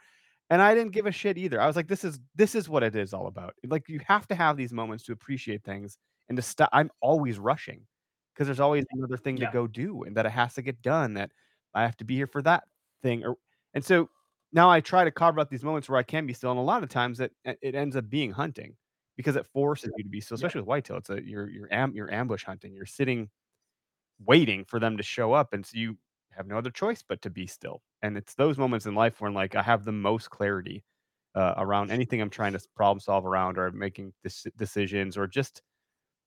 And 0.50 0.62
I 0.62 0.76
didn't 0.76 0.91
give 0.93 1.08
a 1.08 1.12
shit 1.12 1.38
either. 1.38 1.62
I 1.62 1.67
was 1.67 1.76
like, 1.76 1.88
this 1.88 2.04
is 2.04 2.19
this 2.36 2.56
is 2.56 2.69
what 2.69 2.84
it 2.84 2.96
is 2.96 3.13
all 3.13 3.28
about. 3.28 3.56
Like 3.67 3.89
you 3.89 4.00
have 4.08 4.28
to 4.28 4.36
have 4.36 4.58
these 4.58 4.74
moments 4.74 5.04
to 5.06 5.13
appreciate 5.13 5.63
things 5.63 5.98
and 6.30 6.36
to 6.38 6.41
stop. 6.41 6.69
I'm 6.74 6.91
always 7.02 7.39
rushing 7.39 7.82
because 8.34 8.48
there's 8.48 8.60
always 8.60 8.86
another 8.93 9.17
thing 9.17 9.38
Yeah. 9.38 9.48
to 9.48 9.54
go 9.54 9.67
do 9.67 10.04
and 10.04 10.15
that 10.17 10.26
it 10.26 10.32
has 10.32 10.54
to 10.56 10.62
get 10.62 10.82
done, 10.82 11.15
that 11.15 11.32
I 11.74 11.84
have 11.84 11.98
to 11.98 12.06
be 12.06 12.15
here 12.15 12.28
for 12.28 12.41
that 12.43 12.65
thing. 13.02 13.26
Or 13.26 13.38
and 13.74 13.84
so 13.84 14.10
now 14.53 14.69
I 14.69 14.81
try 14.81 15.03
to 15.03 15.11
carve 15.11 15.39
out 15.39 15.49
these 15.49 15.63
moments 15.63 15.89
where 15.89 15.99
I 15.99 16.03
can 16.03 16.25
be 16.27 16.33
still. 16.33 16.51
And 16.51 16.59
a 16.59 16.63
lot 16.63 16.83
of 16.83 16.89
times 16.89 17.19
it 17.19 17.33
it 17.45 17.75
ends 17.75 17.95
up 17.95 18.09
being 18.09 18.31
hunting 18.31 18.77
because 19.17 19.35
it 19.35 19.47
forces 19.53 19.91
you 19.97 20.03
to 20.03 20.09
be 20.09 20.21
still, 20.21 20.35
Yeah. 20.35 20.49
especially 20.49 20.61
with 20.61 20.67
whitetail. 20.67 20.97
It's 20.97 21.09
a 21.09 21.21
you're 21.23 21.49
you're 21.49 21.73
am, 21.73 21.93
you're 21.95 22.11
ambush 22.13 22.43
hunting. 22.45 22.73
You're 22.73 22.85
sitting 22.85 23.29
waiting 24.25 24.65
for 24.65 24.79
them 24.79 24.97
to 24.97 25.03
show 25.03 25.33
up, 25.33 25.53
and 25.53 25.65
so 25.65 25.77
you 25.77 25.97
have 26.31 26.47
no 26.47 26.57
other 26.57 26.71
choice 26.71 27.03
but 27.07 27.21
to 27.23 27.29
be 27.29 27.47
still. 27.47 27.81
And 28.01 28.17
it's 28.17 28.35
those 28.35 28.57
moments 28.57 28.85
in 28.85 28.95
life 28.95 29.21
when 29.21 29.33
like 29.33 29.55
I 29.55 29.63
have 29.63 29.85
the 29.85 29.91
most 29.91 30.29
clarity 30.31 30.83
uh, 31.35 31.55
around 31.57 31.91
anything 31.91 32.21
I'm 32.21 32.29
trying 32.29 32.53
to 32.53 32.61
problem 32.75 32.99
solve 32.99 33.25
around, 33.25 33.57
or 33.57 33.71
making 33.71 34.13
dec- 34.25 34.55
decisions, 34.57 35.17
or 35.17 35.27
just 35.27 35.61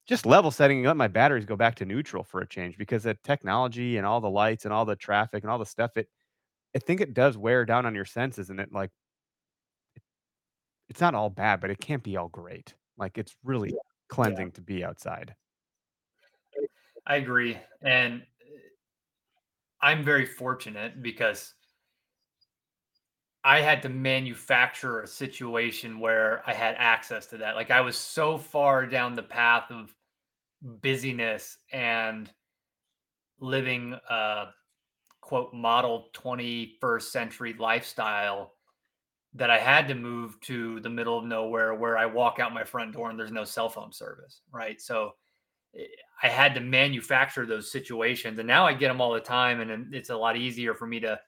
just 0.06 0.26
level 0.26 0.50
setting 0.50 0.78
and 0.78 0.86
let 0.86 0.96
my 0.96 1.08
batteries 1.08 1.44
go 1.46 1.56
back 1.56 1.74
to 1.76 1.84
neutral 1.84 2.22
for 2.24 2.40
a 2.40 2.46
change 2.48 2.78
because 2.78 3.02
the 3.04 3.14
technology 3.24 3.96
and 3.96 4.06
all 4.06 4.20
the 4.20 4.30
lights 4.30 4.64
and 4.64 4.72
all 4.72 4.84
the 4.84 4.96
traffic 4.96 5.42
and 5.42 5.50
all 5.50 5.58
the 5.58 5.66
stuff 5.66 5.96
it 5.96 6.08
I 6.76 6.78
think 6.78 7.00
it 7.00 7.14
does 7.14 7.38
wear 7.38 7.64
down 7.64 7.86
on 7.86 7.94
your 7.94 8.04
senses 8.04 8.50
and 8.50 8.60
it 8.60 8.70
like 8.70 8.90
it's 10.90 11.00
not 11.00 11.14
all 11.14 11.30
bad, 11.30 11.62
but 11.62 11.70
it 11.70 11.80
can't 11.80 12.02
be 12.02 12.18
all 12.18 12.28
great. 12.28 12.74
Like 12.98 13.16
it's 13.16 13.34
really 13.42 13.74
cleansing 14.08 14.52
to 14.52 14.60
be 14.60 14.84
outside. 14.84 15.34
I 17.06 17.16
agree. 17.16 17.56
And 17.80 18.20
uh, 18.20 18.58
I'm 19.80 20.04
very 20.04 20.26
fortunate 20.26 21.02
because 21.02 21.54
I 23.42 23.62
had 23.62 23.80
to 23.82 23.88
manufacture 23.88 25.00
a 25.00 25.06
situation 25.06 25.98
where 25.98 26.42
I 26.46 26.52
had 26.52 26.74
access 26.76 27.24
to 27.28 27.38
that. 27.38 27.56
Like 27.56 27.70
I 27.70 27.80
was 27.80 27.96
so 27.96 28.36
far 28.36 28.84
down 28.84 29.14
the 29.14 29.22
path 29.22 29.70
of 29.70 29.94
busyness 30.60 31.56
and 31.72 32.30
living 33.40 33.94
a 34.10 34.48
quote 35.26 35.52
model 35.52 36.06
21st 36.14 37.02
century 37.02 37.52
lifestyle 37.58 38.52
that 39.34 39.50
I 39.50 39.58
had 39.58 39.88
to 39.88 39.94
move 39.96 40.40
to 40.42 40.78
the 40.80 40.88
middle 40.88 41.18
of 41.18 41.24
nowhere 41.24 41.74
where 41.74 41.98
I 41.98 42.06
walk 42.06 42.38
out 42.38 42.54
my 42.54 42.62
front 42.62 42.92
door 42.92 43.10
and 43.10 43.18
there's 43.18 43.32
no 43.32 43.42
cell 43.42 43.68
phone 43.68 43.92
service, 43.92 44.42
right? 44.52 44.80
So 44.80 45.14
eh, 45.76 45.82
I 46.22 46.28
had 46.28 46.54
to 46.54 46.60
manufacture 46.60 47.44
those 47.44 47.72
situations 47.72 48.38
and 48.38 48.46
now 48.46 48.68
I 48.68 48.72
get 48.72 48.86
them 48.86 49.00
all 49.00 49.12
the 49.12 49.20
time 49.20 49.60
and 49.60 49.92
it's 49.92 50.10
a 50.10 50.16
lot 50.16 50.36
easier 50.36 50.74
for 50.74 50.86
me 50.86 51.00
to 51.00 51.18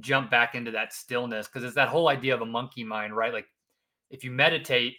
jump 0.00 0.30
back 0.30 0.54
into 0.54 0.70
that 0.70 0.94
stillness 0.94 1.46
because 1.46 1.62
it's 1.62 1.74
that 1.74 1.90
whole 1.90 2.08
idea 2.08 2.34
of 2.34 2.40
a 2.40 2.46
monkey 2.46 2.84
mind, 2.84 3.14
right? 3.14 3.34
Like 3.34 3.48
if 4.08 4.24
you 4.24 4.30
meditate 4.30 4.96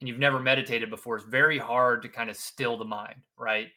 and 0.00 0.08
you've 0.08 0.18
never 0.18 0.40
meditated 0.40 0.90
before, 0.90 1.14
it's 1.14 1.24
very 1.26 1.58
hard 1.58 2.02
to 2.02 2.08
kind 2.08 2.28
of 2.28 2.36
still 2.36 2.76
the 2.76 2.84
mind, 2.84 3.20
right? 3.36 3.68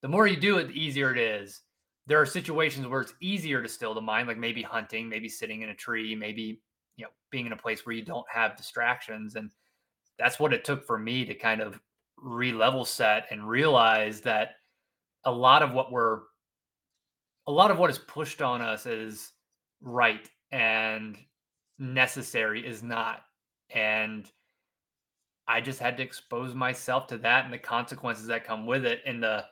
The 0.00 0.08
more 0.08 0.26
you 0.26 0.36
do 0.36 0.56
it, 0.56 0.68
the 0.68 0.80
easier 0.80 1.12
it 1.12 1.18
is. 1.18 1.60
There 2.06 2.20
are 2.20 2.26
situations 2.26 2.86
where 2.86 3.00
it's 3.00 3.14
easier 3.20 3.62
to 3.62 3.68
still 3.68 3.94
the 3.94 4.00
mind, 4.00 4.28
like 4.28 4.36
maybe 4.38 4.62
hunting, 4.62 5.08
maybe 5.08 5.28
sitting 5.28 5.62
in 5.62 5.70
a 5.70 5.74
tree, 5.74 6.14
maybe 6.14 6.60
you 6.96 7.04
know 7.04 7.10
being 7.30 7.46
in 7.46 7.52
a 7.52 7.56
place 7.56 7.84
where 7.86 7.94
you 7.94 8.04
don't 8.04 8.26
have 8.32 8.56
distractions, 8.56 9.36
and 9.36 9.50
that's 10.18 10.38
what 10.38 10.52
it 10.52 10.64
took 10.64 10.86
for 10.86 10.98
me 10.98 11.24
to 11.24 11.34
kind 11.34 11.60
of 11.60 11.80
re-level 12.16 12.84
set 12.84 13.26
and 13.30 13.48
realize 13.48 14.20
that 14.20 14.56
a 15.24 15.32
lot 15.32 15.62
of 15.62 15.72
what 15.72 15.90
we're 15.90 16.20
a 17.46 17.52
lot 17.52 17.70
of 17.70 17.78
what 17.78 17.90
is 17.90 17.98
pushed 17.98 18.40
on 18.40 18.62
us 18.62 18.86
is 18.86 19.32
right 19.82 20.30
and 20.52 21.18
necessary 21.78 22.66
is 22.66 22.82
not. 22.82 23.22
And 23.70 24.30
i 25.46 25.60
just 25.60 25.78
had 25.78 25.96
to 25.96 26.02
expose 26.02 26.54
myself 26.54 27.06
to 27.06 27.18
that 27.18 27.44
and 27.44 27.52
the 27.52 27.58
consequences 27.58 28.26
that 28.26 28.46
come 28.46 28.64
with 28.66 28.86
it 28.86 29.00
in 29.04 29.20
the 29.20 29.44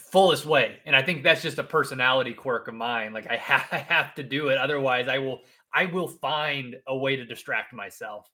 fullest 0.00 0.46
way 0.46 0.78
and 0.86 0.96
i 0.96 1.02
think 1.02 1.22
that's 1.22 1.42
just 1.42 1.58
a 1.58 1.64
personality 1.64 2.32
quirk 2.32 2.68
of 2.68 2.74
mine 2.74 3.12
like 3.12 3.30
i 3.30 3.36
have, 3.50 3.66
I 3.72 3.78
have 3.78 4.14
to 4.14 4.22
do 4.22 4.48
it 4.48 4.58
otherwise 4.58 5.08
i 5.08 5.18
will 5.18 5.40
i 5.72 5.86
will 5.86 6.08
find 6.08 6.76
a 6.86 6.96
way 6.96 7.16
to 7.16 7.24
distract 7.24 7.72
myself 7.72 8.26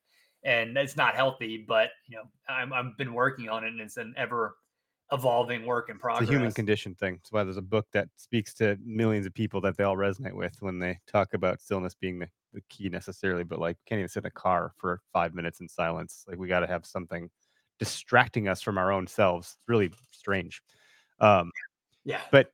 and 0.44 0.76
it's 0.76 0.96
not 0.96 1.14
healthy 1.14 1.64
but 1.66 1.90
you 2.06 2.16
know 2.16 2.24
I'm, 2.48 2.72
i've 2.72 2.96
been 2.96 3.12
working 3.12 3.48
on 3.48 3.64
it 3.64 3.68
and 3.68 3.80
it's 3.80 3.96
an 3.96 4.14
ever 4.16 4.56
evolving 5.12 5.64
work 5.64 5.88
in 5.88 5.98
progress 5.98 6.22
It's 6.22 6.30
a 6.30 6.34
human 6.34 6.52
condition 6.52 6.94
thing. 6.94 7.14
That's 7.14 7.30
why 7.30 7.44
there's 7.44 7.56
a 7.56 7.62
book 7.62 7.86
that 7.92 8.08
speaks 8.16 8.54
to 8.54 8.76
millions 8.84 9.26
of 9.26 9.34
people 9.34 9.60
that 9.60 9.76
they 9.76 9.84
all 9.84 9.96
resonate 9.96 10.34
with 10.34 10.56
when 10.60 10.78
they 10.78 10.98
talk 11.06 11.34
about 11.34 11.60
stillness 11.60 11.94
being 11.94 12.18
the, 12.18 12.28
the 12.52 12.60
key 12.68 12.88
necessarily, 12.88 13.44
but 13.44 13.60
like 13.60 13.76
can't 13.86 14.00
even 14.00 14.08
sit 14.08 14.24
in 14.24 14.26
a 14.26 14.30
car 14.30 14.72
for 14.78 15.00
five 15.12 15.34
minutes 15.34 15.60
in 15.60 15.68
silence. 15.68 16.24
Like 16.26 16.38
we 16.38 16.48
got 16.48 16.60
to 16.60 16.66
have 16.66 16.84
something 16.84 17.30
distracting 17.78 18.48
us 18.48 18.62
from 18.62 18.78
our 18.78 18.90
own 18.90 19.06
selves. 19.06 19.56
It's 19.58 19.68
really 19.68 19.92
strange. 20.10 20.60
Um, 21.20 21.50
yeah 22.04 22.20
but 22.30 22.52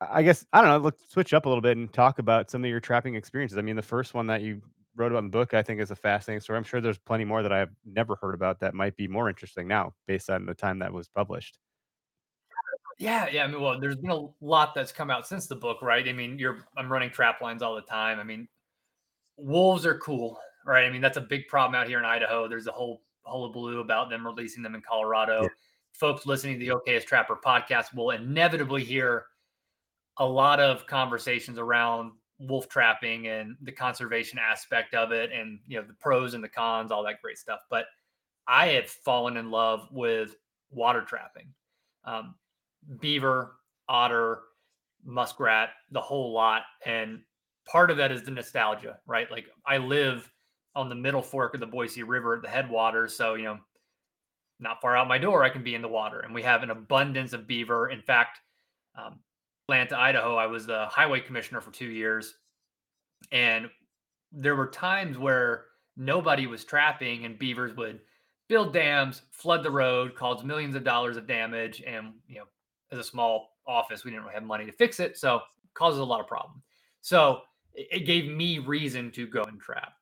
I 0.00 0.22
guess 0.22 0.44
I 0.52 0.60
don't 0.60 0.70
know. 0.70 0.78
Let's 0.78 1.10
switch 1.10 1.32
up 1.32 1.46
a 1.46 1.48
little 1.48 1.62
bit 1.62 1.76
and 1.76 1.92
talk 1.92 2.18
about 2.18 2.50
some 2.50 2.62
of 2.62 2.70
your 2.70 2.80
trapping 2.80 3.14
experiences. 3.14 3.56
I 3.56 3.62
mean, 3.62 3.76
the 3.76 3.82
first 3.82 4.12
one 4.12 4.26
that 4.26 4.42
you 4.42 4.60
wrote 4.94 5.12
about 5.12 5.20
in 5.20 5.24
the 5.26 5.30
book, 5.30 5.54
I 5.54 5.62
think, 5.62 5.80
is 5.80 5.90
a 5.90 5.96
fascinating 5.96 6.40
story. 6.40 6.58
I'm 6.58 6.64
sure 6.64 6.80
there's 6.80 6.98
plenty 6.98 7.24
more 7.24 7.42
that 7.42 7.52
I've 7.52 7.70
never 7.84 8.16
heard 8.20 8.34
about 8.34 8.60
that 8.60 8.74
might 8.74 8.96
be 8.96 9.08
more 9.08 9.28
interesting 9.28 9.66
now, 9.66 9.94
based 10.06 10.28
on 10.28 10.44
the 10.44 10.54
time 10.54 10.78
that 10.80 10.92
was 10.92 11.08
published. 11.08 11.58
Yeah, 12.98 13.26
yeah. 13.30 13.44
I 13.44 13.46
mean, 13.46 13.60
well, 13.60 13.78
there's 13.78 13.96
been 13.96 14.10
a 14.10 14.26
lot 14.40 14.74
that's 14.74 14.92
come 14.92 15.10
out 15.10 15.26
since 15.26 15.46
the 15.46 15.56
book, 15.56 15.82
right? 15.82 16.06
I 16.06 16.12
mean, 16.12 16.38
you're 16.38 16.66
I'm 16.76 16.92
running 16.92 17.10
trap 17.10 17.40
lines 17.40 17.62
all 17.62 17.74
the 17.74 17.82
time. 17.82 18.18
I 18.18 18.24
mean, 18.24 18.48
wolves 19.38 19.86
are 19.86 19.98
cool, 19.98 20.38
right? 20.66 20.84
I 20.84 20.90
mean, 20.90 21.00
that's 21.02 21.18
a 21.18 21.22
big 21.22 21.48
problem 21.48 21.74
out 21.74 21.88
here 21.88 21.98
in 21.98 22.04
Idaho. 22.04 22.48
There's 22.48 22.66
a 22.66 22.72
whole 22.72 23.02
hullabaloo 23.22 23.80
about 23.80 24.10
them 24.10 24.26
releasing 24.26 24.62
them 24.62 24.74
in 24.74 24.82
Colorado. 24.82 25.42
Yeah. 25.42 25.48
Folks 25.98 26.26
listening 26.26 26.58
to 26.58 26.66
the 26.66 26.72
Okayest 26.72 27.06
Trapper 27.06 27.38
podcast 27.42 27.94
will 27.94 28.10
inevitably 28.10 28.84
hear 28.84 29.24
a 30.18 30.26
lot 30.26 30.60
of 30.60 30.86
conversations 30.86 31.58
around 31.58 32.12
wolf 32.38 32.68
trapping 32.68 33.28
and 33.28 33.56
the 33.62 33.72
conservation 33.72 34.38
aspect 34.38 34.94
of 34.94 35.10
it 35.10 35.30
and 35.32 35.58
you 35.66 35.78
know 35.78 35.86
the 35.86 35.94
pros 35.94 36.34
and 36.34 36.44
the 36.44 36.48
cons 36.48 36.92
all 36.92 37.02
that 37.02 37.22
great 37.22 37.38
stuff. 37.38 37.60
But 37.70 37.86
i 38.46 38.68
have 38.68 38.88
fallen 38.88 39.38
in 39.38 39.50
love 39.50 39.88
with 39.90 40.36
water 40.70 41.00
trapping. 41.00 41.48
Um, 42.04 42.34
beaver 43.00 43.56
otter 43.88 44.40
muskrat 45.04 45.70
the 45.92 46.00
whole 46.00 46.32
lot. 46.32 46.62
And 46.84 47.22
part 47.66 47.90
of 47.90 47.96
that 47.96 48.12
is 48.12 48.22
the 48.22 48.30
nostalgia 48.30 48.98
right? 49.06 49.30
Like 49.30 49.46
i 49.66 49.78
live 49.78 50.30
on 50.74 50.90
the 50.90 50.94
middle 50.94 51.22
fork 51.22 51.54
of 51.54 51.60
the 51.60 51.66
boise 51.66 52.02
river 52.02 52.36
at 52.36 52.42
the 52.42 52.48
headwaters. 52.48 53.16
So 53.16 53.34
you 53.34 53.44
know 53.44 53.58
not 54.60 54.80
far 54.80 54.96
out 54.96 55.08
my 55.08 55.18
door 55.18 55.44
i 55.44 55.48
can 55.50 55.62
be 55.62 55.74
in 55.74 55.82
the 55.82 55.88
water 55.88 56.20
and 56.20 56.34
we 56.34 56.42
have 56.42 56.62
an 56.62 56.70
abundance 56.70 57.32
of 57.32 57.46
beaver 57.46 57.90
in 57.90 58.00
fact 58.00 58.40
um, 58.96 59.18
Atlanta, 59.68 59.98
Idaho, 59.98 60.36
I 60.36 60.46
was 60.46 60.64
the 60.64 60.86
highway 60.86 61.20
commissioner 61.20 61.60
for 61.60 61.72
two 61.72 61.90
years. 61.90 62.36
And 63.32 63.68
there 64.30 64.54
were 64.54 64.68
times 64.68 65.18
where 65.18 65.64
nobody 65.96 66.46
was 66.46 66.64
trapping 66.64 67.24
and 67.24 67.36
beavers 67.36 67.76
would 67.76 67.98
build 68.48 68.72
dams, 68.72 69.22
flood 69.32 69.64
the 69.64 69.70
road, 69.70 70.14
cause 70.14 70.44
millions 70.44 70.76
of 70.76 70.84
dollars 70.84 71.16
of 71.16 71.26
damage. 71.26 71.82
And, 71.84 72.12
you 72.28 72.36
know, 72.36 72.44
as 72.92 73.00
a 73.00 73.04
small 73.04 73.56
office, 73.66 74.04
we 74.04 74.12
didn't 74.12 74.22
really 74.22 74.34
have 74.34 74.44
money 74.44 74.66
to 74.66 74.72
fix 74.72 75.00
it. 75.00 75.18
So 75.18 75.40
causes 75.74 75.98
a 75.98 76.04
lot 76.04 76.20
of 76.20 76.28
problem. 76.28 76.62
So 77.00 77.40
it, 77.74 77.88
it 77.90 78.06
gave 78.06 78.30
me 78.30 78.60
reason 78.60 79.10
to 79.12 79.26
go 79.26 79.42
and 79.42 79.60
trap. 79.60 79.94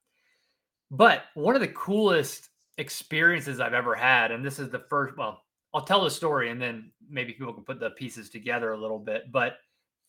But 0.90 1.22
one 1.32 1.54
of 1.54 1.62
the 1.62 1.68
coolest 1.68 2.50
experiences 2.78 3.60
I've 3.60 3.74
ever 3.74 3.94
had, 3.94 4.30
and 4.30 4.44
this 4.44 4.58
is 4.58 4.70
the 4.70 4.80
first, 4.90 5.16
well, 5.16 5.42
I'll 5.72 5.84
tell 5.84 6.04
the 6.04 6.10
story 6.10 6.50
and 6.50 6.60
then 6.60 6.90
maybe 7.08 7.32
people 7.32 7.52
can 7.52 7.64
put 7.64 7.80
the 7.80 7.90
pieces 7.90 8.30
together 8.30 8.72
a 8.72 8.80
little 8.80 8.98
bit. 8.98 9.32
But 9.32 9.56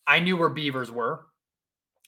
I 0.06 0.20
knew 0.20 0.36
where 0.36 0.48
beavers 0.48 0.90
were, 0.90 1.26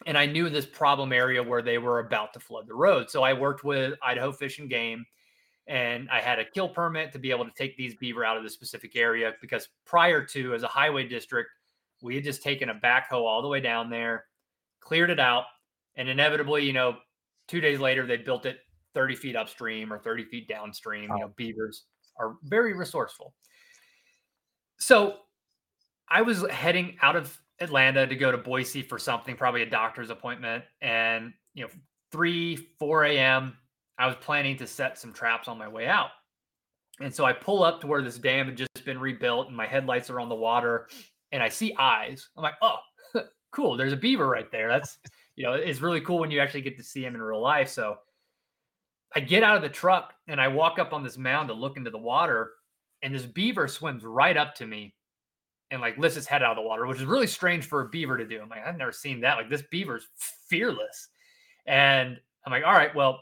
and 0.07 0.16
I 0.16 0.27
knew 0.27 0.49
this 0.49 0.66
problem 0.66 1.12
area 1.12 1.42
where 1.42 1.62
they 1.62 1.79
were 1.79 1.99
about 1.99 2.33
to 2.35 2.40
flood 2.40 2.68
the 2.68 2.75
road. 2.75 3.11
So 3.11 3.23
I 3.23 3.33
worked 3.33 3.64
with 3.64 3.94
Idaho 4.03 4.31
Fish 4.31 4.61
and 4.61 4.71
Game, 4.71 5.05
and 5.66 6.09
I 6.11 6.21
had 6.21 6.38
a 6.38 6.44
kill 6.44 6.68
permit 6.68 7.12
to 7.12 7.18
be 7.18 7.31
able 7.31 7.44
to 7.44 7.51
take 7.57 7.77
these 7.77 7.97
beaver 7.97 8.25
out 8.25 8.37
of 8.37 8.44
the 8.44 8.51
specific 8.51 8.97
area 8.97 9.35
because 9.40 9.68
prior 9.85 10.25
to, 10.25 10.55
as 10.55 10.62
a 10.62 10.68
highway 10.68 11.07
district, 11.07 11.51
we 12.01 12.14
had 12.14 12.25
just 12.25 12.42
taken 12.42 12.71
a 12.71 12.75
backhoe 12.75 13.25
all 13.25 13.42
the 13.42 13.49
way 13.49 13.61
down 13.61 13.90
there, 13.90 14.27
cleared 14.81 15.11
it 15.11 15.18
out, 15.18 15.44
and 15.97 16.09
inevitably, 16.09 16.64
you 16.64 16.73
know, 16.73 16.97
two 17.49 17.61
days 17.61 17.81
later 17.81 18.07
they 18.07 18.16
built 18.16 18.47
it 18.47 18.61
30 18.99 19.15
feet 19.15 19.37
upstream 19.37 19.93
or 19.93 19.99
30 20.01 20.25
feet 20.25 20.49
downstream. 20.49 21.05
You 21.05 21.21
know, 21.21 21.33
beavers 21.37 21.85
are 22.19 22.35
very 22.43 22.73
resourceful. 22.73 23.33
So 24.81 25.19
I 26.09 26.23
was 26.23 26.45
heading 26.51 26.97
out 27.01 27.15
of 27.15 27.41
Atlanta 27.61 28.09
to 28.09 28.17
go 28.17 28.33
to 28.33 28.39
Boise 28.39 28.83
for 28.83 28.99
something, 28.99 29.37
probably 29.37 29.63
a 29.63 29.71
doctor's 29.71 30.11
appointment. 30.11 30.65
And, 30.83 31.33
you 31.55 31.63
know, 31.63 31.71
3, 32.11 32.57
4 32.81 33.05
a.m., 33.05 33.57
I 34.01 34.07
was 34.09 34.17
planning 34.17 34.57
to 34.57 34.67
set 34.67 34.99
some 34.99 35.13
traps 35.13 35.47
on 35.47 35.59
my 35.59 35.69
way 35.69 35.87
out. 35.87 36.11
And 36.99 37.15
so 37.15 37.25
I 37.25 37.33
pull 37.33 37.63
up 37.63 37.81
to 37.83 37.87
where 37.87 38.03
this 38.03 38.19
dam 38.19 38.47
had 38.47 38.57
just 38.57 38.85
been 38.85 38.99
rebuilt 38.99 39.47
and 39.47 39.57
my 39.57 39.67
headlights 39.67 40.11
are 40.11 40.19
on 40.19 40.29
the 40.29 40.35
water 40.35 40.89
and 41.31 41.41
I 41.41 41.49
see 41.51 41.73
eyes. 41.79 42.31
I'm 42.37 42.43
like, 42.43 42.57
oh, 42.63 42.79
cool. 43.53 43.77
There's 43.77 43.93
a 43.93 43.97
beaver 43.97 44.29
right 44.29 44.51
there. 44.51 44.67
That's, 44.67 44.99
you 45.37 45.45
know, 45.45 45.53
it's 45.53 45.81
really 45.81 46.01
cool 46.01 46.19
when 46.19 46.33
you 46.33 46.41
actually 46.41 46.63
get 46.63 46.77
to 46.79 46.83
see 46.83 47.05
him 47.05 47.15
in 47.15 47.23
real 47.23 47.41
life. 47.41 47.69
So 47.69 47.99
I 49.14 49.21
get 49.21 49.42
out 49.42 49.57
of 49.57 49.62
the 49.62 49.68
truck 49.68 50.14
and 50.27 50.40
I 50.40 50.49
walk 50.49 50.79
up 50.79 50.92
on 50.92 51.03
this 51.03 51.16
mound 51.16 51.49
to 51.49 51.55
look 51.55 51.77
into 51.77 51.90
the 51.90 51.99
water 51.99 52.53
and 53.03 53.14
this 53.14 53.25
beaver 53.25 53.68
swims 53.68 54.05
right 54.05 54.37
up 54.37 54.55
to 54.57 54.66
me 54.66 54.94
and 55.71 55.81
like 55.81 55.99
lifts 55.99 56.16
his 56.16 56.27
head 56.27 56.42
out 56.42 56.53
of 56.53 56.57
the 56.57 56.68
water, 56.68 56.87
which 56.87 56.99
is 56.99 57.05
really 57.05 57.27
strange 57.27 57.66
for 57.66 57.83
a 57.83 57.88
beaver 57.88 58.16
to 58.16 58.27
do. 58.27 58.40
I'm 58.40 58.49
like, 58.49 58.66
I've 58.66 58.77
never 58.77 58.92
seen 58.92 59.21
that. 59.21 59.37
Like 59.37 59.51
this 59.51 59.62
beaver's 59.71 60.09
fearless. 60.49 61.09
And 61.66 62.18
I'm 62.44 62.53
like, 62.53 62.64
all 62.64 62.73
right, 62.73 62.94
well, 62.94 63.21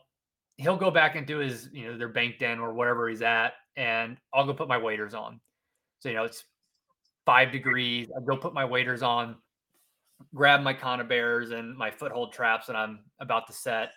he'll 0.57 0.77
go 0.77 0.91
back 0.91 1.17
into 1.17 1.39
his, 1.39 1.69
you 1.73 1.87
know, 1.87 1.99
their 1.99 2.09
bank 2.09 2.39
den 2.39 2.59
or 2.59 2.73
whatever 2.73 3.09
he's 3.09 3.23
at, 3.23 3.55
and 3.77 4.17
I'll 4.33 4.47
go 4.47 4.55
put 4.55 4.69
my 4.69 4.79
waders 4.79 5.15
on. 5.15 5.41
So, 5.99 6.09
you 6.09 6.15
know, 6.15 6.25
it's 6.25 6.45
five 7.25 7.53
degrees. 7.53 8.09
I 8.17 8.25
go 8.25 8.37
put 8.37 8.55
my 8.55 8.65
waders 8.65 9.03
on, 9.03 9.37
grab 10.35 10.63
my 10.63 10.73
conibears 10.73 11.51
and 11.51 11.77
my 11.77 11.91
foothold 11.91 12.33
traps 12.33 12.69
that 12.69 12.77
I'm 12.77 13.01
about 13.21 13.47
to 13.49 13.53
set. 13.53 13.91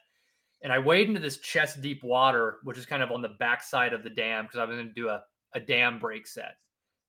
And 0.62 0.74
I 0.74 0.80
wade 0.80 1.08
into 1.08 1.22
this 1.22 1.38
chest 1.38 1.82
deep 1.82 2.04
water, 2.04 2.58
which 2.64 2.78
is 2.78 2.86
kind 2.86 3.02
of 3.02 3.12
on 3.12 3.22
the 3.22 3.36
backside 3.40 3.94
of 3.94 4.04
the 4.04 4.10
dam 4.10 4.46
because 4.46 4.60
I 4.60 4.66
was 4.66 4.76
going 4.76 4.88
to 4.88 4.94
do 4.94 5.10
a, 5.10 5.24
a 5.54 5.60
dam 5.60 6.00
break 6.00 6.28
set. 6.28 6.56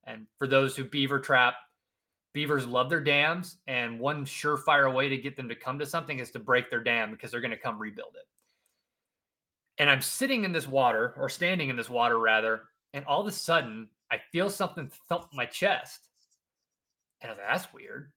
And 0.05 0.25
for 0.37 0.47
those 0.47 0.75
who 0.75 0.85
beaver 0.85 1.19
trap, 1.19 1.55
beavers 2.33 2.65
love 2.65 2.89
their 2.89 3.01
dams. 3.01 3.57
And 3.67 3.99
one 3.99 4.25
surefire 4.25 4.93
way 4.93 5.09
to 5.09 5.17
get 5.17 5.35
them 5.35 5.49
to 5.49 5.55
come 5.55 5.77
to 5.79 5.85
something 5.85 6.19
is 6.19 6.31
to 6.31 6.39
break 6.39 6.69
their 6.69 6.83
dam 6.83 7.11
because 7.11 7.31
they're 7.31 7.41
going 7.41 7.51
to 7.51 7.57
come 7.57 7.77
rebuild 7.77 8.15
it. 8.15 8.25
And 9.77 9.89
I'm 9.89 10.01
sitting 10.01 10.43
in 10.43 10.51
this 10.51 10.67
water 10.67 11.13
or 11.17 11.27
standing 11.29 11.69
in 11.69 11.75
this 11.75 11.89
water 11.89 12.19
rather. 12.19 12.63
And 12.93 13.05
all 13.05 13.21
of 13.21 13.27
a 13.27 13.31
sudden, 13.31 13.89
I 14.11 14.19
feel 14.31 14.49
something 14.49 14.91
thump 15.09 15.27
my 15.33 15.45
chest. 15.45 16.07
And 17.21 17.29
I 17.29 17.33
was 17.33 17.39
like, 17.39 17.47
that's 17.47 17.73
weird. 17.73 18.11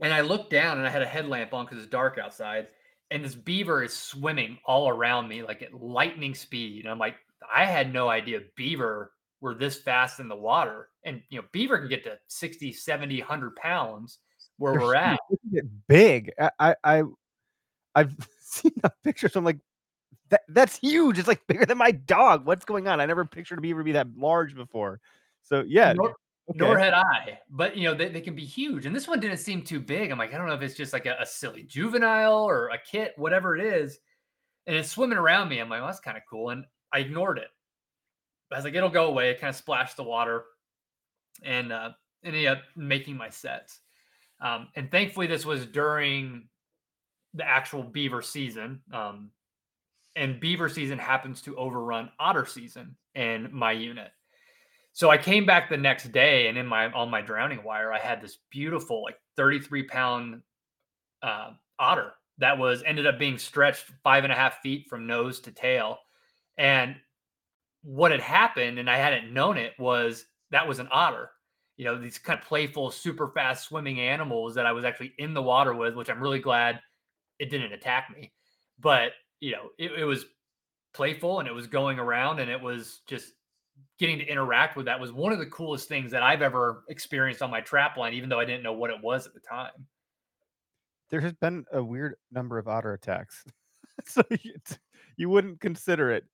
And 0.00 0.12
I 0.12 0.20
looked 0.20 0.50
down 0.50 0.78
and 0.78 0.86
I 0.86 0.90
had 0.90 1.02
a 1.02 1.06
headlamp 1.06 1.54
on 1.54 1.64
because 1.64 1.78
it's 1.78 1.90
dark 1.90 2.18
outside. 2.18 2.68
And 3.10 3.24
this 3.24 3.34
beaver 3.34 3.82
is 3.82 3.92
swimming 3.92 4.58
all 4.64 4.88
around 4.88 5.28
me 5.28 5.42
like 5.42 5.62
at 5.62 5.74
lightning 5.74 6.34
speed. 6.34 6.84
And 6.84 6.90
I'm 6.90 6.98
like, 6.98 7.16
I 7.54 7.64
had 7.64 7.92
no 7.92 8.08
idea 8.08 8.40
beaver 8.56 9.12
were 9.40 9.54
this 9.54 9.76
fast 9.76 10.18
in 10.18 10.28
the 10.28 10.36
water. 10.36 10.88
And, 11.04 11.22
you 11.28 11.38
know, 11.38 11.46
beaver 11.52 11.78
can 11.78 11.88
get 11.88 12.04
to 12.04 12.18
60, 12.26 12.72
70, 12.72 13.20
100 13.20 13.56
pounds 13.56 14.18
where 14.58 14.72
They're 14.72 14.80
we're 14.80 14.94
at. 14.96 15.10
huge. 15.10 15.18
They 15.30 15.36
can 15.36 15.50
get 15.54 15.86
big. 15.86 16.32
I, 16.58 16.74
I, 16.82 17.02
I've 17.94 18.14
seen 18.40 18.72
a 18.82 18.90
picture. 19.04 19.28
So 19.28 19.38
I'm 19.38 19.44
like, 19.44 19.58
that 20.30 20.42
that's 20.48 20.78
huge. 20.78 21.18
It's 21.18 21.28
like 21.28 21.46
bigger 21.46 21.66
than 21.66 21.78
my 21.78 21.92
dog. 21.92 22.46
What's 22.46 22.64
going 22.64 22.88
on? 22.88 23.00
I 23.00 23.06
never 23.06 23.24
pictured 23.24 23.58
a 23.58 23.60
beaver 23.60 23.84
be 23.84 23.92
that 23.92 24.08
large 24.16 24.56
before. 24.56 25.00
So 25.42 25.64
yeah, 25.66 25.92
Nor, 25.92 26.16
okay. 26.50 26.58
nor 26.58 26.78
had 26.78 26.94
I, 26.94 27.38
but 27.50 27.76
you 27.76 27.84
know, 27.84 27.94
they, 27.94 28.08
they 28.08 28.20
can 28.20 28.34
be 28.34 28.44
huge. 28.44 28.86
And 28.86 28.94
this 28.94 29.08
one 29.08 29.20
didn't 29.20 29.38
seem 29.38 29.62
too 29.62 29.80
big. 29.80 30.10
I'm 30.10 30.18
like, 30.18 30.34
I 30.34 30.38
don't 30.38 30.46
know 30.46 30.54
if 30.54 30.62
it's 30.62 30.76
just 30.76 30.92
like 30.92 31.06
a, 31.06 31.16
a 31.20 31.26
silly 31.26 31.62
juvenile 31.62 32.44
or 32.44 32.68
a 32.68 32.78
kit, 32.78 33.12
whatever 33.16 33.56
it 33.56 33.64
is. 33.64 33.98
And 34.66 34.76
it's 34.76 34.90
swimming 34.90 35.18
around 35.18 35.48
me. 35.48 35.58
I'm 35.58 35.68
like, 35.68 35.80
well, 35.80 35.88
that's 35.88 36.00
kind 36.00 36.16
of 36.16 36.22
cool. 36.28 36.50
And 36.50 36.64
I 36.92 37.00
ignored 37.00 37.38
it. 37.38 37.48
I 38.52 38.56
was 38.56 38.64
like, 38.64 38.74
it'll 38.74 38.88
go 38.88 39.06
away. 39.06 39.30
It 39.30 39.40
kind 39.40 39.50
of 39.50 39.56
splashed 39.56 39.96
the 39.96 40.02
water 40.02 40.44
and 41.42 41.72
uh, 41.72 41.90
ended 42.24 42.46
up 42.46 42.62
making 42.76 43.16
my 43.16 43.28
sets. 43.28 43.80
Um, 44.40 44.68
and 44.76 44.90
thankfully, 44.90 45.26
this 45.26 45.46
was 45.46 45.66
during 45.66 46.48
the 47.34 47.44
actual 47.44 47.82
beaver 47.82 48.22
season. 48.22 48.80
Um, 48.92 49.30
and 50.14 50.40
beaver 50.40 50.68
season 50.68 50.98
happens 50.98 51.42
to 51.42 51.56
overrun 51.56 52.10
otter 52.18 52.46
season 52.46 52.96
in 53.14 53.48
my 53.52 53.72
unit. 53.72 54.10
So 54.96 55.10
I 55.10 55.18
came 55.18 55.44
back 55.44 55.68
the 55.68 55.76
next 55.76 56.10
day, 56.10 56.46
and 56.46 56.56
in 56.56 56.66
my 56.66 56.90
on 56.90 57.10
my 57.10 57.20
drowning 57.20 57.62
wire, 57.62 57.92
I 57.92 57.98
had 57.98 58.22
this 58.22 58.38
beautiful, 58.50 59.02
like 59.02 59.18
33 59.36 59.82
pound 59.82 60.40
uh, 61.22 61.50
otter 61.78 62.14
that 62.38 62.56
was 62.56 62.82
ended 62.82 63.06
up 63.06 63.18
being 63.18 63.36
stretched 63.36 63.84
five 64.02 64.24
and 64.24 64.32
a 64.32 64.36
half 64.36 64.62
feet 64.62 64.86
from 64.88 65.06
nose 65.06 65.38
to 65.40 65.50
tail. 65.52 65.98
And 66.56 66.96
what 67.82 68.10
had 68.10 68.22
happened, 68.22 68.78
and 68.78 68.88
I 68.88 68.96
hadn't 68.96 69.34
known 69.34 69.58
it, 69.58 69.74
was 69.78 70.24
that 70.50 70.66
was 70.66 70.78
an 70.78 70.88
otter. 70.90 71.28
You 71.76 71.84
know, 71.84 72.00
these 72.00 72.16
kind 72.16 72.40
of 72.40 72.46
playful, 72.46 72.90
super 72.90 73.28
fast 73.28 73.68
swimming 73.68 74.00
animals 74.00 74.54
that 74.54 74.64
I 74.64 74.72
was 74.72 74.86
actually 74.86 75.12
in 75.18 75.34
the 75.34 75.42
water 75.42 75.74
with, 75.74 75.94
which 75.94 76.08
I'm 76.08 76.22
really 76.22 76.40
glad 76.40 76.80
it 77.38 77.50
didn't 77.50 77.74
attack 77.74 78.08
me. 78.16 78.32
But, 78.80 79.12
you 79.40 79.52
know, 79.52 79.68
it, 79.78 79.92
it 79.92 80.04
was 80.06 80.24
playful 80.94 81.40
and 81.40 81.46
it 81.46 81.54
was 81.54 81.66
going 81.66 81.98
around 81.98 82.38
and 82.38 82.50
it 82.50 82.62
was 82.62 83.02
just 83.06 83.34
getting 83.98 84.18
to 84.18 84.24
interact 84.26 84.76
with 84.76 84.86
that 84.86 85.00
was 85.00 85.12
one 85.12 85.32
of 85.32 85.38
the 85.38 85.46
coolest 85.46 85.88
things 85.88 86.10
that 86.12 86.22
I've 86.22 86.42
ever 86.42 86.84
experienced 86.88 87.42
on 87.42 87.50
my 87.50 87.60
trap 87.60 87.96
line, 87.96 88.12
even 88.14 88.28
though 88.28 88.38
I 88.40 88.44
didn't 88.44 88.62
know 88.62 88.72
what 88.74 88.90
it 88.90 89.00
was 89.02 89.26
at 89.26 89.32
the 89.34 89.40
time. 89.40 89.72
there 91.10 91.20
has 91.20 91.32
been 91.34 91.64
a 91.72 91.82
weird 91.82 92.16
number 92.32 92.58
of 92.58 92.68
otter 92.68 92.92
attacks. 92.92 93.44
so 94.04 94.22
you, 94.42 94.54
you 95.16 95.28
wouldn't 95.30 95.60
consider 95.60 96.10
it. 96.10 96.24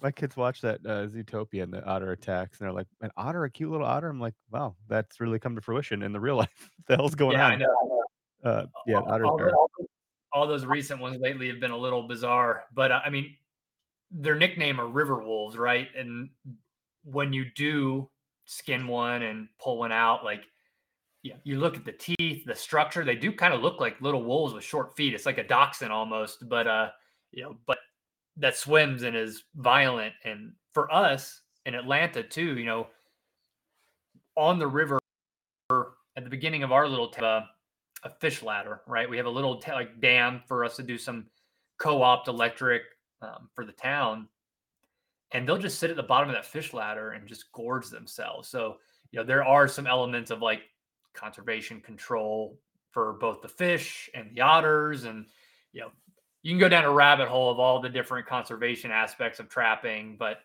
My 0.00 0.10
kids 0.10 0.36
watch 0.36 0.60
that 0.60 0.80
uh, 0.84 1.06
Zootopia 1.06 1.62
and 1.62 1.72
the 1.72 1.82
otter 1.84 2.12
attacks, 2.12 2.60
and 2.60 2.66
they're 2.66 2.74
like, 2.74 2.86
"An 3.00 3.10
otter, 3.16 3.44
a 3.44 3.50
cute 3.50 3.70
little 3.70 3.86
otter." 3.86 4.08
I'm 4.10 4.20
like, 4.20 4.34
"Wow, 4.50 4.76
that's 4.88 5.20
really 5.20 5.38
come 5.38 5.54
to 5.54 5.62
fruition 5.62 6.02
in 6.02 6.12
the 6.12 6.20
real 6.20 6.36
life. 6.44 6.68
the 6.86 6.96
hell's 6.96 7.14
going 7.14 7.32
yeah, 7.38 7.46
I 7.48 7.52
on?" 7.54 7.58
know. 7.60 8.02
Uh, 8.44 8.66
yeah, 8.86 8.96
all, 8.98 9.10
otters 9.10 9.26
all, 9.26 9.40
all 9.40 9.70
those- 9.78 9.88
all 10.32 10.46
those 10.46 10.66
recent 10.66 11.00
ones 11.00 11.18
lately 11.18 11.48
have 11.48 11.60
been 11.60 11.70
a 11.70 11.76
little 11.76 12.06
bizarre, 12.06 12.64
but 12.74 12.92
uh, 12.92 13.00
I 13.06 13.08
mean, 13.08 13.34
their 14.10 14.34
nickname 14.34 14.80
are 14.80 14.86
river 14.86 15.22
wolves, 15.22 15.56
right? 15.56 15.88
And 15.96 16.30
when 17.04 17.32
you 17.32 17.46
do 17.54 18.08
skin 18.44 18.86
one 18.86 19.22
and 19.22 19.48
pull 19.58 19.78
one 19.78 19.92
out, 19.92 20.24
like 20.24 20.44
yeah, 21.22 21.34
you 21.42 21.58
look 21.58 21.76
at 21.76 21.84
the 21.84 21.92
teeth, 21.92 22.44
the 22.44 22.54
structure, 22.54 23.04
they 23.04 23.16
do 23.16 23.32
kind 23.32 23.52
of 23.52 23.60
look 23.60 23.80
like 23.80 24.00
little 24.00 24.22
wolves 24.22 24.54
with 24.54 24.62
short 24.62 24.96
feet. 24.96 25.12
It's 25.12 25.26
like 25.26 25.38
a 25.38 25.46
dachshund 25.46 25.90
almost, 25.90 26.48
but 26.48 26.66
uh, 26.68 26.90
you 27.32 27.42
know, 27.42 27.56
but 27.66 27.78
that 28.36 28.56
swims 28.56 29.02
and 29.02 29.16
is 29.16 29.42
violent. 29.56 30.14
And 30.24 30.52
for 30.72 30.92
us 30.92 31.40
in 31.64 31.74
Atlanta 31.74 32.22
too, 32.22 32.56
you 32.56 32.64
know, 32.64 32.86
on 34.36 34.58
the 34.58 34.66
river 34.66 35.00
at 35.70 36.22
the 36.22 36.30
beginning 36.30 36.62
of 36.62 36.70
our 36.70 36.88
little 36.88 37.08
t- 37.08 37.24
uh, 37.24 37.40
a 38.04 38.10
fish 38.20 38.42
ladder, 38.42 38.82
right? 38.86 39.08
We 39.08 39.16
have 39.16 39.26
a 39.26 39.30
little 39.30 39.58
t- 39.60 39.72
like 39.72 40.00
dam 40.00 40.42
for 40.46 40.64
us 40.64 40.76
to 40.76 40.82
do 40.82 40.96
some 40.96 41.26
co-opt 41.78 42.28
electric 42.28 42.82
um, 43.26 43.48
for 43.54 43.64
the 43.64 43.72
town, 43.72 44.28
and 45.32 45.46
they'll 45.46 45.58
just 45.58 45.78
sit 45.78 45.90
at 45.90 45.96
the 45.96 46.02
bottom 46.02 46.28
of 46.28 46.34
that 46.34 46.46
fish 46.46 46.72
ladder 46.72 47.10
and 47.10 47.26
just 47.26 47.50
gorge 47.52 47.88
themselves. 47.88 48.48
So 48.48 48.76
you 49.10 49.18
know 49.18 49.24
there 49.24 49.44
are 49.44 49.68
some 49.68 49.86
elements 49.86 50.30
of 50.30 50.42
like 50.42 50.62
conservation 51.14 51.80
control 51.80 52.58
for 52.90 53.14
both 53.14 53.42
the 53.42 53.48
fish 53.48 54.08
and 54.14 54.34
the 54.34 54.40
otters, 54.40 55.04
and 55.04 55.26
you 55.72 55.80
know 55.80 55.90
you 56.42 56.52
can 56.52 56.60
go 56.60 56.68
down 56.68 56.84
a 56.84 56.90
rabbit 56.90 57.28
hole 57.28 57.50
of 57.50 57.58
all 57.58 57.80
the 57.80 57.88
different 57.88 58.26
conservation 58.26 58.90
aspects 58.90 59.40
of 59.40 59.48
trapping, 59.48 60.16
but 60.18 60.38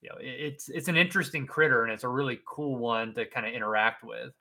you 0.00 0.08
know 0.08 0.16
it's 0.20 0.68
it's 0.68 0.88
an 0.88 0.96
interesting 0.96 1.46
critter 1.46 1.84
and 1.84 1.92
it's 1.92 2.04
a 2.04 2.08
really 2.08 2.40
cool 2.46 2.76
one 2.76 3.14
to 3.14 3.24
kind 3.24 3.46
of 3.46 3.52
interact 3.52 4.02
with. 4.04 4.32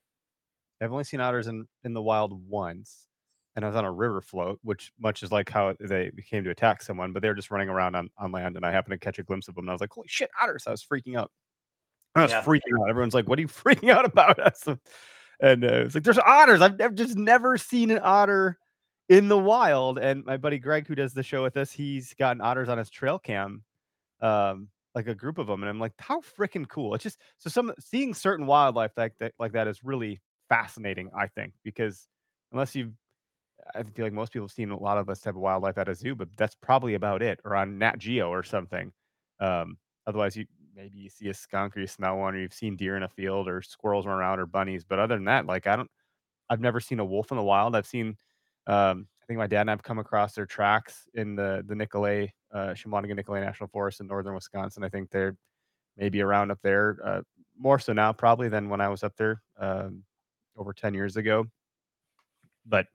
I've 0.82 0.92
only 0.92 1.04
seen 1.04 1.22
otters 1.22 1.48
in 1.48 1.68
in 1.84 1.94
the 1.94 2.02
wild 2.02 2.34
once, 2.50 3.06
and 3.56 3.64
I 3.66 3.68
was 3.68 3.76
on 3.78 3.86
a 3.86 3.92
river 3.92 4.22
float, 4.22 4.60
which 4.64 4.92
much 5.00 5.24
is 5.24 5.32
like 5.32 5.50
how 5.50 5.76
they 5.80 6.12
came 6.30 6.44
to 6.44 6.50
attack 6.50 6.82
someone, 6.82 7.14
but 7.14 7.22
they 7.22 7.28
were 7.30 7.36
just 7.36 7.52
running 7.52 7.70
around 7.70 7.96
on, 7.96 8.10
on 8.18 8.32
land, 8.32 8.56
and 8.56 8.66
I 8.66 8.72
happened 8.72 8.94
to 8.94 8.98
catch 9.06 9.20
a 9.20 9.24
glimpse 9.24 9.48
of 9.48 9.56
them, 9.56 9.66
and 9.66 9.70
I 9.72 9.74
was 9.74 9.82
like, 9.82 9.92
"Holy 9.92 10.08
shit, 10.08 10.30
otters!" 10.42 10.66
I 10.68 10.72
was 10.72 10.84
freaking 10.84 11.18
out. 11.18 11.32
I 12.16 12.24
was 12.24 12.32
Yeah. 12.32 12.44
freaking 12.44 12.80
out. 12.82 12.90
Everyone's 12.90 13.14
like, 13.14 13.28
"What 13.28 13.40
are 13.40 13.42
you 13.42 13.48
freaking 13.50 13.90
out 13.90 14.06
about 14.06 14.40
us?" 14.40 14.68
And 15.40 15.64
uh, 15.64 15.84
it's 15.86 15.96
like, 15.96 16.04
"There's 16.04 16.20
otters! 16.20 16.62
I've 16.62 16.78
never, 16.78 16.94
just 16.94 17.18
never 17.18 17.58
seen 17.58 17.92
an 17.92 18.00
otter 18.04 18.58
in 19.10 19.28
the 19.30 19.38
wild." 19.38 20.00
And 20.00 20.26
my 20.26 20.38
buddy 20.38 20.60
Greg, 20.60 20.88
who 20.88 20.96
does 20.96 21.14
the 21.14 21.24
show 21.24 21.44
with 21.44 21.58
us, 21.58 21.72
he's 21.72 22.14
gotten 22.16 22.42
otters 22.42 22.70
on 22.70 22.78
his 22.78 22.90
trail 22.90 23.20
cam. 23.20 23.64
Um, 24.22 24.70
like 24.96 25.08
a 25.08 25.16
group 25.16 25.40
of 25.40 25.48
them, 25.48 25.64
and 25.64 25.70
I'm 25.70 25.80
like, 25.80 25.94
how 26.00 26.22
freaking 26.22 26.68
cool! 26.68 26.94
It's 26.96 27.04
just 27.04 27.20
so 27.40 27.50
some 27.50 27.74
seeing 27.80 28.14
certain 28.14 28.46
wildlife 28.46 28.92
like 28.96 29.14
that 29.20 29.34
like 29.40 29.54
that 29.54 29.68
is 29.68 29.84
really 29.84 30.22
fascinating. 30.50 31.10
I 31.18 31.28
think 31.28 31.54
because 31.64 32.08
unless 32.52 32.76
you've 32.76 32.94
I 33.76 33.84
feel 33.84 34.06
like 34.06 34.14
most 34.14 34.34
people 34.34 34.48
have 34.48 34.52
seen 34.54 34.72
a 34.72 34.78
lot 34.78 34.98
of 34.98 35.08
this 35.08 35.22
type 35.22 35.36
of 35.36 35.42
wildlife 35.42 35.78
at 35.78 35.90
a 35.90 35.96
zoo, 35.96 36.16
but 36.16 36.30
that's 36.38 36.56
probably 36.56 36.96
about 36.96 37.22
it, 37.22 37.40
or 37.46 37.56
on 37.56 37.78
Nat 37.78 37.98
Geo 37.98 38.30
or 38.30 38.44
something. 38.44 38.92
Um, 39.40 39.78
otherwise, 40.08 40.36
you 40.36 40.46
maybe 40.76 40.98
you 40.98 41.10
see 41.10 41.30
a 41.30 41.34
skunk 41.34 41.78
or 41.78 41.80
you 41.80 41.88
smell 41.88 42.18
one, 42.18 42.36
or 42.36 42.40
you've 42.40 42.54
seen 42.54 42.76
deer 42.76 42.98
in 42.98 43.04
a 43.04 43.10
field, 43.10 43.48
or 43.48 43.62
squirrels 43.62 44.06
run 44.06 44.18
around, 44.18 44.40
or 44.40 44.46
bunnies. 44.46 44.84
But 44.84 45.00
other 45.00 45.16
than 45.16 45.26
that, 45.26 45.46
like 45.46 45.68
I 45.68 45.76
don't, 45.76 45.90
I've 46.50 46.62
never 46.62 46.80
seen 46.80 47.00
a 47.00 47.06
wolf 47.06 47.32
in 47.32 47.38
the 47.38 47.44
wild. 47.44 47.76
I've 47.76 47.88
seen, 47.88 48.18
um, 48.68 49.08
I 49.22 49.26
think 49.26 49.38
my 49.38 49.48
dad 49.48 49.62
and 49.62 49.72
I've 49.72 49.84
come 49.84 50.00
across 50.00 50.34
their 50.34 50.46
tracks 50.46 51.08
in 51.14 51.36
the 51.36 51.64
the 51.68 51.76
Nicolet, 51.76 52.32
uh, 52.54 52.74
Chequamegon 52.74 53.16
Nicolet 53.16 53.44
National 53.44 53.70
Forest 53.70 54.02
in 54.02 54.08
northern 54.08 54.36
Wisconsin. 54.36 54.84
I 54.84 54.90
think 54.90 55.10
they're 55.10 55.36
maybe 55.98 56.22
around 56.22 56.52
up 56.52 56.60
there, 56.64 56.98
uh, 57.06 57.22
more 57.58 57.80
so 57.80 57.94
now 57.94 58.12
probably 58.12 58.50
than 58.50 58.68
when 58.68 58.82
I 58.82 58.90
was 58.90 59.04
up 59.04 59.16
there 59.16 59.42
um, 59.60 60.04
over 60.58 60.74
ten 60.74 60.94
years 60.94 61.18
ago. 61.18 61.46
But 62.66 62.88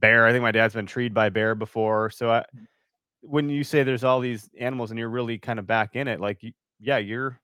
bear. 0.00 0.26
I 0.26 0.32
think 0.32 0.42
my 0.42 0.52
dad's 0.52 0.74
been 0.74 0.86
treed 0.86 1.14
by 1.14 1.28
bear 1.28 1.54
before. 1.54 2.10
So 2.10 2.30
I, 2.30 2.44
mm. 2.54 2.66
when 3.20 3.48
you 3.48 3.64
say 3.64 3.82
there's 3.82 4.04
all 4.04 4.20
these 4.20 4.48
animals 4.58 4.90
and 4.90 4.98
you're 4.98 5.08
really 5.08 5.38
kind 5.38 5.58
of 5.58 5.66
back 5.66 5.96
in 5.96 6.08
it, 6.08 6.20
like 6.20 6.40
yeah, 6.80 6.98
you're 6.98 7.38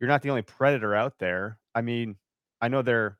you're 0.00 0.08
not 0.08 0.22
the 0.22 0.30
only 0.30 0.42
predator 0.42 0.94
out 0.94 1.14
there. 1.18 1.58
I 1.74 1.80
mean, 1.80 2.16
I 2.60 2.68
know 2.68 2.82
they're 2.82 3.18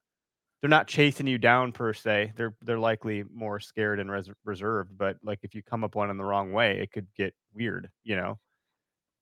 they're 0.61 0.71
not 0.71 0.89
chasing 0.89 1.27
you 1.27 1.39
down 1.39 1.73
per 1.73 1.93
se. 1.93 2.33
They're 2.37 2.55
they're 2.63 2.79
likely 2.79 3.25
more 3.33 3.61
scared 3.61 4.01
and 4.01 4.11
res- 4.11 4.31
reserved. 4.45 4.97
But 4.97 5.17
like 5.23 5.41
if 5.43 5.55
you 5.55 5.63
come 5.63 5.85
up 5.85 5.95
one 5.95 6.11
in 6.11 6.17
the 6.17 6.25
wrong 6.25 6.53
way, 6.53 6.81
it 6.81 6.93
could 6.93 7.07
get 7.17 7.35
weird. 7.55 7.89
You 8.05 8.17
know. 8.17 8.39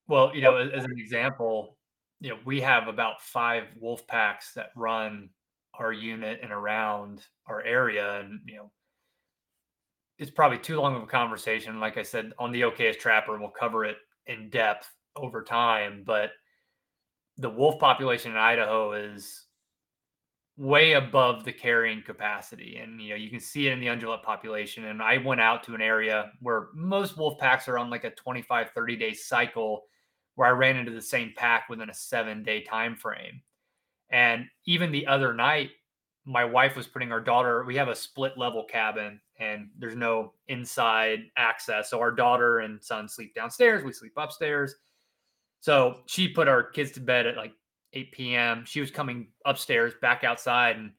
Well, 0.09 0.33
you 0.35 0.41
know, 0.41 0.57
as 0.57 0.85
an 0.85 0.93
example, 0.97 1.77
you 2.21 2.31
know, 2.31 2.39
we 2.45 2.61
have 2.61 2.89
about 2.89 3.21
five 3.21 3.65
wolf 3.81 4.07
packs 4.07 4.53
that 4.55 4.71
run 4.77 5.31
our 5.75 5.93
unit 5.93 6.41
and 6.43 6.53
around 6.53 7.25
our 7.47 7.63
area, 7.63 8.21
and 8.21 8.41
you 8.47 8.57
know, 8.57 8.71
it's 10.19 10.31
probably 10.31 10.59
too 10.59 10.81
long 10.81 10.97
of 10.97 11.03
a 11.03 11.07
conversation. 11.07 11.79
Like 11.81 11.99
I 11.99 12.03
said, 12.03 12.33
on 12.39 12.53
the 12.53 12.62
Okayest 12.62 12.99
Trapper, 12.99 13.39
we'll 13.39 13.51
cover 13.51 13.85
it 13.85 13.97
in 14.27 14.49
depth 14.51 14.91
over 15.14 15.43
time. 15.43 16.03
But 16.05 16.31
the 17.37 17.51
wolf 17.51 17.79
population 17.79 18.33
in 18.33 18.39
Idaho 18.39 18.93
is 18.93 19.47
way 20.57 20.95
above 20.95 21.45
the 21.45 21.53
carrying 21.53 22.03
capacity. 22.03 22.79
And 22.83 23.01
you 23.01 23.11
know, 23.11 23.17
you 23.17 23.31
can 23.31 23.41
see 23.41 23.67
it 23.67 23.73
in 23.73 23.81
the 23.81 23.89
ungulate 23.89 24.23
population. 24.23 24.87
And 24.87 25.03
I 25.03 25.19
went 25.19 25.41
out 25.41 25.62
to 25.64 25.75
an 25.75 25.83
area 25.83 26.33
where 26.41 26.69
most 26.75 27.19
wolf 27.19 27.39
packs 27.39 27.69
are 27.69 27.79
on 27.79 27.91
like 27.91 28.05
a 28.05 28.11
25, 28.11 28.71
30 28.71 28.97
day 28.97 29.12
cycle 29.12 29.85
where 30.35 30.49
I 30.49 30.53
ran 30.53 30.77
into 30.77 30.93
the 30.93 31.03
same 31.03 31.33
pack 31.37 31.69
within 31.69 31.91
a 31.91 31.95
seven 31.95 32.43
day 32.43 32.62
time 32.62 32.97
frame. 32.97 33.43
And 34.11 34.47
even 34.67 34.93
the 34.93 35.07
other 35.07 35.35
night, 35.35 35.71
my 36.27 36.45
wife 36.45 36.77
was 36.77 36.87
putting 36.87 37.12
our 37.12 37.20
daughter, 37.20 37.64
we 37.64 37.77
have 37.77 37.89
a 37.89 37.95
split 37.95 38.37
level 38.37 38.64
cabin 38.64 39.20
and 39.39 39.68
there's 39.79 39.97
no 39.97 40.33
inside 40.49 41.20
access. 41.37 41.89
So 41.91 42.01
our 42.01 42.11
daughter 42.11 42.61
and 42.61 42.83
son 42.83 43.09
sleep 43.09 43.35
downstairs, 43.35 43.85
we 43.85 43.93
sleep 43.93 44.12
upstairs. 44.16 44.74
So 45.61 46.01
she 46.07 46.29
put 46.29 46.49
our 46.49 46.62
kids 46.62 46.91
to 46.93 47.01
bed 47.01 47.27
at 47.27 47.37
like 47.37 47.53
8 47.93 48.12
p.m. 48.12 48.64
She 48.66 48.81
was 48.81 48.91
coming 48.91 49.29
upstairs, 49.45 49.95
back 50.03 50.24
outside, 50.24 50.77
and 50.77 50.93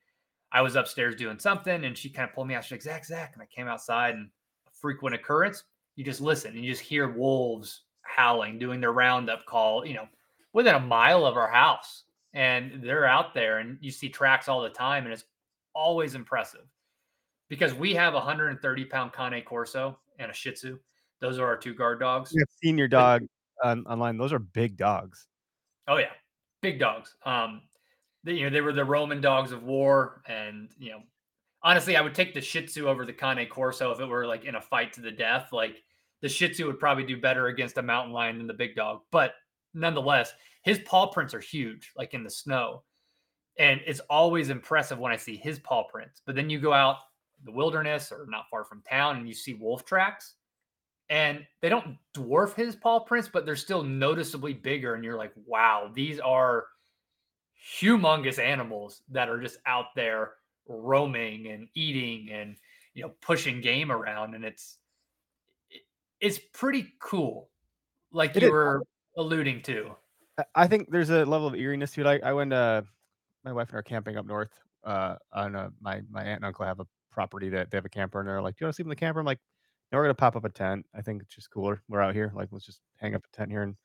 I 0.52 0.62
was 0.62 0.76
upstairs 0.76 1.16
doing 1.16 1.40
something, 1.40 1.86
and 1.86 1.98
she 1.98 2.10
kind 2.10 2.28
of 2.28 2.34
pulled 2.34 2.48
me 2.48 2.56
out. 2.56 2.64
She's 2.64 2.72
like, 2.72 2.82
Zach, 2.82 3.06
Zach. 3.06 3.32
And 3.34 3.42
I 3.42 3.46
came 3.46 3.68
outside, 3.68 4.16
and 4.16 4.30
a 4.68 4.72
frequent 4.72 5.16
occurrence, 5.16 5.64
you 5.96 6.04
just 6.04 6.22
listen 6.22 6.56
and 6.56 6.64
you 6.64 6.72
just 6.72 6.84
hear 6.84 7.10
wolves 7.10 7.84
howling, 8.02 8.58
doing 8.58 8.80
their 8.80 8.94
roundup 8.94 9.46
call, 9.46 9.86
you 9.86 9.94
know, 9.94 10.08
within 10.54 10.76
a 10.76 10.80
mile 10.80 11.26
of 11.26 11.36
our 11.36 11.50
house. 11.50 12.04
And 12.38 12.84
they're 12.84 13.08
out 13.08 13.34
there, 13.34 13.58
and 13.58 13.80
you 13.82 13.90
see 13.90 14.10
tracks 14.10 14.48
all 14.48 14.62
the 14.62 14.70
time, 14.70 15.06
and 15.06 15.12
it's 15.12 15.26
always 15.74 16.14
impressive 16.14 16.66
because 17.50 17.74
we 17.74 17.96
have 17.96 18.14
a 18.14 18.18
130 18.18 18.86
pound 18.86 19.12
Cane 19.12 19.44
Corso 19.44 19.98
and 20.20 20.30
a 20.30 20.34
Shih 20.36 20.52
Tzu. 20.52 20.78
Those 21.20 21.40
are 21.40 21.48
our 21.48 21.58
two 21.58 21.74
guard 21.74 22.00
dogs. 22.00 22.32
I've 22.40 22.48
seen 22.64 22.78
your 22.78 22.88
dog 22.88 23.24
um, 23.64 23.86
online. 23.90 24.18
Those 24.18 24.34
are 24.34 24.40
big 24.40 24.78
dogs. 24.78 25.28
Oh 25.88 25.98
yeah, 25.98 26.12
big 26.62 26.80
dogs. 26.80 27.16
Um, 27.26 27.64
they, 28.24 28.34
you 28.34 28.44
know 28.44 28.52
they 28.52 28.62
were 28.62 28.72
the 28.72 28.86
Roman 28.86 29.20
dogs 29.20 29.52
of 29.52 29.64
war, 29.64 30.22
and 30.28 30.70
you 30.78 30.92
know, 30.92 31.00
honestly, 31.64 31.96
I 31.96 32.02
would 32.02 32.14
take 32.14 32.36
the 32.36 32.42
Shih 32.42 32.68
Tzu 32.68 32.88
over 32.88 33.04
the 33.04 33.14
Cane 33.14 33.48
Corso 33.50 33.92
if 33.92 34.00
it 34.00 34.06
were 34.06 34.28
like 34.28 34.46
in 34.46 34.54
a 34.54 34.62
fight 34.62 34.94
to 34.94 35.02
the 35.02 35.12
death. 35.12 35.50
Like 35.52 35.82
the 36.22 36.30
Shih 36.30 36.50
Tzu 36.50 36.68
would 36.68 36.80
probably 36.80 37.04
do 37.04 37.20
better 37.20 37.48
against 37.48 37.80
a 37.80 37.82
mountain 37.82 38.14
lion 38.14 38.38
than 38.38 38.46
the 38.46 38.54
big 38.54 38.76
dog, 38.76 39.02
but 39.12 39.34
nonetheless, 39.78 40.34
his 40.64 40.80
paw 40.80 41.08
prints 41.08 41.34
are 41.34 41.40
huge, 41.40 41.92
like 41.96 42.14
in 42.14 42.24
the 42.24 42.30
snow. 42.30 42.84
And 43.60 43.82
it's 43.86 44.02
always 44.10 44.50
impressive 44.50 45.00
when 45.00 45.12
I 45.12 45.18
see 45.18 45.36
his 45.36 45.60
paw 45.60 45.84
prints. 45.84 46.22
But 46.26 46.36
then 46.36 46.50
you 46.50 46.60
go 46.60 46.74
out 46.74 46.98
the 47.44 47.52
wilderness 47.52 48.12
or 48.12 48.26
not 48.30 48.46
far 48.50 48.64
from 48.64 48.82
town 48.82 49.18
and 49.18 49.28
you 49.28 49.34
see 49.34 49.54
wolf 49.54 49.86
tracks 49.86 50.36
and 51.10 51.46
they 51.62 51.70
don't 51.70 51.98
dwarf 52.14 52.54
his 52.56 52.76
paw 52.76 53.00
prints 53.00 53.30
but 53.32 53.46
they're 53.46 53.56
still 53.56 53.84
noticeably 53.84 54.54
bigger 54.54 54.96
and 54.96 55.04
you're 55.04 55.18
like 55.18 55.32
wow 55.46 55.90
these 55.94 56.20
are 56.20 56.66
humongous 57.80 58.40
animals 58.40 59.02
that 59.10 59.30
are 59.30 59.40
just 59.40 59.60
out 59.66 59.88
there 59.96 60.34
roaming 60.68 61.48
and 61.48 61.68
eating 61.76 62.30
and 62.32 62.56
you 62.94 63.04
know 63.04 63.12
pushing 63.22 63.62
game 63.62 63.92
around 63.92 64.34
and 64.34 64.44
it's 64.44 64.78
it's 66.20 66.40
pretty 66.54 66.94
cool 67.00 67.50
like 68.12 68.36
it 68.36 68.42
you 68.42 68.48
is. 68.48 68.52
were 68.52 68.84
alluding 69.18 69.62
to 69.62 69.96
i 70.56 70.68
think 70.68 70.90
there's 70.92 71.10
a 71.10 71.26
level 71.26 71.48
of 71.48 71.56
eeriness 71.56 71.92
to 71.92 72.02
it 72.02 72.08
i, 72.08 72.30
I 72.30 72.34
went 72.34 72.54
uh 72.54 72.82
my 73.44 73.52
wife 73.52 73.70
and 73.70 73.78
I 73.78 73.80
are 73.80 73.84
camping 73.84 74.18
up 74.18 74.26
north 74.26 74.52
uh 74.84 75.16
on 75.34 75.56
a, 75.56 75.72
my 75.82 76.02
my 76.10 76.22
aunt 76.22 76.38
and 76.38 76.46
uncle 76.46 76.66
have 76.66 76.80
a 76.80 76.88
property 77.18 77.50
that 77.50 77.72
they 77.72 77.78
have 77.78 77.86
a 77.86 77.90
camper 77.90 78.20
and 78.20 78.30
they're 78.30 78.44
like, 78.44 78.56
"Do 78.56 78.64
you 78.64 78.68
want 78.68 78.74
to 78.74 78.76
sleep 78.76 78.86
in 78.86 78.90
the 78.90 78.96
camper?" 78.96 79.20
I'm 79.20 79.26
like, 79.26 79.40
"No, 79.92 79.98
we're 79.98 80.04
gonna 80.04 80.14
pop 80.14 80.36
up 80.36 80.46
a 80.46 80.50
tent. 80.50 80.86
I 80.94 81.02
think 81.02 81.24
it's 81.24 81.34
just 81.34 81.50
cooler. 81.50 81.82
We're 81.90 82.02
out 82.02 82.14
here. 82.14 82.32
Like, 82.36 82.50
let's 82.52 82.68
just 82.68 82.80
hang 82.98 83.16
up 83.16 83.26
a 83.26 83.36
tent 83.36 83.50
here 83.50 83.64
and 83.64 83.76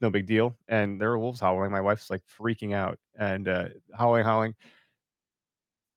no 0.00 0.08
big 0.08 0.26
deal." 0.26 0.56
And 0.66 0.98
there 0.98 1.10
were 1.10 1.18
wolves 1.18 1.40
howling. 1.40 1.70
My 1.70 1.82
wife's 1.82 2.08
like 2.08 2.22
freaking 2.40 2.74
out 2.74 2.98
and 3.18 3.48
uh, 3.48 3.68
howling, 3.94 4.24
howling. 4.24 4.54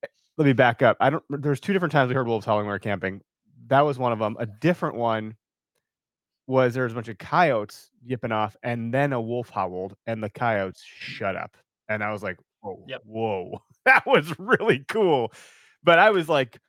Eh, 0.03 0.07
let 0.38 0.45
me 0.45 0.51
back 0.53 0.81
up. 0.81 0.97
I 0.99 1.09
don't. 1.09 1.23
There's 1.29 1.61
two 1.61 1.71
different 1.71 1.93
times 1.93 2.09
we 2.09 2.15
heard 2.15 2.27
wolves 2.27 2.45
howling 2.45 2.65
when 2.65 2.71
we 2.71 2.75
were 2.75 2.79
camping. 2.79 3.21
That 3.67 3.81
was 3.81 3.97
one 3.97 4.11
of 4.11 4.19
them. 4.19 4.36
A 4.39 4.45
different 4.45 4.95
one 4.95 5.38
was 6.47 6.73
there 6.73 6.83
was 6.83 6.91
a 6.91 6.95
bunch 6.95 7.07
of 7.07 7.17
coyotes 7.17 7.89
yipping 8.05 8.31
off, 8.31 8.55
and 8.63 8.93
then 8.93 9.13
a 9.13 9.21
wolf 9.21 9.49
howled, 9.49 9.95
and 10.07 10.23
the 10.23 10.29
coyotes 10.29 10.83
shut 10.83 11.35
up. 11.35 11.55
And 11.89 12.03
I 12.03 12.11
was 12.11 12.23
like, 12.23 12.37
"Whoa, 12.61 12.83
yep. 12.87 13.01
whoa, 13.05 13.61
that 13.85 14.05
was 14.05 14.33
really 14.39 14.85
cool." 14.87 15.31
But 15.83 15.99
I 15.99 16.11
was 16.11 16.29
like, 16.29 16.59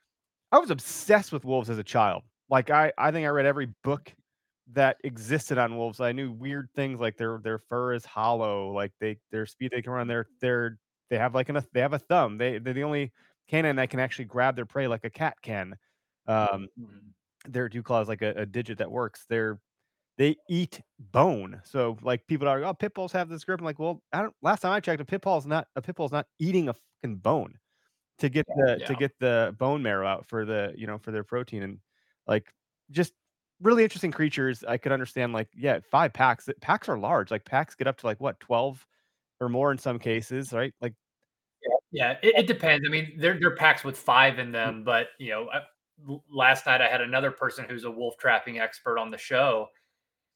I 0.51 0.59
was 0.59 0.71
obsessed 0.71 1.31
with 1.31 1.45
wolves 1.45 1.69
as 1.69 1.77
a 1.77 1.83
child. 1.83 2.23
Like 2.49 2.69
I, 2.69 2.91
I 2.97 3.11
think 3.11 3.25
I 3.25 3.29
read 3.29 3.45
every 3.45 3.69
book 3.83 4.13
that 4.73 4.97
existed 5.03 5.57
on 5.57 5.77
wolves. 5.77 5.99
I 5.99 6.11
knew 6.11 6.31
weird 6.31 6.69
things 6.75 6.99
like 6.99 7.17
their 7.17 7.39
their 7.43 7.59
fur 7.59 7.93
is 7.93 8.05
hollow, 8.05 8.71
like 8.71 8.91
they 8.99 9.17
their 9.31 9.45
speed 9.45 9.71
they 9.73 9.81
can 9.81 9.91
run. 9.93 10.07
Their 10.07 10.27
their 10.41 10.77
they 11.09 11.17
have 11.17 11.35
like 11.35 11.49
an 11.49 11.61
they 11.73 11.81
have 11.81 11.93
a 11.93 11.99
thumb. 11.99 12.37
They 12.37 12.57
they're 12.59 12.73
the 12.73 12.83
only 12.83 13.11
canine 13.47 13.75
that 13.75 13.89
can 13.89 13.99
actually 13.99 14.25
grab 14.25 14.55
their 14.55 14.65
prey 14.65 14.87
like 14.87 15.03
a 15.03 15.09
cat 15.09 15.35
can. 15.41 15.75
Um, 16.27 16.67
mm-hmm. 16.79 17.09
Their 17.47 17.69
dew 17.69 17.83
claw 17.83 18.01
is 18.01 18.07
like 18.07 18.21
a, 18.21 18.31
a 18.31 18.45
digit 18.45 18.77
that 18.79 18.91
works. 18.91 19.25
They're 19.29 19.59
they 20.17 20.37
eat 20.49 20.81
bone. 21.11 21.61
So 21.65 21.97
like 22.01 22.25
people 22.27 22.47
are, 22.47 22.63
oh, 22.63 22.73
pit 22.73 22.93
bulls 22.93 23.11
have 23.11 23.29
this 23.29 23.43
grip. 23.43 23.59
I'm 23.59 23.65
like, 23.65 23.79
well, 23.79 24.01
I 24.13 24.21
don't. 24.21 24.33
Last 24.41 24.61
time 24.61 24.71
I 24.71 24.79
checked, 24.79 25.01
a 25.01 25.05
pit 25.05 25.23
is 25.25 25.45
not 25.45 25.67
a 25.75 25.81
pit 25.81 25.95
bull 25.95 26.05
is 26.05 26.11
not 26.11 26.27
eating 26.39 26.69
a 26.69 26.73
fucking 26.73 27.17
bone 27.17 27.55
to 28.19 28.29
get 28.29 28.45
the 28.47 28.77
yeah. 28.79 28.85
to 28.85 28.95
get 28.95 29.11
the 29.19 29.55
bone 29.59 29.81
marrow 29.81 30.07
out 30.07 30.25
for 30.27 30.45
the 30.45 30.73
you 30.77 30.87
know 30.87 30.97
for 30.97 31.11
their 31.11 31.23
protein 31.23 31.63
and 31.63 31.79
like 32.27 32.45
just 32.91 33.13
really 33.61 33.83
interesting 33.83 34.11
creatures. 34.11 34.63
I 34.67 34.77
could 34.77 34.91
understand 34.91 35.33
like 35.33 35.49
yeah, 35.53 35.79
five 35.91 36.13
packs. 36.13 36.47
Packs 36.61 36.87
are 36.87 36.97
large. 36.97 37.31
Like 37.31 37.45
packs 37.45 37.75
get 37.75 37.87
up 37.87 37.97
to 37.97 38.05
like 38.05 38.21
what 38.21 38.39
twelve 38.39 38.85
or 39.41 39.49
more 39.49 39.71
in 39.71 39.77
some 39.77 39.99
cases, 39.99 40.53
right? 40.53 40.73
Like 40.81 40.93
yeah, 41.91 42.17
it, 42.21 42.35
it 42.39 42.47
depends. 42.47 42.85
I 42.87 42.89
mean, 42.89 43.13
they're 43.17 43.39
they're 43.39 43.55
packs 43.55 43.83
with 43.83 43.97
five 43.97 44.39
in 44.39 44.49
mm. 44.49 44.53
them, 44.53 44.83
but 44.83 45.07
you 45.19 45.31
know, 45.31 45.49
last 46.29 46.65
night 46.65 46.81
I 46.81 46.87
had 46.87 47.01
another 47.01 47.31
person 47.31 47.65
who's 47.67 47.83
a 47.83 47.91
wolf 47.91 48.15
trapping 48.17 48.59
expert 48.59 48.97
on 48.97 49.11
the 49.11 49.17
show, 49.17 49.67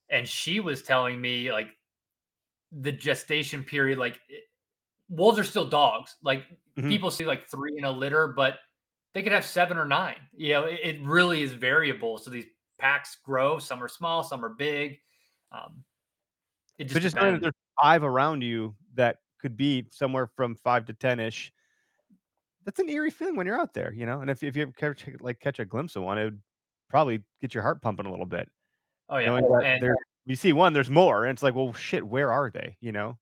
and 0.09 0.27
she 0.27 0.59
was 0.59 0.81
telling 0.81 1.19
me 1.19 1.51
like 1.51 1.69
the 2.71 2.91
gestation 2.91 3.63
period, 3.63 3.97
like 3.97 4.19
wolves 5.09 5.39
are 5.39 5.43
still 5.43 5.65
dogs. 5.65 6.15
Like 6.23 6.43
mm-hmm. 6.77 6.89
people 6.89 7.11
see 7.11 7.25
like 7.25 7.49
three 7.49 7.77
in 7.77 7.85
a 7.85 7.91
litter, 7.91 8.27
but 8.27 8.59
they 9.13 9.23
could 9.23 9.31
have 9.31 9.45
seven 9.45 9.77
or 9.77 9.85
nine. 9.85 10.17
You 10.35 10.53
know, 10.53 10.63
it, 10.65 10.79
it, 10.83 11.01
really 11.01 11.41
is 11.41 11.51
variable. 11.51 12.17
So 12.17 12.29
these 12.29 12.45
packs 12.77 13.17
grow. 13.23 13.59
Some 13.59 13.83
are 13.83 13.87
small, 13.87 14.23
some 14.23 14.45
are 14.45 14.49
big. 14.49 14.99
Um, 15.51 15.83
it 16.77 16.85
just, 16.85 16.93
so 16.93 16.99
just 16.99 17.15
knowing 17.15 17.33
that 17.33 17.41
there's 17.41 17.53
five 17.81 18.03
around 18.03 18.41
you 18.41 18.75
that 18.95 19.17
could 19.41 19.57
be 19.57 19.87
somewhere 19.91 20.27
from 20.35 20.55
five 20.55 20.85
to 20.85 20.93
ten 20.93 21.19
ish. 21.19 21.51
That's 22.65 22.79
an 22.79 22.89
eerie 22.89 23.11
feeling 23.11 23.35
when 23.35 23.47
you're 23.47 23.59
out 23.59 23.73
there, 23.73 23.93
you 23.93 24.05
know. 24.05 24.21
And 24.21 24.29
if 24.29 24.43
if 24.43 24.55
you 24.55 24.63
ever 24.63 24.71
catch, 24.71 25.05
like 25.21 25.39
catch 25.39 25.59
a 25.59 25.65
glimpse 25.65 25.95
of 25.95 26.03
one, 26.03 26.17
it 26.17 26.25
would 26.25 26.41
probably 26.89 27.23
get 27.41 27.53
your 27.53 27.63
heart 27.63 27.81
pumping 27.81 28.05
a 28.05 28.11
little 28.11 28.25
bit. 28.25 28.49
Oh 29.09 29.17
yeah, 29.17 29.35
and, 29.35 29.45
oh, 29.45 29.59
there's 29.59 29.97
You 30.25 30.35
see 30.35 30.53
one, 30.53 30.73
there's 30.73 30.91
more, 30.91 31.25
and 31.25 31.35
it's 31.35 31.41
like, 31.41 31.55
well, 31.55 31.73
shit, 31.73 32.05
where 32.05 32.31
are 32.31 32.51
they? 32.51 32.77
You 32.81 32.91
know? 32.91 33.17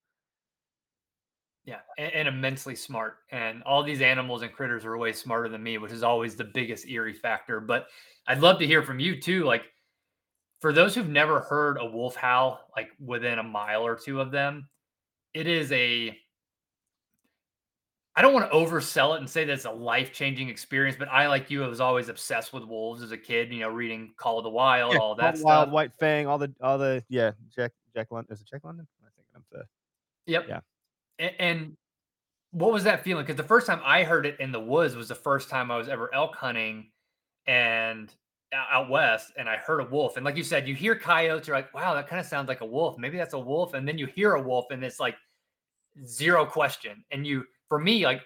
Yeah, 1.64 1.80
and, 1.98 2.12
and 2.14 2.28
immensely 2.28 2.76
smart. 2.76 3.20
And 3.32 3.64
all 3.64 3.84
these 3.84 4.02
animals 4.02 4.42
and 4.42 4.52
critters 4.52 4.84
are 4.84 4.98
way 4.98 5.14
smarter 5.14 5.48
than 5.48 5.64
me, 5.64 5.78
which 5.78 5.94
is 5.94 6.04
always 6.04 6.36
the 6.36 6.44
biggest 6.44 6.88
eerie 6.88 7.14
factor. 7.14 7.62
But 7.62 7.88
I'd 8.28 8.42
love 8.42 8.60
to 8.60 8.68
hear 8.68 8.84
from 8.84 9.00
you 9.00 9.22
too. 9.22 9.46
Like, 9.46 9.64
for 10.60 10.74
those 10.74 10.96
who've 10.96 11.08
never 11.08 11.40
heard 11.40 11.78
a 11.80 11.86
wolf 11.86 12.16
howl, 12.16 12.60
like 12.76 12.90
within 13.00 13.40
a 13.40 13.44
mile 13.44 13.86
or 13.86 13.96
two 13.96 14.20
of 14.20 14.32
them, 14.32 14.68
it 15.34 15.48
is 15.48 15.72
a 15.72 16.18
I 18.18 18.22
don't 18.24 18.34
want 18.34 18.52
to 18.52 18.58
oversell 18.58 19.16
it 19.16 19.20
and 19.20 19.30
say 19.30 19.46
that 19.46 19.54
it's 19.54 19.66
a 19.66 19.72
life 19.72 20.12
changing 20.12 20.50
experience, 20.50 20.98
but 20.98 21.08
I, 21.10 21.28
like 21.28 21.52
you, 21.52 21.64
I 21.64 21.68
was 21.68 21.80
always 21.80 22.10
obsessed 22.10 22.52
with 22.52 22.64
wolves 22.66 23.04
as 23.04 23.12
a 23.12 23.18
kid. 23.18 23.54
You 23.54 23.60
know, 23.60 23.70
reading 23.70 24.12
Call 24.18 24.40
of 24.40 24.44
the 24.44 24.50
Wild, 24.50 24.94
Yeah, 24.94 25.00
all 25.00 25.14
that 25.16 25.24
Wild, 25.24 25.38
stuff. 25.38 25.46
Wild, 25.46 25.72
White 25.72 25.94
Fang, 26.00 26.26
all 26.28 26.40
the 26.40 26.52
all 26.60 26.78
the 26.80 27.04
yeah, 27.10 27.32
Jack 27.56 27.72
Jack 27.96 28.08
London 28.12 28.34
is 28.34 28.42
it 28.42 28.48
Jack 28.50 28.64
London? 28.64 28.88
I 29.06 29.10
think 29.16 29.28
I'm 29.36 29.44
the 29.52 29.64
Yep. 30.26 30.46
Yeah. 30.50 30.60
A- 31.20 31.42
And, 31.42 31.78
what 32.52 32.72
was 32.74 32.84
that 32.86 33.04
feeling? 33.04 33.24
Because 33.24 33.38
the 33.38 33.44
first 33.44 33.68
time 33.68 33.82
I 33.86 34.04
heard 34.04 34.26
it 34.26 34.40
in 34.40 34.52
the 34.52 34.60
woods 34.60 34.96
was 34.96 35.10
the 35.10 35.16
first 35.16 35.50
time 35.50 35.70
I 35.70 35.78
was 35.78 35.88
ever 35.88 36.12
elk 36.14 36.36
hunting, 36.36 36.90
and 37.46 38.12
out 38.54 38.90
west, 38.90 39.34
and 39.38 39.48
I 39.50 39.58
heard 39.58 39.80
a 39.82 39.86
wolf. 39.86 40.16
And 40.16 40.26
like 40.26 40.38
you 40.38 40.44
said, 40.44 40.68
you 40.68 40.74
hear 40.74 40.96
coyotes, 40.96 41.48
you're 41.48 41.58
like, 41.58 41.72
wow, 41.74 41.94
that 41.94 42.08
kind 42.08 42.20
of 42.20 42.26
sounds 42.26 42.48
like 42.48 42.62
a 42.62 42.66
wolf. 42.66 42.98
Maybe 42.98 43.18
that's 43.18 43.34
a 43.34 43.40
wolf. 43.40 43.74
And 43.74 43.88
then 43.88 43.98
you 43.98 44.06
hear 44.08 44.34
a 44.34 44.42
wolf, 44.42 44.66
and 44.72 44.84
it's 44.84 45.00
like 45.00 45.16
zero 46.06 46.46
question. 46.46 47.04
And 47.12 47.28
you, 47.28 47.44
for 47.70 47.80
me, 47.80 48.06
like 48.06 48.22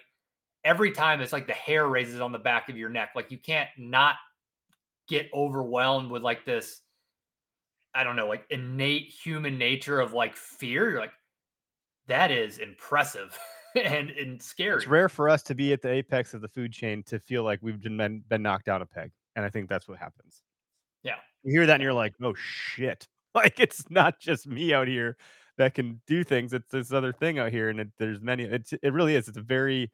every 0.64 0.92
time, 0.92 1.20
it's 1.20 1.32
like 1.32 1.46
the 1.46 1.52
hair 1.52 1.86
raises 1.86 2.20
on 2.20 2.32
the 2.32 2.38
back 2.38 2.68
of 2.68 2.76
your 2.76 2.88
neck. 2.88 3.10
Like 3.14 3.30
you 3.30 3.38
can't 3.38 3.68
not 3.76 4.16
get 5.08 5.28
overwhelmed 5.34 6.10
with 6.10 6.22
like 6.22 6.44
this. 6.44 6.80
I 7.94 8.04
don't 8.04 8.16
know, 8.16 8.28
like 8.28 8.46
innate 8.50 9.08
human 9.08 9.58
nature 9.58 10.00
of 10.00 10.12
like 10.12 10.36
fear. 10.36 10.90
You're 10.90 11.00
like, 11.00 11.12
that 12.08 12.30
is 12.30 12.58
impressive 12.58 13.38
and 13.74 14.10
and 14.10 14.42
scary. 14.42 14.76
It's 14.76 14.86
rare 14.86 15.08
for 15.08 15.28
us 15.28 15.42
to 15.44 15.54
be 15.54 15.72
at 15.72 15.82
the 15.82 15.90
apex 15.90 16.34
of 16.34 16.40
the 16.40 16.48
food 16.48 16.72
chain 16.72 17.02
to 17.04 17.18
feel 17.18 17.42
like 17.42 17.58
we've 17.62 17.80
been 17.80 18.22
been, 18.28 18.42
knocked 18.42 18.66
down 18.66 18.82
a 18.82 18.86
peg, 18.86 19.12
and 19.36 19.44
I 19.44 19.50
think 19.50 19.68
that's 19.68 19.88
what 19.88 19.98
happens. 19.98 20.42
Yeah. 21.02 21.16
You 21.42 21.52
hear 21.52 21.66
that 21.66 21.74
and 21.74 21.82
you're 21.82 21.92
like, 21.92 22.14
"Oh 22.22 22.34
shit!" 22.34 23.06
Like 23.34 23.58
it's 23.60 23.88
not 23.88 24.20
just 24.20 24.46
me 24.46 24.74
out 24.74 24.88
here 24.88 25.16
that 25.58 25.74
can 25.74 26.00
do 26.06 26.24
things. 26.24 26.52
It's 26.52 26.70
this 26.70 26.92
other 26.92 27.12
thing 27.12 27.38
out 27.38 27.52
here, 27.52 27.68
and 27.68 27.80
it, 27.80 27.88
there's 27.98 28.20
many. 28.20 28.44
It's 28.44 28.72
it 28.72 28.92
really 28.92 29.16
is. 29.16 29.28
It's 29.28 29.38
a 29.38 29.42
very 29.42 29.90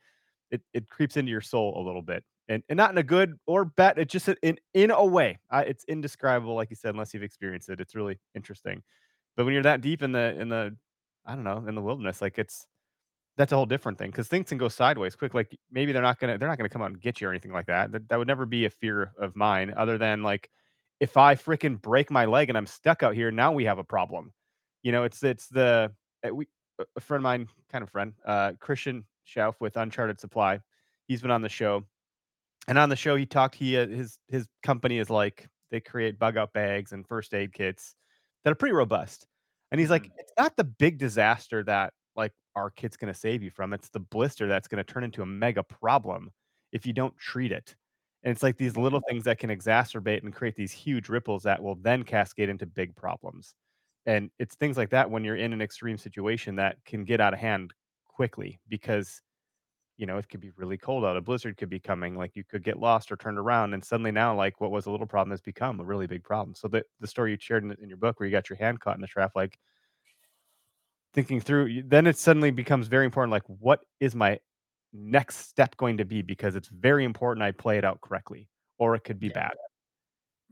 it 0.51 0.63
it 0.73 0.89
creeps 0.89 1.17
into 1.17 1.31
your 1.31 1.41
soul 1.41 1.75
a 1.77 1.83
little 1.85 2.03
bit, 2.03 2.25
and 2.49 2.63
and 2.69 2.77
not 2.77 2.91
in 2.91 2.99
a 2.99 3.03
good 3.03 3.35
or 3.47 3.65
bad. 3.65 3.99
It 3.99 4.09
just 4.09 4.29
in 4.43 4.59
in 4.75 4.91
a 4.91 5.05
way. 5.05 5.39
I, 5.51 5.63
it's 5.63 5.85
indescribable, 5.85 6.55
like 6.55 6.71
you 6.71 6.77
said, 6.77 6.91
unless 6.91 7.15
you've 7.15 7.23
experienced 7.23 7.69
it. 7.69 7.81
It's 7.81 7.95
really 7.95 8.19
interesting. 8.35 8.83
But 9.37 9.45
when 9.45 9.55
you're 9.55 9.63
that 9.65 9.81
deep 9.81 10.03
in 10.03 10.13
the 10.13 10.39
in 10.41 10.49
the 10.49 10.77
I 11.27 11.35
don't 11.35 11.45
know 11.45 11.65
in 11.67 11.75
the 11.75 11.83
wilderness, 11.83 12.23
like 12.23 12.39
it's 12.39 12.67
that's 13.37 13.53
a 13.53 13.57
whole 13.57 13.67
different 13.67 13.99
thing 13.99 14.11
because 14.11 14.27
things 14.29 14.49
can 14.49 14.59
go 14.59 14.69
sideways 14.69 15.15
quick. 15.17 15.35
Like 15.35 15.57
maybe 15.71 15.93
they're 15.93 16.03
not 16.03 16.19
gonna 16.19 16.39
they're 16.39 16.49
not 16.49 16.59
gonna 16.59 16.69
come 16.69 16.83
out 16.83 16.91
and 16.91 17.01
get 17.01 17.21
you 17.21 17.29
or 17.29 17.31
anything 17.31 17.53
like 17.53 17.67
that. 17.67 17.93
That, 17.93 18.09
that 18.09 18.19
would 18.19 18.29
never 18.29 18.47
be 18.47 18.65
a 18.65 18.71
fear 18.71 19.13
of 19.19 19.37
mine, 19.37 19.73
other 19.77 19.99
than 19.99 20.23
like 20.23 20.51
if 21.01 21.17
I 21.17 21.37
freaking 21.37 21.81
break 21.81 22.11
my 22.11 22.25
leg 22.25 22.49
and 22.49 22.59
I'm 22.59 22.67
stuck 22.67 23.03
out 23.03 23.15
here, 23.15 23.31
now 23.31 23.53
we 23.53 23.65
have 23.65 23.79
a 23.79 23.85
problem. 23.85 24.33
You 24.83 24.93
know, 24.93 25.05
it's 25.05 25.23
it's 25.23 25.49
the 25.49 25.93
uh, 26.27 26.35
we 26.35 26.47
a 26.97 27.01
friend 27.01 27.21
of 27.21 27.25
mine, 27.25 27.49
kind 27.71 27.83
of 27.83 27.91
friend, 27.91 28.15
uh, 28.25 28.53
Christian 28.61 29.05
Schauf 29.27 29.55
with 29.61 29.77
Uncharted 29.77 30.21
Supply. 30.21 30.61
He's 31.09 31.23
been 31.23 31.31
on 31.31 31.43
the 31.43 31.49
show, 31.49 31.85
and 32.69 32.79
on 32.79 32.89
the 32.89 32.97
show 32.97 33.17
he 33.17 33.27
talked. 33.27 33.55
He 33.57 33.77
uh, 33.79 33.87
his 33.89 34.19
his 34.29 34.47
company 34.63 34.99
is 34.99 35.11
like 35.11 35.49
they 35.71 35.81
create 35.81 36.19
bug 36.19 36.37
out 36.37 36.53
bags 36.53 36.93
and 36.93 37.07
first 37.07 37.35
aid 37.35 37.53
kits 37.53 37.95
that 38.45 38.53
are 38.53 38.57
pretty 38.57 38.75
robust. 38.75 39.27
And 39.73 39.81
he's 39.81 39.91
like, 39.91 40.05
Mhm. 40.05 40.13
it's 40.19 40.33
not 40.39 40.57
the 40.57 40.65
big 40.65 40.99
disaster 40.99 41.63
that 41.65 41.95
like 42.17 42.33
our 42.57 42.71
kit's 42.71 42.97
going 42.97 43.13
to 43.13 43.19
save 43.19 43.43
you 43.43 43.51
from. 43.51 43.73
It's 43.75 43.91
the 43.91 44.01
blister 44.01 44.49
that's 44.49 44.69
going 44.69 44.85
to 44.85 44.93
turn 44.93 45.05
into 45.05 45.23
a 45.23 45.27
mega 45.27 45.63
problem 45.65 46.33
if 46.73 46.87
you 46.87 46.93
don't 46.93 47.17
treat 47.19 47.53
it. 47.53 47.77
And 48.23 48.33
it's 48.33 48.43
like 48.43 48.57
these 48.59 48.77
little 48.77 49.01
things 49.09 49.25
that 49.25 49.39
can 49.39 49.51
exacerbate 49.51 50.23
and 50.25 50.33
create 50.35 50.57
these 50.57 50.73
huge 50.73 51.09
ripples 51.09 51.43
that 51.45 51.63
will 51.63 51.77
then 51.77 52.03
cascade 52.05 52.49
into 52.49 52.67
big 52.67 52.97
problems. 52.97 53.55
And 54.09 54.31
it's 54.39 54.55
things 54.55 54.79
like 54.79 54.89
that 54.91 55.11
when 55.11 55.23
you're 55.23 55.37
in 55.37 55.53
an 55.53 55.61
extreme 55.61 55.99
situation 55.99 56.57
that 56.57 56.79
can 56.87 57.05
get 57.05 57.21
out 57.21 57.35
of 57.35 57.39
hand 57.41 57.75
quickly 58.09 58.59
because 58.69 59.21
you 59.99 60.07
know, 60.07 60.17
it 60.17 60.29
could 60.29 60.41
be 60.41 60.53
really 60.57 60.79
cold 60.79 61.05
out. 61.05 61.17
A 61.17 61.21
blizzard 61.21 61.57
could 61.57 61.69
be 61.69 61.81
coming. 61.81 62.17
Like 62.17 62.37
you 62.37 62.45
could 62.45 62.63
get 62.63 62.79
lost 62.79 63.11
or 63.11 63.17
turned 63.17 63.37
around, 63.37 63.75
and 63.75 63.85
suddenly 63.85 64.13
now, 64.13 64.35
like 64.35 64.61
what 64.61 64.71
was 64.71 64.87
a 64.87 64.91
little 64.93 65.09
problem 65.09 65.33
has 65.33 65.41
become 65.41 65.81
a 65.81 65.85
really 65.85 66.07
big 66.07 66.23
problem. 66.23 66.55
So 66.55 66.69
the 66.69 66.85
the 67.01 67.07
story 67.09 67.33
you 67.33 67.37
shared 67.41 67.65
in, 67.65 67.73
in 67.83 67.89
your 67.89 67.99
book, 67.99 68.19
where 68.21 68.29
you 68.29 68.33
got 68.33 68.49
your 68.49 68.57
hand 68.59 68.79
caught 68.81 68.95
in 68.95 69.01
the 69.01 69.09
trap, 69.09 69.33
like 69.35 69.59
thinking 71.15 71.41
through, 71.41 71.83
then 71.83 72.07
it 72.07 72.17
suddenly 72.17 72.53
becomes 72.53 72.87
very 72.87 73.07
important. 73.07 73.33
Like, 73.33 73.43
what 73.47 73.81
is 73.99 74.15
my 74.15 74.39
next 74.93 75.49
step 75.49 75.77
going 75.77 75.97
to 75.97 76.05
be? 76.05 76.23
Because 76.23 76.55
it's 76.55 76.69
very 76.69 77.05
important 77.05 77.43
I 77.43 77.51
play 77.51 77.77
it 77.77 77.85
out 77.85 78.01
correctly, 78.01 78.49
or 78.79 78.95
it 78.95 79.01
could 79.03 79.19
be 79.19 79.27
Yeah. 79.29 79.35
bad. 79.35 79.53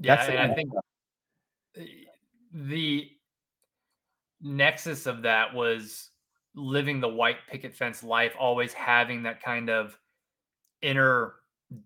Yeah, 0.01 0.17
That's 0.17 0.29
and 0.29 0.53
I 0.53 0.55
think 0.55 0.71
uh, 1.77 1.81
the 2.53 3.16
nexus 4.41 5.07
of 5.07 5.23
that 5.23 5.55
was 5.55 6.11
living 6.55 7.01
the 7.01 7.09
white 7.09 7.47
picket 7.49 7.75
fence 7.75 8.03
life, 8.03 8.35
always 8.39 8.73
having 8.73 9.23
that 9.25 9.43
kind 9.43 9.71
of 9.71 9.99
inner 10.83 11.35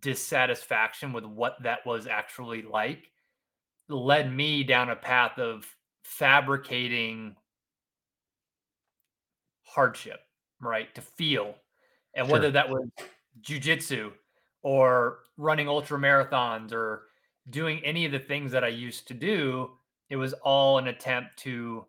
dissatisfaction 0.00 1.12
with 1.12 1.24
what 1.24 1.62
that 1.62 1.84
was 1.86 2.06
actually 2.06 2.62
like, 2.62 3.10
led 3.88 4.32
me 4.32 4.62
down 4.64 4.90
a 4.90 4.96
path 4.96 5.38
of 5.38 5.66
fabricating 6.04 7.36
hardship, 9.64 10.20
right? 10.60 10.94
To 10.94 11.00
feel. 11.02 11.54
And 12.14 12.26
Sure. 12.26 12.32
whether 12.32 12.50
that 12.50 12.68
was 12.68 12.88
jujitsu 13.40 14.12
or 14.62 15.24
running 15.36 15.68
ultra 15.68 15.98
marathons 15.98 16.72
or 16.72 17.08
doing 17.48 17.84
any 17.84 18.04
of 18.04 18.12
the 18.12 18.18
things 18.18 18.52
that 18.52 18.64
I 18.64 18.68
used 18.68 19.08
to 19.08 19.14
do, 19.14 19.78
it 20.10 20.16
was 20.16 20.32
all 20.34 20.78
an 20.78 20.88
attempt 20.88 21.38
to 21.38 21.86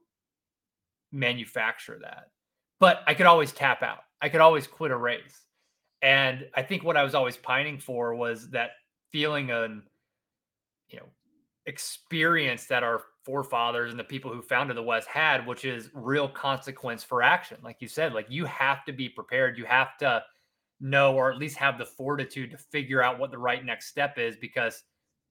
manufacture 1.12 1.99
that. 2.01 2.30
But 2.80 3.01
I 3.07 3.14
could 3.14 3.26
always 3.26 3.51
tap 3.51 3.84
out. 3.84 3.99
I 4.22 4.30
could 4.30 4.41
always 4.41 4.68
quit 4.68 4.91
a 4.91 4.97
race. 4.97 5.45
And 6.01 6.47
I 6.55 6.64
think 6.64 6.84
what 6.84 6.97
I 6.97 7.03
was 7.03 7.14
always 7.14 7.38
pining 7.38 7.78
for 7.78 8.16
was 8.16 8.49
that 8.51 8.72
feeling 9.12 9.51
of, 9.51 9.72
you 10.89 10.99
know, 10.99 11.05
experience 11.68 12.66
that 12.66 12.84
our 12.84 13.03
forefathers 13.24 13.91
and 13.91 13.99
the 13.99 14.03
people 14.03 14.34
who 14.34 14.41
founded 14.41 14.76
the 14.76 14.82
West 14.82 15.07
had, 15.07 15.45
which 15.45 15.64
is 15.64 15.91
real 15.93 16.28
consequence 16.28 17.03
for 17.03 17.22
action. 17.22 17.57
Like 17.64 17.78
you 17.80 17.88
said, 17.88 18.14
like 18.14 18.26
you 18.30 18.45
have 18.45 18.84
to 18.86 18.93
be 18.93 19.09
prepared. 19.09 19.59
You 19.59 19.66
have 19.66 19.95
to 19.99 20.24
know, 20.80 21.16
or 21.16 21.32
at 21.32 21.38
least 21.38 21.57
have 21.57 21.78
the 21.78 21.86
fortitude 21.86 22.49
to 22.49 22.57
figure 22.57 23.03
out 23.03 23.20
what 23.20 23.30
the 23.30 23.38
right 23.38 23.64
next 23.64 23.88
step 23.88 24.18
is 24.18 24.36
because, 24.38 24.82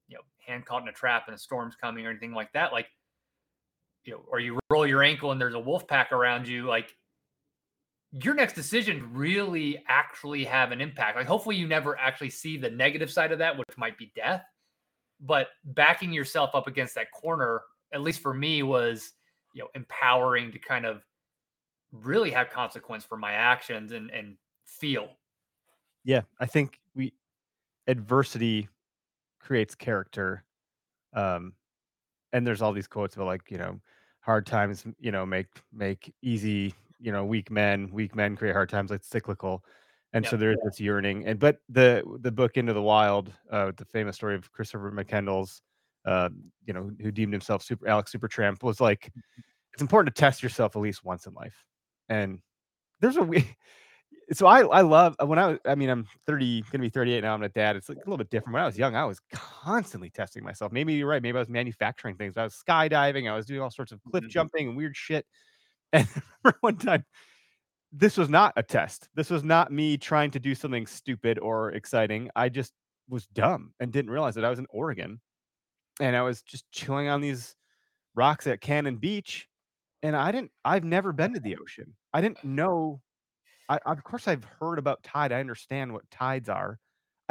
you 0.06 0.14
know, 0.14 0.22
hand 0.46 0.64
caught 0.64 0.82
in 0.82 0.88
a 0.88 0.92
trap 0.92 1.24
and 1.26 1.34
a 1.34 1.38
storm's 1.38 1.74
coming 1.74 2.06
or 2.06 2.10
anything 2.10 2.32
like 2.32 2.52
that. 2.52 2.72
Like, 2.72 2.86
you 4.04 4.12
know, 4.12 4.22
or 4.28 4.40
you 4.40 4.58
roll 4.70 4.86
your 4.86 5.02
ankle 5.02 5.32
and 5.32 5.40
there's 5.40 5.54
a 5.54 5.60
wolf 5.60 5.86
pack 5.86 6.12
around 6.12 6.48
you. 6.48 6.66
Like, 6.66 6.94
your 8.12 8.34
next 8.34 8.54
decision 8.54 9.08
really 9.12 9.82
actually 9.88 10.44
have 10.44 10.72
an 10.72 10.80
impact. 10.80 11.16
Like, 11.16 11.26
hopefully, 11.26 11.56
you 11.56 11.68
never 11.68 11.98
actually 11.98 12.30
see 12.30 12.56
the 12.56 12.70
negative 12.70 13.10
side 13.10 13.32
of 13.32 13.38
that, 13.38 13.56
which 13.56 13.68
might 13.76 13.96
be 13.98 14.12
death. 14.14 14.44
But 15.20 15.48
backing 15.64 16.12
yourself 16.12 16.54
up 16.54 16.66
against 16.66 16.94
that 16.94 17.12
corner, 17.12 17.60
at 17.92 18.00
least 18.00 18.20
for 18.20 18.34
me, 18.34 18.62
was 18.62 19.12
you 19.54 19.62
know 19.62 19.68
empowering 19.74 20.52
to 20.52 20.58
kind 20.58 20.86
of 20.86 21.02
really 21.92 22.30
have 22.30 22.50
consequence 22.50 23.04
for 23.04 23.16
my 23.16 23.32
actions 23.32 23.92
and 23.92 24.10
and 24.10 24.36
feel. 24.64 25.08
Yeah, 26.04 26.22
I 26.38 26.46
think 26.46 26.80
we 26.94 27.12
adversity 27.86 28.68
creates 29.40 29.74
character. 29.74 30.44
Um, 31.12 31.54
and 32.32 32.46
there's 32.46 32.62
all 32.62 32.72
these 32.72 32.86
quotes 32.86 33.16
about 33.16 33.26
like, 33.26 33.50
you 33.50 33.58
know, 33.58 33.80
hard 34.20 34.46
times, 34.46 34.84
you 34.98 35.10
know, 35.12 35.26
make 35.26 35.48
make 35.72 36.12
easy, 36.22 36.74
you 36.98 37.12
know, 37.12 37.24
weak 37.24 37.50
men, 37.50 37.88
weak 37.92 38.14
men 38.14 38.36
create 38.36 38.52
hard 38.52 38.68
times, 38.68 38.90
like 38.90 39.04
cyclical. 39.04 39.64
And 40.12 40.26
so 40.26 40.36
there's 40.36 40.58
this 40.64 40.80
yearning. 40.80 41.26
And 41.26 41.38
but 41.38 41.58
the 41.68 42.02
the 42.20 42.32
book 42.32 42.56
Into 42.56 42.72
the 42.72 42.82
Wild, 42.82 43.32
uh, 43.50 43.72
the 43.76 43.84
famous 43.84 44.16
story 44.16 44.34
of 44.34 44.50
Christopher 44.52 44.90
McCandless, 44.90 45.60
uh, 46.04 46.30
you 46.66 46.72
know, 46.72 46.90
who 47.00 47.12
deemed 47.12 47.32
himself 47.32 47.62
super 47.62 47.86
Alex 47.86 48.12
Supertramp, 48.12 48.62
was 48.62 48.80
like, 48.80 49.12
it's 49.72 49.82
important 49.82 50.14
to 50.14 50.20
test 50.20 50.42
yourself 50.42 50.74
at 50.74 50.82
least 50.82 51.04
once 51.04 51.26
in 51.26 51.34
life. 51.34 51.64
And 52.08 52.40
there's 53.00 53.16
a 53.16 53.22
so 54.32 54.46
I 54.46 54.60
I 54.66 54.80
love 54.82 55.16
when 55.24 55.38
I 55.38 55.46
was 55.48 55.58
I 55.66 55.74
mean 55.74 55.88
I'm 55.90 56.06
30 56.26 56.62
gonna 56.70 56.82
be 56.82 56.88
38 56.90 57.22
now 57.22 57.34
I'm 57.34 57.42
a 57.42 57.48
dad 57.48 57.76
it's 57.76 57.88
like 57.88 57.96
a 57.98 58.00
little 58.00 58.16
bit 58.18 58.30
different 58.30 58.54
when 58.54 58.62
I 58.62 58.66
was 58.66 58.78
young 58.78 58.94
I 58.96 59.04
was 59.04 59.20
constantly 59.32 60.10
testing 60.10 60.44
myself 60.44 60.72
maybe 60.72 60.94
you're 60.94 61.08
right 61.08 61.22
maybe 61.22 61.36
I 61.36 61.40
was 61.40 61.48
manufacturing 61.48 62.16
things 62.16 62.36
I 62.36 62.44
was 62.44 62.54
skydiving 62.68 63.30
I 63.30 63.34
was 63.36 63.46
doing 63.46 63.60
all 63.60 63.70
sorts 63.70 63.92
of 63.92 64.00
cliff 64.04 64.24
Mhm. 64.24 64.28
jumping 64.28 64.68
and 64.68 64.76
weird 64.76 64.96
shit 64.96 65.26
and 65.92 66.08
one 66.60 66.76
time 66.78 67.04
this 67.92 68.16
was 68.16 68.28
not 68.28 68.52
a 68.56 68.62
test 68.62 69.08
this 69.14 69.30
was 69.30 69.44
not 69.44 69.72
me 69.72 69.96
trying 69.98 70.30
to 70.32 70.40
do 70.40 70.54
something 70.54 70.86
stupid 70.86 71.38
or 71.40 71.72
exciting 71.72 72.30
I 72.36 72.48
just 72.48 72.72
was 73.08 73.26
dumb 73.28 73.74
and 73.80 73.92
didn't 73.92 74.10
realize 74.12 74.36
that 74.36 74.44
I 74.44 74.50
was 74.50 74.58
in 74.60 74.66
Oregon 74.70 75.20
and 76.00 76.16
I 76.16 76.22
was 76.22 76.42
just 76.42 76.70
chilling 76.72 77.08
on 77.08 77.20
these 77.20 77.56
rocks 78.14 78.46
at 78.46 78.60
Cannon 78.60 78.96
Beach, 78.96 79.48
and 80.02 80.16
I 80.16 80.32
didn't. 80.32 80.52
I've 80.64 80.84
never 80.84 81.12
been 81.12 81.34
to 81.34 81.40
the 81.40 81.56
ocean. 81.58 81.94
I 82.14 82.20
didn't 82.20 82.42
know. 82.44 83.00
I 83.70 83.78
of 83.86 84.04
course 84.04 84.28
I've 84.28 84.44
heard 84.44 84.78
about 84.80 85.04
tide. 85.04 85.32
I 85.32 85.40
understand 85.40 85.94
what 85.94 86.10
tides 86.10 86.50
are. 86.50 86.80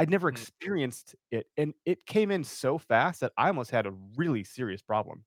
I'd 0.00 0.10
never 0.10 0.28
Mm. 0.30 0.44
experienced 0.50 1.16
it, 1.32 1.48
and 1.58 1.74
it 1.86 2.06
came 2.06 2.30
in 2.32 2.44
so 2.44 2.78
fast 2.78 3.20
that 3.22 3.32
I 3.38 3.48
almost 3.48 3.70
had 3.72 3.86
a 3.86 3.92
really 4.16 4.44
serious 4.44 4.82
problem. 4.82 5.24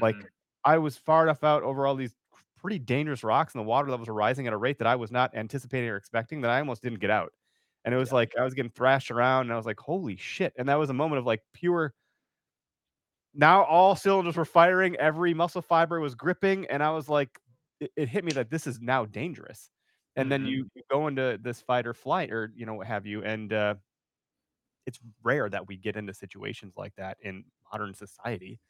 Like 0.00 0.18
Mhm. 0.18 0.30
I 0.64 0.78
was 0.78 0.98
far 0.98 1.24
enough 1.24 1.44
out 1.44 1.62
over 1.64 1.86
all 1.86 1.96
these 1.96 2.16
pretty 2.58 2.78
dangerous 2.80 3.24
rocks, 3.24 3.54
and 3.54 3.60
the 3.60 3.68
water 3.68 3.90
levels 3.90 4.08
were 4.08 4.14
rising 4.14 4.46
at 4.48 4.52
a 4.54 4.58
rate 4.58 4.78
that 4.78 4.88
I 4.88 4.96
was 4.96 5.12
not 5.12 5.34
anticipating 5.36 5.90
or 5.90 5.96
expecting 5.96 6.42
that 6.42 6.50
I 6.52 6.60
almost 6.60 6.82
didn't 6.82 7.00
get 7.00 7.10
out. 7.10 7.32
And 7.84 7.94
it 7.94 7.98
was 7.98 8.12
Yeah. 8.12 8.12
like 8.12 8.34
I 8.38 8.44
was 8.44 8.54
getting 8.54 8.72
thrashed 8.72 9.10
around, 9.12 9.42
and 9.44 9.52
I 9.54 9.56
was 9.56 9.66
like, 9.66 9.80
"Holy 9.80 10.16
shit!" 10.16 10.54
And 10.58 10.68
that 10.70 10.76
was 10.78 10.90
a 10.90 10.94
moment 10.94 11.20
of 11.20 11.26
like 11.26 11.42
pure. 11.54 11.94
Now 13.32 13.64
all 13.64 13.94
cylinders 13.94 14.36
were 14.36 14.44
firing, 14.44 14.96
every 14.96 15.34
muscle 15.34 15.62
fiber 15.62 16.00
was 16.00 16.14
gripping, 16.14 16.66
and 16.66 16.82
I 16.82 16.90
was 16.90 17.08
like, 17.08 17.38
it, 17.78 17.92
it 17.96 18.08
hit 18.08 18.24
me 18.24 18.32
that 18.32 18.50
this 18.50 18.66
is 18.66 18.80
now 18.80 19.04
dangerous. 19.04 19.70
And 20.16 20.30
then 20.30 20.44
Mhm. 20.44 20.46
you, 20.46 20.68
you 20.74 20.82
go 20.90 21.06
into 21.08 21.38
this 21.42 21.62
fight 21.62 21.86
or 21.86 21.94
flight, 21.94 22.32
or 22.32 22.52
you 22.56 22.66
know 22.66 22.74
what 22.74 22.86
have 22.88 23.06
you, 23.06 23.22
and 23.24 23.52
uh, 23.52 23.74
it's 24.86 24.98
rare 25.22 25.48
that 25.48 25.66
we 25.68 25.76
get 25.76 25.96
into 25.96 26.14
situations 26.14 26.74
like 26.76 26.94
that 26.96 27.16
in 27.22 27.44
modern 27.72 27.94
society 27.94 28.60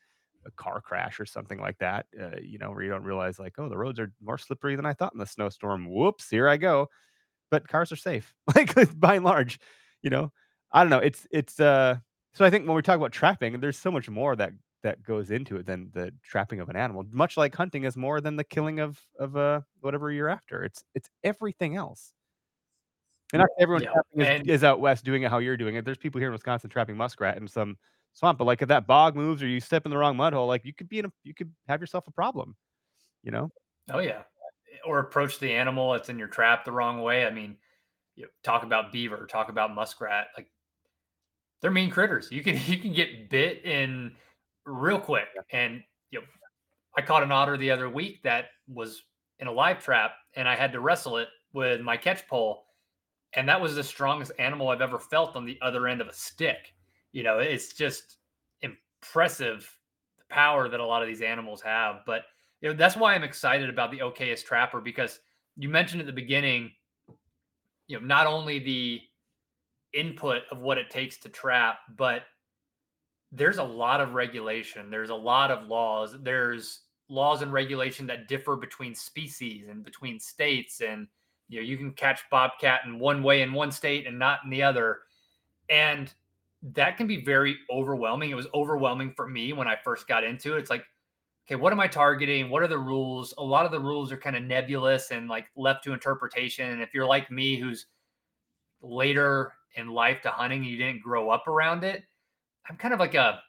a 0.47 0.51
car 0.53 0.82
crash 0.82 1.20
or 1.20 1.26
something 1.26 1.61
like 1.61 1.78
that, 1.78 2.07
uh, 2.20 2.36
you 2.43 2.59
know, 2.59 2.70
where 2.72 2.82
you 2.82 2.91
don't 2.91 3.05
realize 3.05 3.38
like, 3.38 3.55
oh, 3.59 3.70
the 3.70 3.78
roads 3.78 3.99
are 4.01 4.12
more 4.20 4.38
slippery 4.38 4.76
than 4.76 4.86
I 4.86 4.93
thought 4.93 5.14
in 5.14 5.20
the 5.20 5.26
snowstorm. 5.26 5.88
Whoops, 5.88 6.30
here 6.30 6.49
I 6.49 6.59
go. 6.59 6.88
But 7.51 7.68
cars 7.68 7.93
are 7.93 7.97
safe, 7.97 8.34
like 8.57 8.74
by 9.01 9.16
and 9.16 9.24
large, 9.24 9.61
you 10.03 10.11
know. 10.11 10.32
I 10.72 10.82
don't 10.82 10.91
know. 10.91 10.99
It's 11.01 11.26
it's 11.32 11.61
uh. 11.61 11.99
So 12.34 12.45
I 12.45 12.51
think 12.51 12.66
when 12.66 12.76
we 12.76 12.82
talk 12.82 12.97
about 12.97 13.12
trapping, 13.12 13.61
there's 13.61 13.78
so 13.78 13.91
much 13.91 14.09
more 14.11 14.36
that 14.36 14.53
that 14.83 15.03
goes 15.03 15.31
into 15.31 15.57
it 15.57 15.66
than 15.66 15.91
the 15.93 16.12
trapping 16.22 16.61
of 16.61 16.68
an 16.68 16.76
animal. 16.76 17.05
Much 17.11 17.37
like 17.37 17.55
hunting 17.55 17.85
is 17.85 17.97
more 17.97 18.20
than 18.20 18.37
the 18.37 18.45
killing 18.45 18.81
of 18.81 19.01
of 19.18 19.37
uh 19.37 19.61
whatever 19.81 20.11
you're 20.11 20.28
after. 20.28 20.62
It's 20.64 20.85
it's 20.95 21.11
everything 21.24 21.76
else. 21.76 22.12
And 23.33 23.41
not 23.41 23.51
everyone 23.59 23.83
Yeah, 23.83 23.93
trapping 23.93 24.20
is, 24.20 24.28
and- 24.28 24.51
is 24.51 24.64
out 24.64 24.81
west 24.81 25.05
doing 25.05 25.22
it 25.22 25.31
how 25.31 25.39
you're 25.39 25.57
doing 25.57 25.76
it. 25.76 25.85
There's 25.85 25.99
people 25.99 26.18
here 26.18 26.28
in 26.28 26.33
Wisconsin 26.33 26.68
trapping 26.70 26.97
muskrat 26.97 27.37
in 27.37 27.47
some 27.47 27.78
swamp, 28.12 28.39
but 28.39 28.45
like 28.45 28.61
if 28.62 28.68
that 28.68 28.87
bog 28.87 29.14
moves 29.14 29.43
or 29.43 29.47
you 29.47 29.61
step 29.61 29.85
in 29.87 29.91
the 29.91 29.97
wrong 29.99 30.16
mud 30.16 30.33
hole, 30.33 30.49
like 30.49 30.64
you 30.64 30.74
could 30.74 30.89
be 30.89 30.99
in 30.99 31.05
a 31.05 31.12
you 31.22 31.35
could 31.35 31.53
have 31.68 31.81
yourself 31.81 32.09
a 32.09 32.11
problem, 32.11 32.57
you 33.22 33.31
know? 33.31 33.53
Oh 33.89 34.01
yeah, 34.01 34.22
or 34.85 34.99
approach 34.99 35.39
the 35.39 35.53
animal 35.53 35.93
that's 35.93 36.09
in 36.09 36.18
your 36.18 36.28
trap 36.28 36.64
the 36.64 36.72
wrong 36.72 37.03
way. 37.03 37.24
I 37.24 37.31
mean, 37.31 37.57
you 38.16 38.24
know, 38.24 38.31
talk 38.43 38.64
about 38.64 38.93
beaver, 38.93 39.26
talk 39.26 39.49
about 39.49 39.74
muskrat. 39.74 40.28
Like 40.37 40.51
they're 41.61 41.70
mean 41.70 41.91
critters. 41.91 42.31
You 42.33 42.43
can 42.43 42.57
you 42.66 42.78
can 42.78 42.93
get 42.93 43.31
bit 43.31 43.64
in 43.64 44.16
real 44.71 44.99
quick. 44.99 45.29
And 45.53 45.83
you 46.11 46.21
know, 46.21 46.27
I 46.97 47.03
caught 47.03 47.23
an 47.23 47.33
otter 47.33 47.57
the 47.57 47.71
other 47.71 47.89
week 47.89 48.23
that 48.23 48.47
was 48.68 49.03
in 49.39 49.47
a 49.47 49.53
live 49.53 49.83
trap, 49.83 50.12
and 50.35 50.49
I 50.49 50.57
had 50.57 50.73
to 50.73 50.81
wrestle 50.81 51.16
it 51.16 51.29
with 51.53 51.81
my 51.81 51.97
catch 51.97 52.27
pole, 52.29 52.64
and 53.35 53.49
that 53.49 53.61
was 53.61 53.75
the 53.75 53.85
strongest 53.85 54.33
animal 54.39 54.68
I've 54.68 54.81
ever 54.81 54.99
felt 54.99 55.37
on 55.37 55.47
the 55.47 55.59
other 55.62 55.89
end 55.89 56.01
of 56.01 56.09
a 56.09 56.12
stick. 56.12 56.75
You 57.12 57.23
know, 57.23 57.39
it's 57.39 57.73
just 57.73 58.16
impressive 58.62 59.68
the 60.18 60.25
power 60.29 60.68
that 60.68 60.81
a 60.81 60.87
lot 60.87 61.03
of 61.03 61.09
these 61.09 61.23
animals 61.23 61.62
have. 61.62 62.01
But 62.07 62.25
you 62.61 62.68
know, 62.68 62.77
that's 62.77 62.97
why 62.97 63.14
I'm 63.14 63.25
excited 63.25 63.68
about 63.68 63.91
the 63.91 63.99
Okayest 63.99 64.45
Trapper 64.45 64.81
because 64.81 65.21
you 65.57 65.68
mentioned 65.68 66.01
at 66.01 66.07
the 66.07 66.12
beginning, 66.12 66.73
you 67.87 67.99
know, 67.99 68.07
not 68.07 68.27
only 68.27 68.59
the 68.59 69.01
input 69.93 70.43
of 70.51 70.61
what 70.61 70.79
it 70.79 70.91
takes 70.91 71.18
to 71.18 71.29
trap, 71.29 71.79
but 71.97 72.23
there's 73.33 73.59
a 73.59 73.64
lot 73.64 74.01
of 74.01 74.14
regulation. 74.14 74.91
There's 74.91 75.11
a 75.11 75.14
lot 75.14 75.51
of 75.51 75.66
laws. 75.66 76.16
There's 76.22 76.81
laws 77.09 77.43
and 77.43 77.53
regulation 77.53 78.07
that 78.07 78.28
differ 78.28 78.57
between 78.57 78.95
species 78.95 79.68
and 79.68 79.85
between 79.85 80.18
states. 80.18 80.81
And 80.81 81.07
you 81.49 81.61
know, 81.61 81.66
you 81.66 81.76
can 81.76 81.93
catch 81.93 82.22
bobcat 82.31 82.83
in 82.87 82.99
one 82.99 83.22
way 83.22 83.43
in 83.43 83.53
one 83.53 83.72
state 83.72 84.07
and 84.07 84.18
not 84.18 84.41
in 84.45 84.51
the 84.51 84.62
other. 84.62 85.01
And 85.68 86.12
that 86.62 86.97
can 86.97 87.07
be 87.07 87.22
very 87.22 87.57
overwhelming. 87.70 88.31
It 88.31 88.35
was 88.35 88.47
overwhelming 88.55 89.12
for 89.16 89.28
me 89.28 89.53
when 89.53 89.68
I 89.68 89.76
first 89.83 90.07
got 90.07 90.24
into 90.24 90.57
it. 90.57 90.61
It's 90.61 90.70
like, 90.70 90.85
okay, 91.47 91.57
what 91.57 91.72
am 91.72 91.81
I 91.81 91.89
targeting? 91.89 92.51
What 92.51 92.62
are 92.62 92.68
the 92.68 92.78
rules? 92.78 93.35
A 93.39 93.43
lot 93.43 93.66
of 93.66 93.72
the 93.72 93.81
rules 93.81 94.12
are 94.12 94.16
kind 94.16 94.37
of 94.37 94.45
nebulous 94.45 95.11
and 95.11 95.28
like 95.28 95.47
left 95.57 95.83
to 95.85 95.93
interpretation. 95.93 96.70
And 96.70 96.83
if 96.83 96.95
you're 96.95 97.07
like 97.07 97.31
me, 97.31 97.59
who's 97.59 97.87
later 98.83 99.53
in 99.74 99.89
life 99.89 100.20
to 100.22 100.31
hunting, 100.31 100.62
you 100.62 100.76
didn't 100.76 101.03
grow 101.03 101.31
up 101.31 101.49
around 101.49 101.83
it, 101.83 102.05
I'm 102.68 102.76
kind 102.76 102.94
of 102.94 103.00
like 103.00 103.14
a 103.14 103.40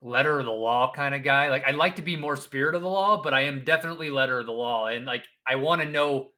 letter 0.00 0.40
of 0.40 0.46
the 0.46 0.52
law 0.52 0.92
kind 0.94 1.14
of 1.14 1.22
guy. 1.22 1.48
Like 1.48 1.64
I 1.66 1.70
like 1.70 1.96
to 1.96 2.02
be 2.02 2.16
more 2.16 2.36
spirit 2.36 2.74
of 2.74 2.82
the 2.82 2.88
law, 2.88 3.22
but 3.22 3.34
I 3.34 3.42
am 3.42 3.64
definitely 3.64 4.10
letter 4.10 4.40
of 4.40 4.46
the 4.46 4.52
law. 4.52 4.88
And 4.88 5.06
like 5.06 5.24
I 5.46 5.56
want 5.56 5.80
to 5.82 5.88
know 5.88 6.30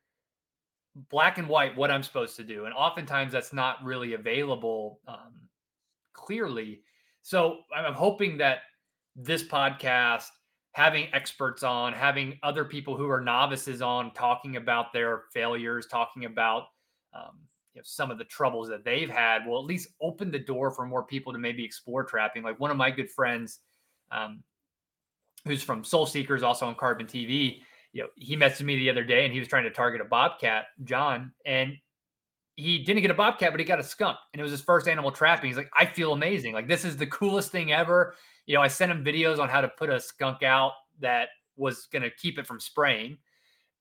black 1.10 1.38
and 1.38 1.48
white 1.48 1.76
what 1.76 1.90
I'm 1.90 2.02
supposed 2.02 2.36
to 2.36 2.44
do. 2.44 2.66
And 2.66 2.74
oftentimes 2.74 3.32
that's 3.32 3.52
not 3.52 3.82
really 3.82 4.14
available 4.14 5.00
um, 5.08 5.34
clearly. 6.12 6.82
So 7.22 7.60
I'm 7.74 7.94
hoping 7.94 8.36
that 8.38 8.58
this 9.16 9.42
podcast, 9.42 10.26
having 10.72 11.08
experts 11.12 11.62
on, 11.62 11.92
having 11.92 12.38
other 12.42 12.64
people 12.64 12.96
who 12.96 13.08
are 13.08 13.20
novices 13.20 13.80
on, 13.80 14.12
talking 14.12 14.56
about 14.56 14.92
their 14.92 15.22
failures, 15.32 15.86
talking 15.86 16.26
about 16.26 16.64
um, 17.14 17.38
you 17.74 17.80
know, 17.80 17.84
some 17.84 18.10
of 18.10 18.18
the 18.18 18.24
troubles 18.24 18.68
that 18.68 18.84
they've 18.84 19.10
had, 19.10 19.46
will 19.46 19.58
at 19.58 19.64
least 19.64 19.88
open 20.00 20.30
the 20.30 20.38
door 20.38 20.70
for 20.70 20.86
more 20.86 21.02
people 21.02 21.32
to 21.32 21.38
maybe 21.38 21.64
explore 21.64 22.04
trapping. 22.04 22.42
Like 22.42 22.60
one 22.60 22.70
of 22.70 22.76
my 22.76 22.90
good 22.90 23.10
friends, 23.10 23.60
um, 24.10 24.42
who's 25.44 25.62
from 25.62 25.84
Soul 25.84 26.06
Seekers, 26.06 26.42
also 26.42 26.66
on 26.66 26.74
Carbon 26.74 27.06
TV, 27.06 27.60
you 27.94 28.02
know, 28.02 28.08
he 28.16 28.36
messaged 28.36 28.62
me 28.62 28.76
the 28.76 28.90
other 28.90 29.04
day 29.04 29.24
and 29.24 29.32
he 29.32 29.38
was 29.38 29.48
trying 29.48 29.64
to 29.64 29.70
target 29.70 30.00
a 30.00 30.04
bobcat, 30.04 30.66
John, 30.84 31.32
and 31.46 31.76
he 32.56 32.78
didn't 32.78 33.02
get 33.02 33.10
a 33.10 33.14
bobcat, 33.14 33.52
but 33.52 33.60
he 33.60 33.66
got 33.66 33.80
a 33.80 33.84
skunk, 33.84 34.16
and 34.32 34.40
it 34.40 34.42
was 34.42 34.52
his 34.52 34.60
first 34.60 34.88
animal 34.88 35.10
trapping. 35.10 35.48
He's 35.48 35.56
like, 35.56 35.70
I 35.76 35.86
feel 35.86 36.12
amazing. 36.12 36.54
Like 36.54 36.68
this 36.68 36.84
is 36.84 36.96
the 36.96 37.06
coolest 37.06 37.50
thing 37.50 37.72
ever. 37.72 38.14
You 38.46 38.54
know, 38.56 38.62
I 38.62 38.68
sent 38.68 38.92
him 38.92 39.04
videos 39.04 39.38
on 39.38 39.48
how 39.48 39.60
to 39.60 39.68
put 39.68 39.90
a 39.90 40.00
skunk 40.00 40.42
out 40.42 40.72
that 41.00 41.28
was 41.56 41.86
going 41.86 42.02
to 42.02 42.10
keep 42.10 42.38
it 42.38 42.46
from 42.46 42.60
spraying, 42.60 43.18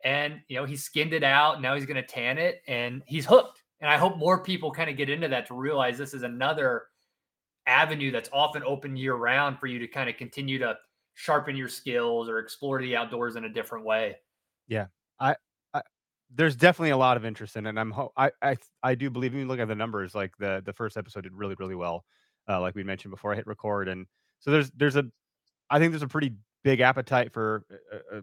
and 0.03 0.41
you 0.47 0.57
know, 0.57 0.65
he 0.65 0.75
skinned 0.75 1.13
it 1.13 1.23
out. 1.23 1.61
Now 1.61 1.75
he's 1.75 1.85
going 1.85 2.01
to 2.01 2.07
tan 2.07 2.37
it, 2.37 2.61
and 2.67 3.01
he's 3.07 3.25
hooked. 3.25 3.62
And 3.81 3.89
I 3.89 3.97
hope 3.97 4.17
more 4.17 4.43
people 4.43 4.71
kind 4.71 4.89
of 4.89 4.97
get 4.97 5.09
into 5.09 5.27
that 5.27 5.47
to 5.47 5.53
realize 5.53 5.97
this 5.97 6.13
is 6.13 6.23
another 6.23 6.83
avenue 7.67 8.11
that's 8.11 8.29
often 8.31 8.63
open 8.63 8.95
year 8.95 9.15
round 9.15 9.59
for 9.59 9.67
you 9.67 9.79
to 9.79 9.87
kind 9.87 10.09
of 10.09 10.17
continue 10.17 10.57
to 10.59 10.77
sharpen 11.15 11.55
your 11.55 11.69
skills 11.69 12.29
or 12.29 12.39
explore 12.39 12.81
the 12.81 12.95
outdoors 12.95 13.35
in 13.35 13.45
a 13.45 13.49
different 13.49 13.85
way. 13.85 14.15
Yeah. 14.67 14.87
I, 15.19 15.35
there's 16.35 16.55
definitely 16.55 16.91
a 16.91 16.97
lot 16.97 17.17
of 17.17 17.25
interest 17.25 17.55
in 17.55 17.65
it. 17.65 17.69
And 17.69 17.79
I'm 17.79 17.93
I 18.17 18.31
I 18.41 18.57
I 18.81 18.95
do 18.95 19.09
believe 19.09 19.33
when 19.33 19.41
you 19.41 19.47
look 19.47 19.59
at 19.59 19.67
the 19.67 19.75
numbers, 19.75 20.15
like 20.15 20.35
the 20.37 20.61
the 20.65 20.73
first 20.73 20.97
episode 20.97 21.21
did 21.21 21.33
really 21.33 21.55
really 21.59 21.75
well, 21.75 22.05
uh, 22.49 22.59
like 22.59 22.75
we 22.75 22.83
mentioned 22.83 23.11
before 23.11 23.33
I 23.33 23.35
hit 23.35 23.47
record, 23.47 23.87
and 23.87 24.07
so 24.39 24.51
there's 24.51 24.71
there's 24.71 24.95
a 24.95 25.05
I 25.69 25.79
think 25.79 25.91
there's 25.91 26.03
a 26.03 26.07
pretty 26.07 26.33
big 26.63 26.79
appetite 26.79 27.31
for 27.33 27.65
uh, 27.71 28.17
uh, 28.17 28.21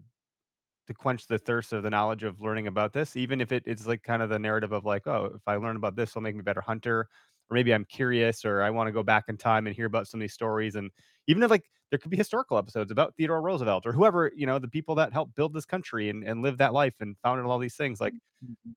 to 0.91 0.95
quench 0.95 1.27
the 1.29 1.39
thirst 1.39 1.73
of 1.73 1.85
the 1.85 1.91
knowledge 1.91 2.25
of 2.25 2.41
learning 2.41 2.67
about 2.67 2.93
this, 2.93 3.17
even 3.17 3.41
if 3.41 3.53
it, 3.53 3.63
it's 3.65 3.87
like 3.87 4.03
kind 4.03 4.23
of 4.23 4.29
the 4.29 4.39
narrative 4.39 4.73
of 4.73 4.85
like, 4.85 5.07
oh, 5.07 5.31
if 5.37 5.43
I 5.47 5.55
learn 5.57 5.77
about 5.77 5.95
this, 5.95 6.11
it'll 6.11 6.21
make 6.23 6.35
me 6.35 6.41
a 6.41 6.45
better 6.45 6.61
hunter, 6.61 7.09
or 7.51 7.55
maybe 7.55 7.73
I'm 7.73 7.85
curious, 7.85 8.45
or 8.45 8.61
I 8.63 8.71
want 8.71 8.89
to 8.89 8.93
go 8.93 9.05
back 9.05 9.25
in 9.29 9.37
time 9.37 9.69
and 9.69 9.77
hear 9.77 9.87
about 9.87 10.09
some 10.09 10.19
of 10.21 10.23
these 10.23 10.33
stories, 10.33 10.75
and 10.75 10.91
even 11.29 11.43
if 11.45 11.51
like 11.51 11.65
there 11.91 11.99
could 11.99 12.11
be 12.11 12.17
historical 12.17 12.59
episodes 12.59 12.91
about 12.91 13.15
Theodore 13.17 13.41
Roosevelt 13.41 13.87
or 13.87 13.93
whoever 13.93 14.33
you 14.37 14.47
know 14.47 14.59
the 14.59 14.69
people 14.69 14.95
that 14.97 15.13
helped 15.13 15.35
build 15.37 15.55
this 15.55 15.65
country 15.65 16.09
and, 16.09 16.25
and 16.25 16.43
live 16.43 16.59
that 16.59 16.73
life 16.73 16.95
and 17.01 17.17
founded 17.23 17.47
all 17.47 17.59
these 17.59 17.77
things. 17.77 18.01
Like 18.01 18.15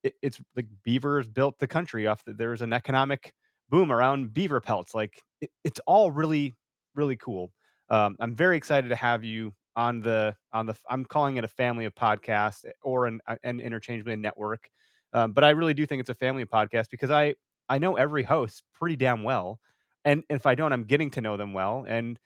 it, 0.03 0.13
it's 0.21 0.39
like 0.55 0.67
beavers 0.83 1.27
built 1.27 1.57
the 1.59 1.67
country 1.67 2.07
off. 2.07 2.23
that 2.25 2.37
there's 2.37 2.61
an 2.61 2.73
economic 2.73 3.33
boom 3.69 3.91
around 3.91 4.33
beaver 4.33 4.61
pelts. 4.61 4.93
Like 4.93 5.21
it, 5.41 5.49
it's 5.63 5.79
all 5.87 6.11
really 6.11 6.55
really 6.95 7.17
cool. 7.17 7.51
Um, 7.89 8.15
I'm 8.19 8.35
very 8.35 8.55
excited 8.57 8.89
to 8.89 8.95
have 8.95 9.23
you 9.23 9.53
on 9.75 10.01
the 10.01 10.35
on 10.51 10.65
the. 10.65 10.75
I'm 10.89 11.05
calling 11.05 11.37
it 11.37 11.43
a 11.43 11.47
family 11.47 11.85
of 11.85 11.95
podcasts 11.95 12.65
or 12.81 13.07
an 13.07 13.21
an 13.43 13.59
interchangeably 13.59 14.13
a 14.13 14.17
network, 14.17 14.69
um, 15.13 15.31
but 15.33 15.43
I 15.43 15.51
really 15.51 15.73
do 15.73 15.85
think 15.85 15.99
it's 15.99 16.09
a 16.09 16.15
family 16.15 16.45
podcast 16.45 16.89
because 16.89 17.11
I 17.11 17.35
I 17.69 17.77
know 17.77 17.95
every 17.95 18.23
host 18.23 18.63
pretty 18.73 18.95
damn 18.95 19.23
well, 19.23 19.59
and 20.05 20.23
if 20.29 20.45
I 20.45 20.55
don't, 20.55 20.73
I'm 20.73 20.83
getting 20.83 21.11
to 21.11 21.21
know 21.21 21.37
them 21.37 21.53
well, 21.53 21.85
and 21.87 22.19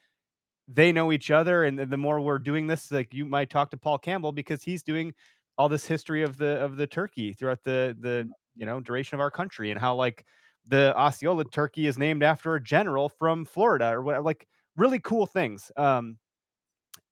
they 0.67 0.91
know 0.91 1.11
each 1.11 1.31
other. 1.31 1.63
And 1.63 1.79
the 1.79 1.97
more 1.97 2.19
we're 2.19 2.39
doing 2.39 2.67
this, 2.67 2.91
like 2.91 3.13
you 3.13 3.25
might 3.25 3.49
talk 3.49 3.71
to 3.71 3.77
Paul 3.77 3.97
Campbell 3.97 4.31
because 4.31 4.63
he's 4.63 4.83
doing 4.83 5.13
all 5.57 5.69
this 5.69 5.85
history 5.85 6.23
of 6.23 6.37
the 6.37 6.59
of 6.61 6.77
the 6.77 6.87
turkey 6.87 7.33
throughout 7.33 7.63
the 7.63 7.95
the 7.99 8.29
you 8.55 8.65
know 8.65 8.79
duration 8.79 9.15
of 9.15 9.21
our 9.21 9.31
country 9.31 9.71
and 9.71 9.79
how 9.79 9.95
like 9.95 10.25
the 10.67 10.95
Osceola 10.97 11.45
turkey 11.45 11.87
is 11.87 11.97
named 11.97 12.23
after 12.23 12.55
a 12.55 12.61
general 12.63 13.09
from 13.09 13.45
Florida 13.45 13.93
or 13.93 14.01
whatever. 14.01 14.23
Like 14.23 14.47
really 14.75 14.99
cool 14.99 15.25
things. 15.25 15.71
Um, 15.77 16.17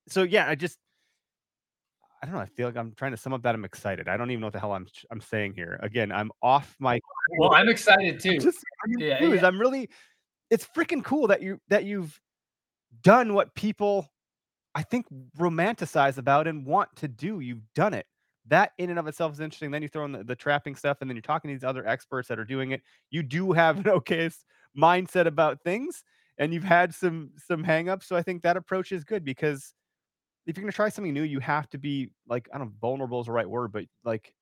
so 0.07 0.23
yeah, 0.23 0.47
I 0.47 0.55
just 0.55 0.77
I 2.21 2.27
don't 2.27 2.35
know. 2.35 2.41
I 2.41 2.47
feel 2.47 2.67
like 2.67 2.77
I'm 2.77 2.93
trying 2.93 3.11
to 3.11 3.17
sum 3.17 3.33
up 3.33 3.43
that 3.43 3.53
I'm 3.53 3.65
excited. 3.65 4.07
I 4.07 4.17
don't 4.17 4.31
even 4.31 4.41
know 4.41 4.47
what 4.47 4.53
the 4.53 4.59
hell 4.59 4.73
I'm 4.73 4.87
I'm 5.11 5.21
saying 5.21 5.53
here. 5.53 5.79
Again, 5.83 6.11
I'm 6.11 6.31
off 6.41 6.75
my. 6.79 6.99
Well, 7.39 7.55
I'm 7.55 7.69
excited 7.69 8.19
too. 8.19 8.37
Just 8.37 8.59
I'm 8.83 8.99
Yeah, 8.99 9.23
yeah. 9.23 9.47
I'm 9.47 9.59
really. 9.59 9.89
It's 10.51 10.67
freaking 10.75 11.03
cool 11.03 11.25
that 11.27 11.41
you 11.41 11.59
that 11.69 11.85
you've 11.85 12.19
done 13.01 13.33
what 13.33 13.53
people 13.55 14.07
I 14.75 14.83
think 14.83 15.07
romanticize 15.39 16.17
about 16.17 16.47
and 16.47 16.65
want 16.65 16.95
to 16.97 17.07
do. 17.07 17.39
You've 17.39 17.63
done 17.73 17.93
it. 17.93 18.05
That 18.47 18.73
in 18.77 18.91
and 18.91 18.99
of 18.99 19.07
itself 19.07 19.33
is 19.33 19.39
interesting. 19.39 19.71
Then 19.71 19.81
you 19.81 19.87
throw 19.87 20.05
in 20.05 20.11
the, 20.11 20.23
the 20.23 20.35
trapping 20.35 20.75
stuff, 20.75 20.97
and 21.01 21.09
then 21.09 21.15
you're 21.15 21.21
talking 21.21 21.49
to 21.49 21.55
these 21.55 21.63
other 21.63 21.87
experts 21.87 22.27
that 22.27 22.37
are 22.37 22.45
doing 22.45 22.71
it. 22.71 22.81
You 23.09 23.23
do 23.23 23.53
have 23.53 23.79
an 23.79 23.87
okay 23.87 24.29
mindset 24.77 25.25
about 25.25 25.61
things, 25.63 26.03
and 26.37 26.53
you've 26.53 26.63
had 26.63 26.93
some 26.93 27.31
some 27.37 27.63
hangups. 27.63 28.03
So 28.03 28.15
I 28.15 28.21
think 28.21 28.43
that 28.43 28.57
approach 28.57 28.91
is 28.91 29.03
good 29.03 29.25
because 29.25 29.73
if 30.45 30.57
you're 30.57 30.63
gonna 30.63 30.71
try 30.71 30.89
something 30.89 31.13
new, 31.13 31.23
you 31.23 31.39
have 31.39 31.69
to 31.69 31.77
be 31.77 32.09
like 32.27 32.47
I 32.53 32.57
don't 32.57 32.67
know, 32.67 32.73
vulnerable 32.79 33.19
is 33.19 33.27
the 33.27 33.31
right 33.31 33.49
word, 33.49 33.71
but 33.71 33.85
like 34.03 34.33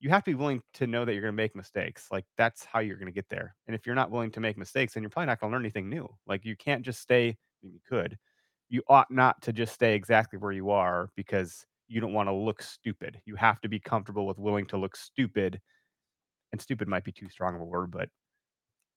you 0.00 0.10
have 0.10 0.24
to 0.24 0.30
be 0.30 0.34
willing 0.34 0.62
to 0.74 0.86
know 0.86 1.04
that 1.04 1.12
you're 1.12 1.22
gonna 1.22 1.32
make 1.32 1.56
mistakes. 1.56 2.08
Like 2.10 2.24
that's 2.36 2.64
how 2.64 2.80
you're 2.80 2.98
gonna 2.98 3.10
get 3.10 3.28
there. 3.28 3.54
And 3.66 3.74
if 3.74 3.86
you're 3.86 3.94
not 3.94 4.10
willing 4.10 4.30
to 4.32 4.40
make 4.40 4.58
mistakes, 4.58 4.94
then 4.94 5.02
you're 5.02 5.10
probably 5.10 5.26
not 5.26 5.40
gonna 5.40 5.52
learn 5.52 5.62
anything 5.62 5.88
new. 5.88 6.08
Like 6.26 6.44
you 6.44 6.56
can't 6.56 6.84
just 6.84 7.00
stay. 7.00 7.36
You 7.62 7.80
could. 7.88 8.18
You 8.68 8.82
ought 8.88 9.10
not 9.10 9.40
to 9.42 9.52
just 9.52 9.72
stay 9.72 9.94
exactly 9.94 10.38
where 10.38 10.52
you 10.52 10.70
are 10.70 11.08
because 11.16 11.64
you 11.88 12.00
don't 12.00 12.12
want 12.12 12.28
to 12.28 12.34
look 12.34 12.62
stupid. 12.62 13.20
You 13.24 13.36
have 13.36 13.60
to 13.60 13.68
be 13.68 13.78
comfortable 13.78 14.26
with 14.26 14.38
willing 14.38 14.66
to 14.66 14.76
look 14.76 14.96
stupid. 14.96 15.60
And 16.52 16.60
stupid 16.60 16.88
might 16.88 17.04
be 17.04 17.12
too 17.12 17.28
strong 17.28 17.54
of 17.54 17.60
a 17.60 17.64
word, 17.64 17.90
but 17.90 18.08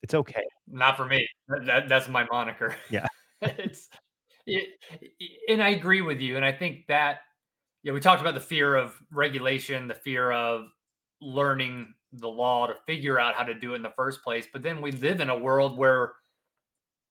it's 0.02 0.14
okay. 0.14 0.44
Not 0.68 0.98
for 0.98 1.06
me. 1.06 1.28
That, 1.66 1.90
that's 1.90 2.08
my 2.08 2.26
moniker. 2.32 2.76
Yeah. 2.90 3.08
it's 3.42 3.90
it, 3.92 3.99
and 5.48 5.64
I 5.64 5.70
agree 5.70 6.02
with 6.02 6.20
you. 6.20 6.36
And 6.36 6.46
I 6.46 6.52
think 6.52 6.88
that 6.88 7.20
yeah, 7.84 7.94
we 7.94 8.00
talked 8.00 8.22
about 8.22 8.34
the 8.34 8.40
fear 8.40 8.76
of 8.76 8.96
regulation, 9.12 9.88
the 9.88 9.96
fear 9.96 10.32
of 10.32 10.66
learning 11.22 11.94
the 12.14 12.28
law 12.28 12.68
to 12.68 12.76
figure 12.86 13.20
out 13.20 13.36
how 13.36 13.44
to 13.44 13.54
do 13.54 13.74
it 13.74 13.78
in 13.78 13.82
the 13.82 13.94
first 13.96 14.24
place. 14.24 14.48
But 14.52 14.64
then 14.64 14.82
we 14.82 14.92
live 14.92 15.22
in 15.22 15.30
a 15.30 15.38
world 15.38 15.78
where 15.78 16.14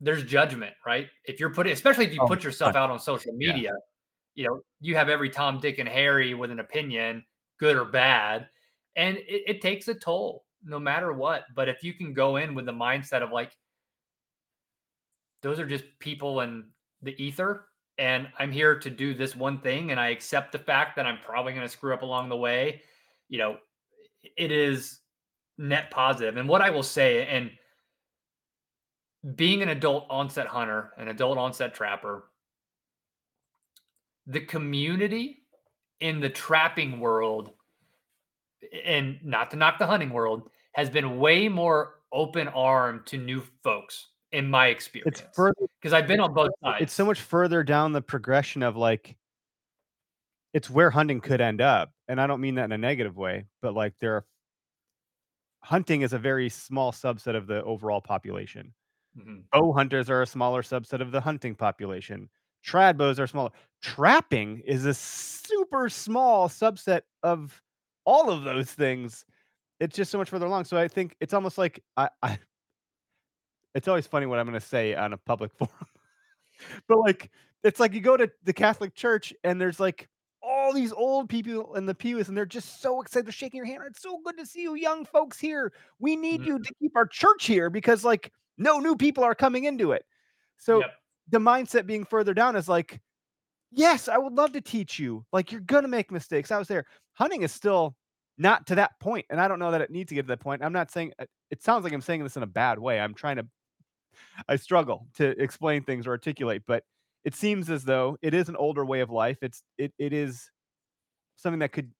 there's 0.01 0.24
judgment, 0.24 0.74
right? 0.86 1.09
If 1.24 1.41
you're 1.41 1.53
putting, 1.53 1.72
especially 1.72 2.07
if 2.07 2.12
you 2.12 2.20
Oh, 2.20 2.26
put 2.26 2.45
yourself 2.45 2.76
out 2.76 2.91
on 2.91 2.99
social 2.99 3.32
Yeah. 3.32 3.53
media, 3.53 3.74
you 4.34 4.47
know, 4.47 4.61
you 4.80 4.95
have 4.97 5.09
every 5.09 5.30
Tom, 5.30 5.59
Dick, 5.61 5.78
and 5.78 5.89
Harry 5.89 6.34
with 6.34 6.51
an 6.51 6.61
opinion, 6.61 7.24
good 7.59 7.76
or 7.76 7.84
bad, 7.84 8.49
and 8.97 9.16
it, 9.16 9.43
it 9.47 9.61
takes 9.62 9.89
a 9.89 9.95
toll 9.95 10.45
no 10.64 10.78
matter 10.78 11.12
what. 11.12 11.45
But 11.55 11.68
if 11.68 11.82
you 11.82 11.95
can 11.95 12.12
go 12.12 12.36
in 12.36 12.55
with 12.55 12.66
the 12.66 12.72
mindset 12.72 13.22
of 13.22 13.32
like, 13.32 13.53
those 15.43 15.59
are 15.59 15.66
just 15.66 15.84
people 15.99 16.41
in 16.41 16.68
the 17.03 17.20
ether, 17.22 17.66
and 17.99 18.28
I'm 18.38 18.53
here 18.53 18.78
to 18.78 18.90
do 18.90 19.14
this 19.14 19.34
one 19.34 19.61
thing, 19.61 19.90
and 19.90 20.01
I 20.01 20.09
accept 20.09 20.53
the 20.53 20.59
fact 20.59 20.96
that 20.96 21.07
I'm 21.07 21.18
probably 21.24 21.53
going 21.53 21.66
to 21.66 21.72
screw 21.72 21.92
up 21.92 22.03
along 22.03 22.28
the 22.28 22.36
way, 22.36 22.82
you 23.28 23.38
know, 23.38 23.59
it 24.36 24.53
is 24.53 25.01
net 25.59 25.90
positive. 25.90 26.36
And 26.36 26.49
what 26.49 26.62
I 26.62 26.70
will 26.70 26.82
say, 26.82 27.26
and 27.26 27.51
being 29.34 29.62
an 29.62 29.68
adult 29.68 30.07
onset 30.09 30.46
hunter, 30.46 30.92
an 30.96 31.09
adult 31.09 31.38
onset 31.38 31.74
trapper, 31.74 32.24
the 34.26 34.40
community 34.40 35.42
in 36.01 36.20
the 36.20 36.30
trapping 36.30 37.01
world, 37.01 37.51
and 38.84 39.18
not 39.24 39.51
to 39.51 39.57
knock 39.57 39.78
the 39.78 39.86
hunting 39.86 40.11
world, 40.11 40.49
has 40.72 40.88
been 40.88 41.18
way 41.18 41.49
more 41.49 41.94
open 42.12 42.49
armed 42.49 43.07
to 43.07 43.18
new 43.18 43.42
folks 43.62 44.07
in 44.33 44.49
my 44.51 44.68
experience. 44.68 45.20
It's 45.20 45.37
further 45.37 45.66
because 45.81 45.93
I've 45.93 46.07
been 46.07 46.20
on 46.20 46.35
both 46.35 46.51
sides. 46.62 46.83
it's 46.83 46.93
so 46.95 47.05
much 47.07 47.20
further 47.20 47.62
down 47.62 47.93
the 47.93 48.03
progression 48.03 48.62
of 48.62 48.76
like 48.76 49.16
it's 50.55 50.70
where 50.70 50.91
hunting 50.91 51.20
could 51.20 51.41
end 51.43 51.61
up 51.61 51.93
and 52.09 52.18
i 52.20 52.26
don't 52.26 52.41
mean 52.41 52.55
that 52.55 52.64
in 52.64 52.72
a 52.72 52.79
negative 52.79 53.16
way 53.18 53.45
but 53.61 53.74
like 53.74 53.93
there 54.01 54.16
are 54.16 54.24
hunting 55.62 56.03
is 56.03 56.12
a 56.12 56.18
very 56.18 56.49
small 56.49 56.93
subset 56.93 57.37
of 57.37 57.47
the 57.47 57.62
overall 57.64 58.01
population 58.01 58.72
Mhm. 59.16 59.45
bow 59.53 59.72
hunters 59.72 60.09
are 60.09 60.22
a 60.22 60.26
smaller 60.26 60.62
subset 60.62 61.01
of 61.01 61.11
the 61.11 61.20
hunting 61.20 61.55
population 61.55 62.29
trad 62.64 62.97
bows 62.97 63.20
are 63.20 63.26
smaller 63.26 63.51
trapping 63.83 64.61
is 64.61 64.85
a 64.87 64.95
super 64.95 65.89
small 65.89 66.49
subset 66.49 67.03
of 67.22 67.61
all 68.05 68.31
of 68.31 68.45
those 68.45 68.72
things 68.72 69.24
it's 69.81 69.97
just 69.97 70.11
so 70.11 70.18
much 70.18 70.31
further 70.31 70.47
along 70.47 70.64
so 70.64 70.76
i 70.76 70.89
think 70.89 71.14
it's 71.20 71.35
almost 71.35 71.59
like 71.59 71.83
i, 71.97 72.09
I 72.22 72.39
it's 73.74 73.88
always 73.88 74.06
funny 74.06 74.26
what 74.26 74.38
i'm 74.38 74.46
going 74.46 74.58
to 74.58 74.66
say 74.66 74.94
on 74.94 75.12
a 75.12 75.16
public 75.16 75.52
forum 75.58 75.86
but 76.86 76.98
like 76.98 77.30
it's 77.64 77.80
like 77.80 77.92
you 77.92 78.00
go 78.00 78.16
to 78.16 78.30
the 78.44 78.52
Catholic 78.52 78.94
Church 78.94 79.32
and 79.44 79.60
there's 79.60 79.80
like 79.80 80.08
all 80.42 80.72
these 80.72 80.92
old 80.92 81.28
people 81.28 81.74
in 81.74 81.86
the 81.86 81.94
pews 81.94 82.28
and 82.28 82.36
they're 82.36 82.46
just 82.46 82.80
so 82.80 83.00
excited. 83.00 83.26
They're 83.26 83.32
shaking 83.32 83.58
your 83.58 83.66
hand. 83.66 83.82
It's 83.86 84.02
so 84.02 84.20
good 84.24 84.38
to 84.38 84.46
see 84.46 84.62
you, 84.62 84.74
young 84.74 85.04
folks 85.04 85.38
here. 85.38 85.72
We 85.98 86.16
need 86.16 86.44
you 86.44 86.58
to 86.58 86.74
keep 86.80 86.96
our 86.96 87.06
church 87.06 87.46
here 87.46 87.70
because 87.70 88.04
like 88.04 88.32
no 88.56 88.78
new 88.78 88.96
people 88.96 89.24
are 89.24 89.34
coming 89.34 89.64
into 89.64 89.92
it. 89.92 90.04
So 90.58 90.80
Yep. 90.80 90.90
the 91.30 91.38
mindset 91.38 91.86
being 91.86 92.04
further 92.04 92.34
down 92.34 92.56
is 92.56 92.68
like, 92.68 93.00
yes, 93.72 94.08
I 94.08 94.18
would 94.18 94.34
love 94.34 94.52
to 94.52 94.60
teach 94.60 94.98
you. 94.98 95.24
Like 95.32 95.50
you're 95.50 95.60
gonna 95.62 95.88
make 95.88 96.10
mistakes. 96.12 96.50
I 96.50 96.58
was 96.58 96.68
there. 96.68 96.86
Hunting 97.14 97.42
is 97.42 97.52
still 97.52 97.96
not 98.38 98.66
to 98.68 98.76
that 98.76 98.92
point, 99.00 99.26
and 99.30 99.40
I 99.40 99.48
don't 99.48 99.58
know 99.58 99.72
that 99.72 99.80
it 99.80 99.90
needs 99.90 100.10
to 100.10 100.14
get 100.14 100.22
to 100.22 100.28
that 100.28 100.40
point. 100.40 100.62
I'm 100.62 100.72
not 100.72 100.92
saying 100.92 101.12
uh, 101.18 101.24
it 101.50 101.62
sounds 101.62 101.82
like 101.82 101.92
I'm 101.92 102.00
saying 102.00 102.22
this 102.22 102.36
in 102.36 102.44
a 102.44 102.46
bad 102.46 102.78
way. 102.78 103.00
I'm 103.00 103.14
trying 103.14 103.36
to 103.36 103.46
I 104.48 104.56
struggle 104.56 105.06
to 105.16 105.40
explain 105.40 105.84
things 105.84 106.06
or 106.06 106.11
articulate, 106.11 106.62
but 106.66 106.84
it 107.24 107.34
seems 107.34 107.70
as 107.70 107.84
though 107.84 108.16
it 108.22 108.34
is 108.34 108.48
an 108.48 108.56
older 108.56 108.84
way 108.84 109.00
of 109.00 109.11
life. 109.11 109.38
It's 109.42 109.62
it 109.76 109.92
it 109.98 110.12
is 110.12 110.50
something 111.36 111.61
that 111.61 111.72
could 111.72 111.90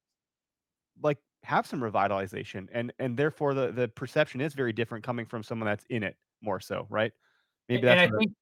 like 1.03 1.19
have 1.45 1.67
some 1.67 1.81
revitalization 1.81 2.67
and 2.73 2.93
and 2.99 3.17
therefore 3.17 3.55
the 3.55 3.71
the 3.71 3.89
perception 3.89 4.41
is 4.41 4.55
very 4.55 4.73
different 4.73 5.05
coming 5.05 5.27
from 5.27 5.43
someone 5.43 5.67
that's 5.67 5.85
in 5.91 6.03
it 6.03 6.17
more 6.43 6.61
so, 6.61 6.87
right? 6.91 7.13
Maybe 7.69 7.83
that's 7.83 8.11
where 8.11 8.19
think 8.19 8.33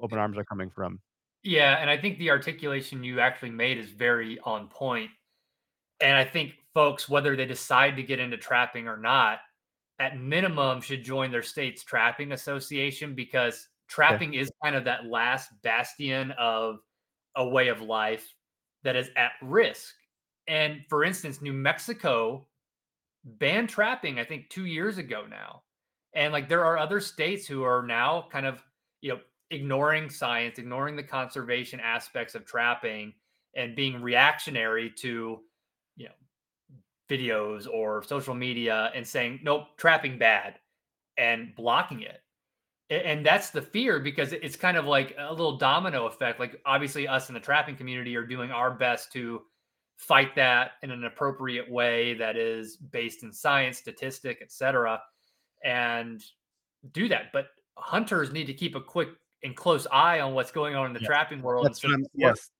open 0.00 0.18
arms 0.18 0.36
are 0.36 0.44
coming 0.44 0.70
from. 0.70 1.00
Yeah, 1.42 1.76
and 1.80 1.90
I 1.90 1.96
think 1.96 2.18
the 2.18 2.30
articulation 2.30 3.04
you 3.04 3.20
actually 3.20 3.50
made 3.50 3.78
is 3.78 3.90
very 3.90 4.38
on 4.44 4.68
point. 4.68 5.10
And 6.00 6.16
I 6.16 6.24
think 6.24 6.54
folks, 6.72 7.08
whether 7.08 7.36
they 7.36 7.46
decide 7.46 7.96
to 7.96 8.02
get 8.02 8.18
into 8.18 8.36
trapping 8.36 8.88
or 8.88 8.96
not, 8.96 9.40
at 9.98 10.18
minimum 10.18 10.80
should 10.80 11.04
join 11.04 11.30
their 11.30 11.42
state's 11.42 11.84
trapping 11.84 12.32
association 12.32 13.14
because 13.14 13.68
trapping 13.88 14.34
is 14.34 14.50
kind 14.62 14.74
of 14.74 14.84
that 14.84 15.06
last 15.06 15.50
bastion 15.62 16.32
of 16.32 16.78
a 17.36 17.46
way 17.46 17.68
of 17.68 17.80
life 17.80 18.34
that 18.82 18.96
is 18.96 19.10
at 19.16 19.32
risk. 19.42 19.94
And 20.46 20.80
for 20.88 21.04
instance, 21.04 21.40
New 21.40 21.52
Mexico 21.52 22.46
banned 23.24 23.68
trapping, 23.68 24.18
I 24.18 24.24
think, 24.24 24.50
two 24.50 24.66
years 24.66 24.98
ago 24.98 25.24
now. 25.28 25.62
And 26.14 26.32
like 26.32 26.48
there 26.48 26.64
are 26.64 26.78
other 26.78 27.00
states 27.00 27.46
who 27.46 27.62
are 27.62 27.82
now 27.82 28.28
kind 28.30 28.46
of, 28.46 28.62
you 29.00 29.10
know, 29.12 29.20
ignoring 29.50 30.10
science, 30.10 30.58
ignoring 30.58 30.96
the 30.96 31.02
conservation 31.02 31.80
aspects 31.80 32.34
of 32.34 32.44
trapping 32.44 33.14
and 33.56 33.76
being 33.76 34.02
reactionary 34.02 34.90
to, 34.98 35.40
videos 37.10 37.66
or 37.70 38.02
social 38.02 38.34
media 38.34 38.90
and 38.94 39.06
saying, 39.06 39.40
nope, 39.42 39.76
trapping 39.76 40.18
bad 40.18 40.58
and 41.16 41.54
blocking 41.54 42.02
it. 42.02 42.20
And 42.90 43.24
that's 43.24 43.50
the 43.50 43.62
fear 43.62 43.98
because 43.98 44.32
it's 44.32 44.56
kind 44.56 44.76
of 44.76 44.84
like 44.84 45.14
a 45.18 45.30
little 45.32 45.56
domino 45.56 46.06
effect. 46.06 46.38
Like, 46.38 46.60
obviously, 46.66 47.08
us 47.08 47.28
in 47.28 47.34
the 47.34 47.40
trapping 47.40 47.76
community 47.76 48.14
are 48.16 48.26
doing 48.26 48.50
our 48.50 48.70
best 48.70 49.10
to 49.12 49.42
fight 49.96 50.34
that 50.34 50.72
in 50.82 50.90
an 50.90 51.04
appropriate 51.04 51.70
way 51.70 52.14
that 52.14 52.36
is 52.36 52.76
based 52.76 53.22
in 53.22 53.32
science, 53.32 53.78
statistic, 53.78 54.38
etc., 54.42 55.00
and 55.64 56.22
do 56.92 57.08
that. 57.08 57.32
But 57.32 57.46
hunters 57.78 58.32
need 58.32 58.46
to 58.48 58.54
keep 58.54 58.74
a 58.74 58.80
quick 58.80 59.08
and 59.42 59.56
close 59.56 59.86
eye 59.90 60.20
on 60.20 60.34
what's 60.34 60.50
going 60.52 60.74
on 60.74 60.86
in 60.86 60.92
the 60.92 61.00
Yes. 61.00 61.06
trapping 61.06 61.40
world 61.42 61.66
That's 61.66 61.82
I'm- 61.84 62.04
yes. 62.12 62.50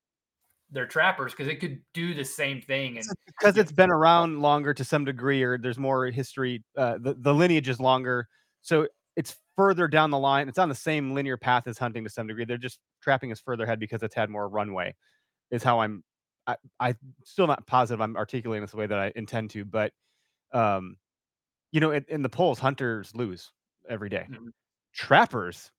Their 0.71 0.87
trappers 0.87 1.33
because 1.33 1.49
it 1.49 1.61
could 1.61 1.81
do 1.93 2.15
the 2.15 2.25
same 2.25 2.61
thing. 2.61 2.99
And 2.99 3.07
because 3.27 3.57
it's 3.57 3.73
been 3.73 3.91
around 3.91 4.41
longer 4.41 4.75
to 4.75 4.85
some 4.85 5.05
degree, 5.05 5.43
or 5.43 5.59
there's 5.59 5.79
more 5.79 6.07
history. 6.07 6.65
Uh, 6.77 6.99
the 6.99 7.15
the 7.15 7.35
lineage 7.35 7.69
is 7.69 7.81
longer, 7.81 8.29
so 8.63 8.89
it's 9.17 9.37
further 9.57 9.87
down 9.89 10.11
the 10.11 10.19
line. 10.19 10.49
It's 10.49 10.59
on 10.59 10.69
the 10.69 10.75
same 10.75 11.13
linear 11.15 11.37
path 11.37 11.67
as 11.67 11.79
hunting 11.79 12.05
to 12.05 12.11
some 12.11 12.27
degree. 12.27 12.45
They're 12.45 12.59
just 12.59 12.79
trapping 13.03 13.31
is 13.31 13.41
further 13.41 13.65
ahead 13.65 13.79
because 13.79 14.03
it's 14.03 14.15
had 14.15 14.31
more 14.31 14.49
runway. 14.49 14.95
Is 15.51 15.63
how 15.63 15.81
I'm. 15.81 16.03
I, 16.47 16.57
I'm 16.79 16.99
still 17.25 17.47
not 17.47 17.67
positive 17.67 18.03
I'm 18.03 18.17
articulating 18.17 18.63
this 18.63 18.73
the 18.73 18.77
way 18.77 18.87
that 18.87 18.99
I 18.99 19.13
intend 19.17 19.49
to, 19.53 19.65
but 19.65 19.93
um, 20.53 20.99
you 21.73 21.81
know, 21.81 21.91
in, 21.91 22.05
in 22.09 22.23
the 22.23 22.29
polls, 22.29 22.59
hunters 22.59 23.15
lose 23.15 23.53
every 23.89 24.09
day. 24.09 24.27
Mhm. 24.31 24.53
Trappers, 24.93 25.73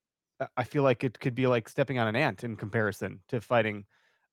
I 0.57 0.63
feel 0.63 0.83
like 0.83 1.03
it 1.03 1.19
could 1.19 1.35
be 1.35 1.47
like 1.47 1.69
stepping 1.69 1.99
on 1.99 2.07
an 2.07 2.15
ant 2.15 2.43
in 2.43 2.55
comparison 2.57 3.21
to 3.29 3.39
fighting 3.39 3.85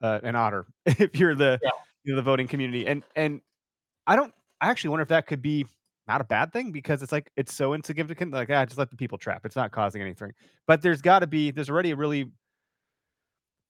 uh, 0.03 0.21
an 0.23 0.37
otter. 0.37 0.67
if 0.87 1.17
you're 1.19 1.35
the 1.35 1.59
Yeah. 1.63 1.71
you 2.05 2.13
know, 2.13 2.17
the 2.17 2.23
voting 2.23 2.49
community, 2.49 2.87
and 2.87 3.03
and 3.17 3.41
I 4.07 4.17
don't. 4.17 4.33
I 4.61 4.69
actually 4.71 4.91
wonder 4.91 5.03
if 5.03 5.09
that 5.09 5.27
could 5.27 5.43
be 5.43 5.67
not 6.09 6.21
a 6.21 6.25
bad 6.25 6.53
thing 6.53 6.73
because 6.73 7.03
it's 7.03 7.13
like 7.13 7.31
it's 7.37 7.55
so 7.55 7.75
insignificant. 7.75 8.33
Like, 8.33 8.51
ah, 8.51 8.65
just 8.65 8.79
let 8.79 8.91
the 8.91 8.97
people 8.97 9.19
trap. 9.19 9.45
It's 9.45 9.57
not 9.57 9.71
causing 9.73 10.03
anything. 10.03 10.33
But 10.67 10.83
there's 10.83 11.03
got 11.03 11.21
to 11.21 11.27
be. 11.27 11.51
There's 11.51 11.71
already 11.71 11.93
a 11.93 11.97
really 11.97 12.31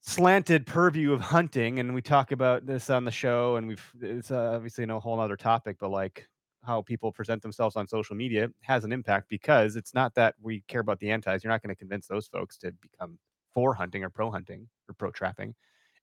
slanted 0.00 0.66
purview 0.66 1.12
of 1.12 1.20
hunting, 1.20 1.78
and 1.78 1.94
we 1.94 2.02
talk 2.02 2.32
about 2.32 2.66
this 2.66 2.90
on 2.90 3.04
the 3.04 3.10
show, 3.10 3.56
and 3.56 3.68
we've. 3.68 3.92
It's 4.00 4.30
uh, 4.30 4.52
obviously 4.54 4.86
no 4.86 5.00
whole 5.00 5.20
other 5.20 5.36
topic, 5.36 5.76
but 5.80 5.90
like 5.90 6.26
how 6.64 6.80
people 6.82 7.10
present 7.10 7.42
themselves 7.42 7.74
on 7.76 7.88
social 7.88 8.14
media 8.14 8.48
has 8.62 8.84
an 8.84 8.92
impact 8.92 9.28
because 9.28 9.74
it's 9.74 9.94
not 9.94 10.14
that 10.14 10.34
we 10.40 10.62
care 10.68 10.80
about 10.80 10.98
the 11.00 11.10
antis. 11.10 11.42
You're 11.42 11.52
not 11.52 11.60
going 11.62 11.74
to 11.74 11.78
convince 11.78 12.06
those 12.06 12.28
folks 12.28 12.56
to 12.58 12.72
become 12.80 13.18
for 13.52 13.74
hunting 13.74 14.04
or 14.04 14.10
pro 14.10 14.30
hunting 14.30 14.68
or 14.88 14.94
pro 14.94 15.10
trapping. 15.10 15.54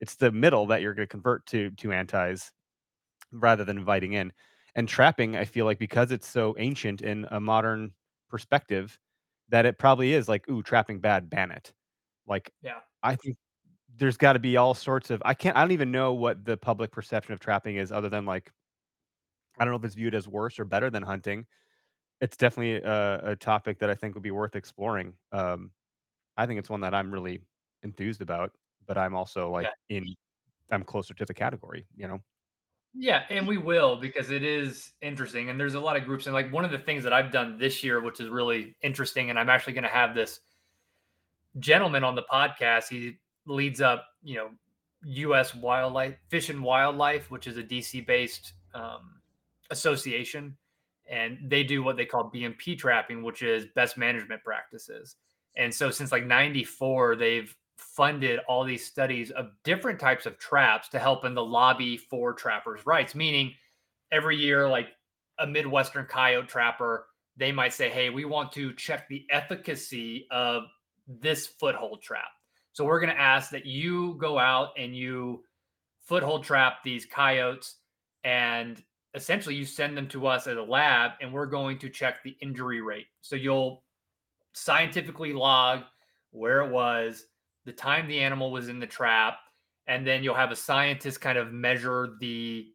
It's 0.02 0.16
the 0.16 0.32
middle 0.32 0.68
that 0.68 0.82
you're 0.82 0.94
going 0.94 1.08
to 1.08 1.12
convert 1.12 1.46
to 1.48 1.72
to 1.72 1.92
antis 1.92 2.52
rather 3.32 3.64
than 3.66 3.78
inviting 3.78 4.14
in. 4.14 4.34
And 4.76 4.88
trapping, 4.88 5.36
I 5.36 5.46
feel 5.46 5.66
like 5.66 5.80
because 5.80 6.12
it's 6.12 6.28
so 6.28 6.56
ancient 6.60 7.02
in 7.02 7.28
a 7.32 7.40
modern 7.40 7.94
perspective, 8.30 9.00
that 9.50 9.66
it 9.66 9.80
probably 9.80 10.14
is 10.14 10.30
like, 10.30 10.48
ooh, 10.50 10.64
trapping 10.64 11.00
bad, 11.00 11.30
ban 11.30 11.52
it. 11.52 11.74
Like, 12.28 12.52
Yeah. 12.62 12.82
I 13.04 13.16
think 13.16 13.38
there's 13.98 14.18
got 14.18 14.34
to 14.34 14.40
be 14.40 14.58
all 14.58 14.74
sorts 14.76 15.12
of. 15.12 15.22
I 15.26 15.34
can't. 15.36 15.58
I 15.58 15.62
don't 15.62 15.72
even 15.74 15.92
know 15.92 16.14
what 16.14 16.46
the 16.46 16.58
public 16.58 16.92
perception 16.92 17.34
of 17.34 17.40
trapping 17.42 17.78
is, 17.78 17.92
other 17.92 18.10
than 18.10 18.26
like, 18.26 18.52
I 19.60 19.66
don't 19.66 19.72
know 19.74 19.78
if 19.78 19.84
it's 19.86 19.96
viewed 19.96 20.16
as 20.16 20.28
worse 20.28 20.60
or 20.60 20.66
better 20.66 20.90
than 20.90 21.04
hunting. 21.04 21.46
It's 22.22 22.38
definitely 22.38 22.78
a, 22.78 23.32
a 23.32 23.38
topic 23.38 23.80
that 23.80 23.90
I 23.92 23.96
think 23.96 24.16
would 24.16 24.24
be 24.24 24.32
worth 24.32 24.56
exploring. 24.56 25.16
Um, 25.32 25.72
I 26.38 26.46
think 26.48 26.60
it's 26.60 26.70
one 26.70 26.82
that 26.82 26.96
I'm 26.96 27.12
really 27.12 27.42
enthused 27.84 28.22
about, 28.22 28.54
but 28.90 28.98
I'm 28.98 29.16
also 29.16 29.50
like 29.52 29.68
Yeah. 29.88 29.98
in. 29.98 30.16
I'm 30.72 30.84
closer 30.84 31.14
to 31.14 31.26
the 31.26 31.34
category, 31.34 31.86
you 31.96 32.08
know. 32.08 32.20
Yeah, 32.96 33.24
and 33.30 33.48
we 33.48 33.58
will 33.58 33.96
because 33.98 34.32
it 34.32 34.44
is 34.44 34.92
interesting. 35.02 35.50
And 35.50 35.60
there's 35.60 35.76
a 35.76 35.80
lot 35.80 35.96
of 35.96 36.06
groups. 36.06 36.26
And 36.26 36.34
like 36.34 36.52
one 36.52 36.66
of 36.66 36.72
the 36.72 36.80
things 36.80 37.04
that 37.04 37.14
I've 37.14 37.32
done 37.32 37.58
this 37.58 37.84
year, 37.84 38.02
which 38.02 38.20
is 38.20 38.30
really 38.30 38.76
interesting, 38.82 39.30
and 39.30 39.40
I'm 39.40 39.50
actually 39.50 39.74
going 39.74 39.84
to 39.84 39.90
have 39.90 40.14
this 40.16 40.40
gentleman 41.60 42.04
on 42.04 42.16
the 42.16 42.24
podcast. 42.24 42.90
He 42.90 43.18
leads 43.46 43.80
up, 43.80 44.08
you 44.24 44.36
know, 44.38 44.50
U.S. 45.04 45.54
Wildlife 45.56 46.16
Fish 46.30 46.50
and 46.50 46.64
Wildlife, 46.64 47.30
which 47.32 47.46
is 47.48 47.58
a 47.58 47.64
DC 47.64 48.06
based 48.08 48.54
um, 48.74 49.22
association. 49.70 50.58
And 51.08 51.38
they 51.48 51.64
do 51.64 51.84
what 51.84 51.96
they 51.96 52.06
call 52.06 52.32
BMP 52.32 52.78
trapping, 52.78 53.22
which 53.24 53.42
is 53.44 53.68
best 53.76 53.98
management 53.98 54.44
practices. 54.44 55.16
And 55.56 55.74
so 55.74 55.90
since 55.92 56.12
like 56.12 56.26
94, 56.26 57.16
they've 57.16 57.56
funded 57.80 58.40
all 58.48 58.64
these 58.64 58.86
studies 58.86 59.32
of 59.32 59.52
different 59.64 60.00
types 60.00 60.26
of 60.26 60.38
traps 60.38 60.90
to 60.90 61.00
help 61.00 61.26
in 61.26 61.34
the 61.34 61.44
lobby 61.44 61.98
for 61.98 62.34
trappers' 62.34 62.86
rights. 62.86 63.16
Meaning, 63.16 63.54
every 64.12 64.38
year, 64.38 64.68
like 64.68 64.90
a 65.40 65.48
Midwestern 65.48 66.06
coyote 66.06 66.48
trapper, 66.48 67.08
they 67.38 67.52
might 67.52 67.74
say, 67.74 67.90
Hey, 67.90 68.10
we 68.10 68.26
want 68.26 68.52
to 68.54 68.74
check 68.74 69.08
the 69.08 69.26
efficacy 69.32 70.28
of 70.32 70.64
this 71.08 71.48
foothold 71.48 72.02
trap. 72.02 72.28
So 72.74 72.86
we're 72.86 73.00
going 73.00 73.14
to 73.14 73.20
ask 73.20 73.50
that 73.52 73.66
you 73.66 74.16
go 74.20 74.38
out 74.38 74.70
and 74.78 74.96
you 74.96 75.44
foothold 76.06 76.44
trap 76.44 76.84
these 76.84 77.06
coyotes 77.06 77.76
and 78.24 78.82
essentially 79.16 79.56
you 79.56 79.66
send 79.66 79.98
them 79.98 80.08
to 80.10 80.28
us 80.28 80.48
at 80.48 80.58
a 80.58 80.64
lab 80.64 81.12
and 81.22 81.34
we're 81.34 81.46
going 81.46 81.80
to 81.80 81.90
check 81.90 82.24
the 82.24 82.36
injury 82.42 82.82
rate. 82.82 83.08
So 83.22 83.36
you'll 83.36 83.84
scientifically 84.54 85.34
log 85.34 85.82
where 86.32 86.62
it 86.62 86.72
was, 86.72 87.26
the 87.70 87.74
time 87.76 88.08
the 88.08 88.20
animal 88.20 88.52
was 88.52 88.68
in 88.68 88.80
the 88.80 88.88
trap, 88.88 89.38
and 89.86 90.06
then 90.06 90.24
you'll 90.24 90.34
have 90.34 90.52
a 90.52 90.56
scientist 90.56 91.22
kind 91.22 91.38
of 91.38 91.54
measure 91.54 92.16
the 92.20 92.68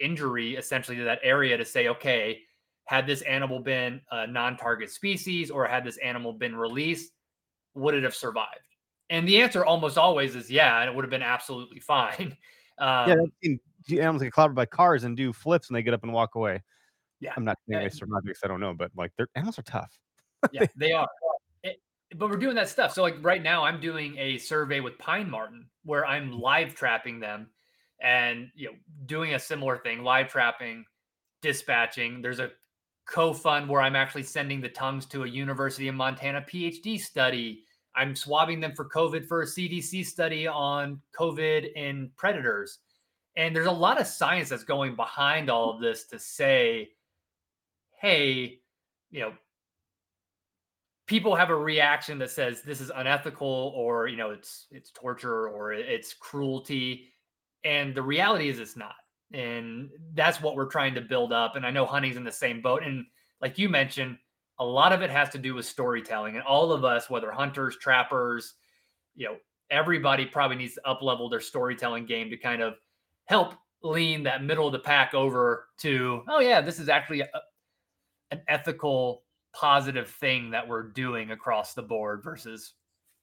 injury 0.00 0.56
essentially 0.56 0.96
to 0.96 1.04
that 1.04 1.20
area 1.22 1.56
to 1.56 1.64
say, 1.64 1.86
okay, 1.86 2.40
had 2.84 3.06
this 3.06 3.22
animal 3.22 3.60
been 3.60 4.00
a 4.10 4.26
non 4.26 4.56
target 4.56 4.90
species 4.90 5.50
or 5.50 5.66
had 5.66 5.84
this 5.84 5.96
animal 5.98 6.32
been 6.32 6.56
released, 6.56 7.12
would 7.74 7.94
it 7.94 8.02
have 8.02 8.14
survived? 8.14 8.48
And 9.08 9.26
the 9.28 9.40
answer 9.40 9.64
almost 9.64 9.96
always 9.96 10.34
is 10.34 10.50
yeah, 10.50 10.80
and 10.80 10.90
it 10.90 10.96
would 10.96 11.04
have 11.04 11.10
been 11.10 11.22
absolutely 11.22 11.78
fine. 11.80 12.36
Um, 12.78 13.08
yeah, 13.08 13.14
I've 13.22 13.32
seen 13.42 13.60
animals 13.92 14.22
get 14.22 14.32
clobbered 14.32 14.56
by 14.56 14.66
cars 14.66 15.04
and 15.04 15.16
do 15.16 15.32
flips 15.32 15.68
and 15.68 15.76
they 15.76 15.82
get 15.84 15.94
up 15.94 16.02
and 16.02 16.12
walk 16.12 16.34
away. 16.34 16.62
Yeah. 17.20 17.34
I'm 17.36 17.44
not 17.44 17.58
saying 17.68 17.80
Yeah. 17.80 17.88
they 17.88 17.94
survive 17.94 18.22
because 18.24 18.40
I 18.42 18.48
don't 18.48 18.60
know, 18.60 18.74
but 18.74 18.90
like 18.96 19.12
their 19.16 19.28
animals 19.36 19.58
are 19.60 19.62
tough. 19.62 19.96
yeah, 20.52 20.66
they 20.76 20.92
are. 20.92 21.08
But 22.16 22.28
we're 22.28 22.36
doing 22.36 22.56
that 22.56 22.68
stuff. 22.68 22.92
So 22.92 23.02
like 23.02 23.16
right 23.22 23.42
now, 23.42 23.64
I'm 23.64 23.80
doing 23.80 24.16
a 24.18 24.38
survey 24.38 24.80
with 24.80 24.98
Pine 24.98 25.30
Marten 25.30 25.66
where 25.84 26.04
I'm 26.06 26.30
mm-hmm. 26.30 26.40
live 26.40 26.74
trapping 26.74 27.20
them, 27.20 27.48
and 28.00 28.50
you 28.54 28.68
know 28.68 28.74
doing 29.06 29.34
a 29.34 29.38
similar 29.38 29.78
thing, 29.78 30.02
live 30.02 30.28
trapping, 30.28 30.84
dispatching. 31.42 32.20
There's 32.22 32.40
a 32.40 32.50
co-fund 33.06 33.68
where 33.68 33.82
I'm 33.82 33.96
actually 33.96 34.22
sending 34.22 34.60
the 34.60 34.68
tongues 34.68 35.06
to 35.06 35.24
a 35.24 35.28
University 35.28 35.88
of 35.88 35.94
Montana 35.94 36.44
PhD 36.48 36.98
study. 36.98 37.64
I'm 37.94 38.14
swabbing 38.14 38.60
them 38.60 38.72
for 38.74 38.88
COVID 38.88 39.26
for 39.26 39.42
a 39.42 39.46
CDC 39.46 40.06
study 40.06 40.46
on 40.46 41.00
COVID 41.18 41.72
in 41.74 42.10
predators. 42.16 42.78
And 43.36 43.54
there's 43.54 43.66
a 43.66 43.72
lot 43.72 44.00
of 44.00 44.06
science 44.06 44.48
that's 44.48 44.64
going 44.64 44.96
behind 44.96 45.50
all 45.50 45.70
of 45.70 45.80
this 45.80 46.04
to 46.06 46.18
say, 46.18 46.90
hey, 48.00 48.60
you 49.10 49.20
know, 49.20 49.32
people 51.10 51.34
have 51.34 51.50
a 51.50 51.56
reaction 51.56 52.18
that 52.18 52.30
says 52.30 52.62
this 52.62 52.80
is 52.80 52.92
unethical 52.94 53.72
or 53.74 54.06
you 54.06 54.16
know 54.16 54.30
it's 54.30 54.68
it's 54.70 54.92
torture 54.92 55.48
or 55.48 55.72
it's 55.72 56.14
cruelty 56.14 57.08
and 57.64 57.96
the 57.96 58.02
reality 58.02 58.48
is 58.48 58.60
it's 58.60 58.76
not 58.76 58.94
and 59.32 59.90
that's 60.14 60.40
what 60.40 60.54
we're 60.54 60.70
trying 60.70 60.94
to 60.94 61.00
build 61.00 61.32
up 61.32 61.56
and 61.56 61.66
i 61.66 61.70
know 61.70 61.84
honey's 61.84 62.16
in 62.16 62.22
the 62.22 62.30
same 62.30 62.62
boat 62.62 62.84
and 62.84 63.04
like 63.40 63.58
you 63.58 63.68
mentioned 63.68 64.16
a 64.60 64.64
lot 64.64 64.92
of 64.92 65.02
it 65.02 65.10
has 65.10 65.28
to 65.30 65.38
do 65.38 65.52
with 65.52 65.66
storytelling 65.66 66.36
and 66.36 66.44
all 66.44 66.70
of 66.70 66.84
us 66.84 67.10
whether 67.10 67.32
hunters 67.32 67.76
trappers 67.78 68.54
you 69.16 69.26
know 69.26 69.34
everybody 69.68 70.24
probably 70.24 70.56
needs 70.56 70.74
to 70.74 70.88
up 70.88 71.02
level 71.02 71.28
their 71.28 71.40
storytelling 71.40 72.06
game 72.06 72.30
to 72.30 72.36
kind 72.36 72.62
of 72.62 72.74
help 73.24 73.54
lean 73.82 74.22
that 74.22 74.44
middle 74.44 74.68
of 74.68 74.72
the 74.72 74.78
pack 74.78 75.12
over 75.12 75.66
to 75.76 76.22
oh 76.28 76.38
yeah 76.38 76.60
this 76.60 76.78
is 76.78 76.88
actually 76.88 77.20
a, 77.20 77.28
an 78.30 78.40
ethical 78.46 79.24
positive 79.52 80.08
thing 80.08 80.50
that 80.50 80.66
we're 80.66 80.84
doing 80.84 81.30
across 81.30 81.74
the 81.74 81.82
board 81.82 82.22
versus 82.22 82.74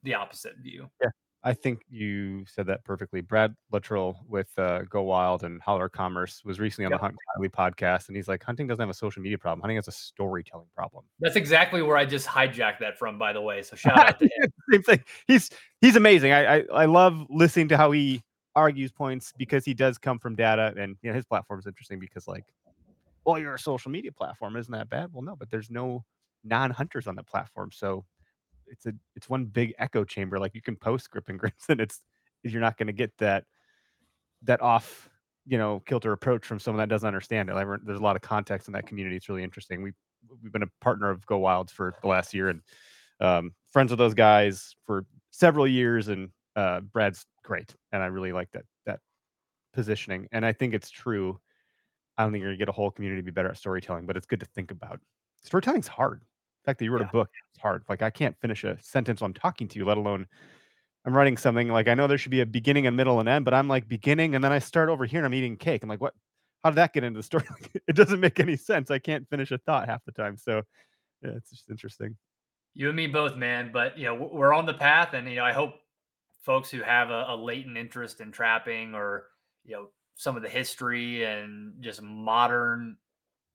the 0.04 0.14
opposite 0.14 0.58
view. 0.62 0.90
Yeah. 1.02 1.10
I 1.44 1.54
think 1.54 1.82
you 1.90 2.44
said 2.46 2.66
that 2.68 2.84
perfectly. 2.84 3.22
Brad 3.22 3.56
Luttrell 3.72 4.20
with 4.28 4.50
uh, 4.58 4.82
Go 4.90 5.04
Wild 5.04 5.44
and 5.44 5.62
Holler 5.62 5.88
Commerce 5.88 6.42
was 6.44 6.60
recently 6.60 6.86
on 6.86 6.92
Yep. 6.92 7.00
the 7.00 7.04
Hunt 7.04 7.16
Kylie 7.40 7.50
podcast, 7.52 8.08
and 8.08 8.18
he's 8.18 8.28
like, 8.28 8.44
hunting 8.44 8.68
doesn't 8.68 8.82
have 8.82 8.90
a 8.90 8.94
social 8.94 9.22
media 9.22 9.38
problem. 9.38 9.62
Hunting 9.62 9.78
has 9.78 9.88
a 9.88 9.92
storytelling 9.94 10.68
problem. 10.76 11.06
That's 11.20 11.36
exactly 11.38 11.82
where 11.84 11.96
I 11.96 12.06
just 12.06 12.28
hijacked 12.28 12.80
that 12.80 12.98
from, 12.98 13.18
by 13.18 13.32
the 13.34 13.42
way. 13.42 13.62
So 13.62 13.76
shout 13.78 13.98
out 13.98 14.20
to 14.20 14.26
him. 14.26 14.52
Same 14.72 14.84
thing. 14.84 15.04
He's 15.28 15.50
he's 15.80 15.96
amazing. 15.96 16.34
I, 16.34 16.58
I 16.58 16.64
I 16.74 16.86
love 16.86 17.26
listening 17.30 17.70
to 17.70 17.78
how 17.78 17.92
he 17.92 18.24
argues 18.56 18.92
points 18.92 19.32
because 19.38 19.64
he 19.64 19.74
does 19.76 19.98
come 19.98 20.20
from 20.20 20.36
data, 20.36 20.74
and 20.78 20.98
you 21.02 21.12
know 21.12 21.16
his 21.16 21.26
platform 21.26 21.60
is 21.60 21.68
interesting 21.68 22.00
because 22.00 22.28
like, 22.28 22.44
well, 23.24 23.40
you're 23.40 23.54
a 23.54 23.60
social 23.60 23.92
media 23.92 24.12
platform, 24.12 24.58
isn't 24.58 24.74
that 24.74 24.90
bad? 24.90 25.12
Well, 25.14 25.24
no, 25.24 25.36
but 25.36 25.50
there's 25.50 25.70
no 25.70 26.04
non-hunters 26.48 27.08
on 27.08 27.16
the 27.16 27.24
platform, 27.24 27.72
so 27.72 28.06
it's 28.68 28.86
a 28.86 28.94
it's 29.16 29.30
one 29.30 29.46
big 29.46 29.74
echo 29.80 30.04
chamber. 30.04 30.40
Like 30.40 30.56
you 30.56 30.62
can 30.62 30.76
post 30.76 31.10
grip 31.10 31.30
and 31.30 31.40
grins, 31.40 31.66
and 31.70 31.82
it's 31.82 32.02
you're 32.44 32.62
not 32.62 32.78
going 32.78 32.88
to 32.88 32.94
get 32.94 33.12
that 33.18 33.44
that 34.44 34.62
off 34.62 35.10
you 35.46 35.58
know 35.58 35.82
kilter 35.86 36.12
approach 36.12 36.46
from 36.46 36.60
someone 36.60 36.80
that 36.80 36.90
doesn't 36.90 37.08
understand 37.08 37.50
it. 37.50 37.56
There's 37.84 38.00
a 38.00 38.04
lot 38.04 38.16
of 38.16 38.22
context 38.22 38.68
in 38.68 38.74
that 38.74 38.86
community. 38.86 39.16
It's 39.16 39.30
really 39.30 39.44
interesting. 39.44 39.82
We 39.82 39.94
we've 40.44 40.52
been 40.52 40.64
a 40.64 40.70
partner 40.82 41.10
of 41.10 41.26
Go 41.26 41.38
Wilds 41.38 41.72
for 41.72 41.96
the 42.02 42.08
last 42.08 42.34
year 42.34 42.50
and 42.50 42.62
um, 43.20 43.52
friends 43.72 43.92
with 43.92 44.00
those 44.00 44.14
guys 44.14 44.76
for 44.86 45.06
several 45.32 45.68
years. 45.68 46.10
And 46.10 46.30
uh, 46.56 46.82
Brad's 46.82 47.26
great, 47.44 47.74
and 47.92 48.04
I 48.04 48.08
really 48.08 48.34
like 48.34 48.52
that 48.52 48.66
that 48.86 49.00
positioning. 49.74 50.28
And 50.32 50.46
I 50.46 50.54
think 50.54 50.74
it's 50.74 50.90
true. 50.90 51.40
I 52.18 52.24
don't 52.24 52.32
think 52.32 52.42
you're 52.42 52.52
gonna 52.52 52.58
get 52.58 52.70
a 52.70 52.74
whole 52.74 52.92
community 52.92 53.22
to 53.22 53.26
be 53.26 53.32
better 53.32 53.50
at 53.50 53.58
storytelling, 53.58 54.06
but 54.06 54.18
it's 54.18 54.26
good 54.26 54.40
to 54.40 54.48
think 54.48 54.72
about. 54.72 55.00
Storytelling's 55.44 55.88
hard. 55.88 56.22
Fact 56.68 56.80
that 56.80 56.86
you 56.86 56.92
wrote 56.92 57.02
Yeah. 57.02 57.08
a 57.08 57.12
book 57.12 57.30
it's 57.54 57.62
hard. 57.62 57.84
Like 57.88 58.02
I 58.02 58.10
can't 58.10 58.38
finish 58.42 58.66
a 58.66 58.78
sentence 58.82 59.22
while 59.22 59.28
I'm 59.28 59.34
talking 59.34 59.70
to 59.70 59.80
you, 59.80 59.86
let 59.86 59.96
alone 59.98 60.28
I'm 61.06 61.14
writing 61.14 61.38
something 61.38 61.70
like 61.70 61.88
I 61.88 61.94
know 61.94 62.06
there 62.08 62.18
should 62.18 62.32
be 62.32 62.42
a 62.42 62.46
beginning, 62.46 62.86
a 62.88 62.92
middle, 62.92 63.22
and 63.22 63.30
end, 63.30 63.46
but 63.46 63.54
I'm 63.54 63.70
like 63.70 63.88
beginning, 63.88 64.36
and 64.36 64.44
then 64.44 64.52
I 64.52 64.60
start 64.60 64.90
over 64.90 65.06
here 65.06 65.20
and 65.20 65.26
I'm 65.26 65.34
eating 65.34 65.56
cake. 65.56 65.82
I'm 65.82 65.88
like, 65.88 66.02
what? 66.02 66.14
How 66.66 66.72
did 66.72 66.76
that 66.76 66.92
get 66.92 67.06
into 67.06 67.20
the 67.20 67.24
story? 67.24 67.46
It 67.88 67.96
doesn't 67.96 68.20
make 68.20 68.42
any 68.42 68.58
sense. 68.58 68.92
I 68.92 69.00
can't 69.00 69.26
finish 69.30 69.52
a 69.52 69.58
thought 69.60 69.88
half 69.88 70.04
the 70.04 70.12
time. 70.12 70.36
So 70.36 70.64
yeah, 71.24 71.32
it's 71.38 71.50
just 71.50 71.70
interesting. 71.70 72.18
You 72.74 72.88
and 72.90 72.98
me 72.98 73.08
both, 73.08 73.38
man. 73.38 73.72
But 73.72 73.98
you 73.98 74.06
know, 74.06 74.30
we're 74.30 74.54
on 74.54 74.66
the 74.66 74.74
path, 74.74 75.14
and 75.14 75.30
you 75.30 75.38
know, 75.38 75.46
I 75.46 75.54
hope 75.54 75.76
folks 76.44 76.70
who 76.70 76.82
have 76.82 77.10
a, 77.12 77.28
a 77.30 77.36
latent 77.38 77.78
interest 77.78 78.20
in 78.20 78.34
trapping 78.34 78.94
or 78.94 79.28
you 79.64 79.76
know 79.78 79.88
some 80.16 80.36
of 80.36 80.44
the 80.44 80.50
history 80.50 81.24
and 81.24 81.82
just 81.82 82.02
modern 82.02 82.98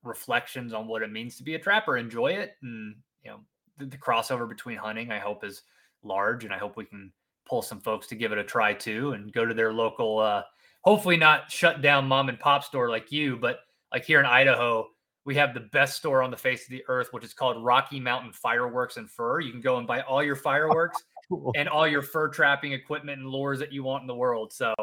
reflections 0.04 0.72
on 0.72 0.86
what 0.86 1.02
it 1.02 1.12
means 1.12 1.36
to 1.36 1.42
be 1.42 1.54
a 1.54 1.58
trapper 1.58 1.96
enjoy 1.96 2.28
it 2.28 2.56
and 2.62 2.94
you 3.22 3.30
know 3.30 3.40
the, 3.78 3.86
the 3.86 3.96
crossover 3.96 4.48
between 4.48 4.76
hunting 4.76 5.10
i 5.10 5.18
hope 5.18 5.44
is 5.44 5.62
large 6.02 6.44
and 6.44 6.52
i 6.52 6.58
hope 6.58 6.76
we 6.76 6.84
can 6.84 7.12
pull 7.48 7.62
some 7.62 7.80
folks 7.80 8.06
to 8.06 8.14
give 8.14 8.32
it 8.32 8.38
a 8.38 8.44
try 8.44 8.72
too 8.72 9.12
and 9.12 9.32
go 9.32 9.44
to 9.44 9.54
their 9.54 9.72
local 9.72 10.18
uh 10.18 10.42
hopefully 10.82 11.16
not 11.16 11.50
shut 11.50 11.82
down 11.82 12.06
mom 12.06 12.28
and 12.28 12.38
pop 12.40 12.64
store 12.64 12.88
like 12.88 13.12
you 13.12 13.36
but 13.36 13.60
like 13.92 14.04
here 14.04 14.20
in 14.20 14.26
idaho 14.26 14.86
we 15.24 15.36
have 15.36 15.54
the 15.54 15.60
best 15.60 15.96
store 15.96 16.20
on 16.20 16.32
the 16.32 16.36
face 16.36 16.64
of 16.64 16.70
the 16.70 16.82
earth 16.88 17.08
which 17.12 17.24
is 17.24 17.32
called 17.34 17.64
rocky 17.64 18.00
mountain 18.00 18.32
fireworks 18.32 18.96
and 18.96 19.08
fur 19.10 19.40
you 19.40 19.52
can 19.52 19.60
go 19.60 19.78
and 19.78 19.86
buy 19.86 20.00
all 20.02 20.22
your 20.22 20.36
fireworks 20.36 21.02
Cool. 21.28 21.52
and 21.56 21.68
all 21.68 21.86
your 21.86 22.02
fur 22.02 22.28
trapping 22.28 22.72
equipment 22.72 23.20
and 23.20 23.28
lures 23.30 23.58
that 23.60 23.72
you 23.72 23.82
want 23.82 24.02
in 24.02 24.06
the 24.06 24.14
world. 24.14 24.52
So, 24.52 24.74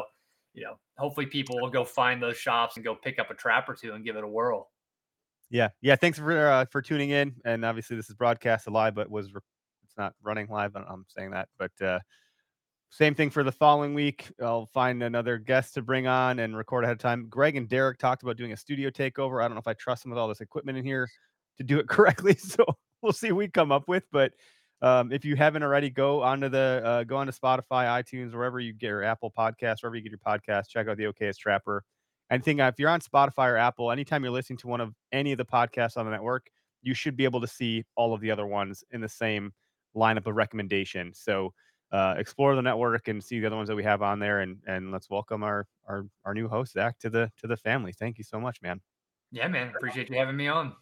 you 0.54 0.64
know, 0.64 0.78
hopefully 0.98 1.26
people 1.26 1.60
will 1.60 1.70
go 1.70 1.84
find 1.84 2.20
those 2.20 2.36
shops 2.36 2.76
and 2.76 2.84
go 2.84 2.94
pick 2.94 3.18
up 3.18 3.30
a 3.30 3.34
trap 3.34 3.68
or 3.68 3.74
two 3.74 3.92
and 3.92 4.04
give 4.04 4.16
it 4.16 4.24
a 4.24 4.28
whirl. 4.28 4.69
Yeah, 5.50 5.68
yeah. 5.80 5.96
Thanks 5.96 6.18
for 6.18 6.48
uh, 6.48 6.64
for 6.66 6.80
tuning 6.80 7.10
in, 7.10 7.34
and 7.44 7.64
obviously 7.64 7.96
this 7.96 8.08
is 8.08 8.14
broadcast 8.14 8.68
live, 8.70 8.94
but 8.94 9.10
was 9.10 9.34
re- 9.34 9.40
it's 9.84 9.96
not 9.98 10.14
running 10.22 10.46
live. 10.48 10.76
I'm 10.76 11.04
saying 11.08 11.32
that, 11.32 11.48
but 11.58 11.72
uh, 11.82 11.98
same 12.90 13.14
thing 13.14 13.30
for 13.30 13.42
the 13.42 13.52
following 13.52 13.94
week. 13.94 14.30
I'll 14.42 14.66
find 14.66 15.02
another 15.02 15.38
guest 15.38 15.74
to 15.74 15.82
bring 15.82 16.06
on 16.06 16.40
and 16.40 16.56
record 16.56 16.84
ahead 16.84 16.94
of 16.94 16.98
time. 17.00 17.26
Greg 17.28 17.56
and 17.56 17.68
Derek 17.68 17.98
talked 17.98 18.22
about 18.22 18.36
doing 18.36 18.52
a 18.52 18.56
studio 18.56 18.90
takeover. 18.90 19.42
I 19.42 19.48
don't 19.48 19.54
know 19.54 19.60
if 19.60 19.68
I 19.68 19.74
trust 19.74 20.02
them 20.02 20.10
with 20.10 20.18
all 20.18 20.28
this 20.28 20.40
equipment 20.40 20.78
in 20.78 20.84
here 20.84 21.08
to 21.58 21.64
do 21.64 21.78
it 21.78 21.88
correctly. 21.88 22.34
So 22.34 22.64
we'll 23.02 23.12
see 23.12 23.32
what 23.32 23.38
we 23.38 23.48
come 23.48 23.70
up 23.70 23.88
with. 23.88 24.04
But 24.10 24.32
um, 24.82 25.12
if 25.12 25.24
you 25.24 25.36
haven't 25.36 25.62
already, 25.62 25.88
go 25.88 26.22
onto 26.22 26.48
the 26.48 26.82
uh, 26.84 27.04
go 27.04 27.16
onto 27.16 27.32
Spotify, 27.32 27.86
iTunes, 28.02 28.32
wherever 28.32 28.58
you 28.58 28.72
get 28.72 28.88
your 28.88 29.04
Apple 29.04 29.32
Podcast, 29.36 29.82
wherever 29.82 29.94
you 29.94 30.02
get 30.02 30.12
your 30.12 30.18
podcast. 30.18 30.68
Check 30.68 30.88
out 30.88 30.96
the 30.96 31.04
Okayest 31.04 31.38
Trapper. 31.38 31.84
And 32.30 32.44
think 32.44 32.60
if 32.60 32.78
you're 32.78 32.88
on 32.88 33.00
Spotify 33.00 33.48
or 33.48 33.56
Apple, 33.56 33.90
anytime 33.90 34.22
you're 34.22 34.32
listening 34.32 34.56
to 34.58 34.68
one 34.68 34.80
of 34.80 34.94
any 35.12 35.32
of 35.32 35.38
the 35.38 35.44
podcasts 35.44 35.96
on 35.96 36.04
the 36.04 36.12
network, 36.12 36.48
you 36.80 36.94
should 36.94 37.16
be 37.16 37.24
able 37.24 37.40
to 37.40 37.46
see 37.46 37.84
all 37.96 38.14
of 38.14 38.20
the 38.20 38.30
other 38.30 38.46
ones 38.46 38.84
in 38.92 39.00
the 39.00 39.08
same 39.08 39.52
lineup 39.96 40.26
of 40.26 40.36
recommendation. 40.36 41.12
So 41.12 41.52
uh, 41.92 42.14
explore 42.16 42.54
the 42.54 42.62
network 42.62 43.08
and 43.08 43.22
see 43.22 43.40
the 43.40 43.46
other 43.46 43.56
ones 43.56 43.68
that 43.68 43.74
we 43.74 43.82
have 43.82 44.00
on 44.00 44.20
there, 44.20 44.40
and 44.40 44.58
and 44.66 44.92
let's 44.92 45.10
welcome 45.10 45.42
our 45.42 45.66
our 45.88 46.06
our 46.24 46.34
new 46.34 46.48
host 46.48 46.74
Zach 46.74 46.98
to 47.00 47.10
the 47.10 47.32
to 47.38 47.48
the 47.48 47.56
family. 47.56 47.92
Thank 47.92 48.16
you 48.16 48.24
so 48.24 48.38
much, 48.38 48.62
man. 48.62 48.80
Yeah, 49.32 49.48
man. 49.48 49.72
Appreciate 49.74 50.08
you 50.08 50.16
having 50.16 50.36
me 50.36 50.46
on. 50.46 50.74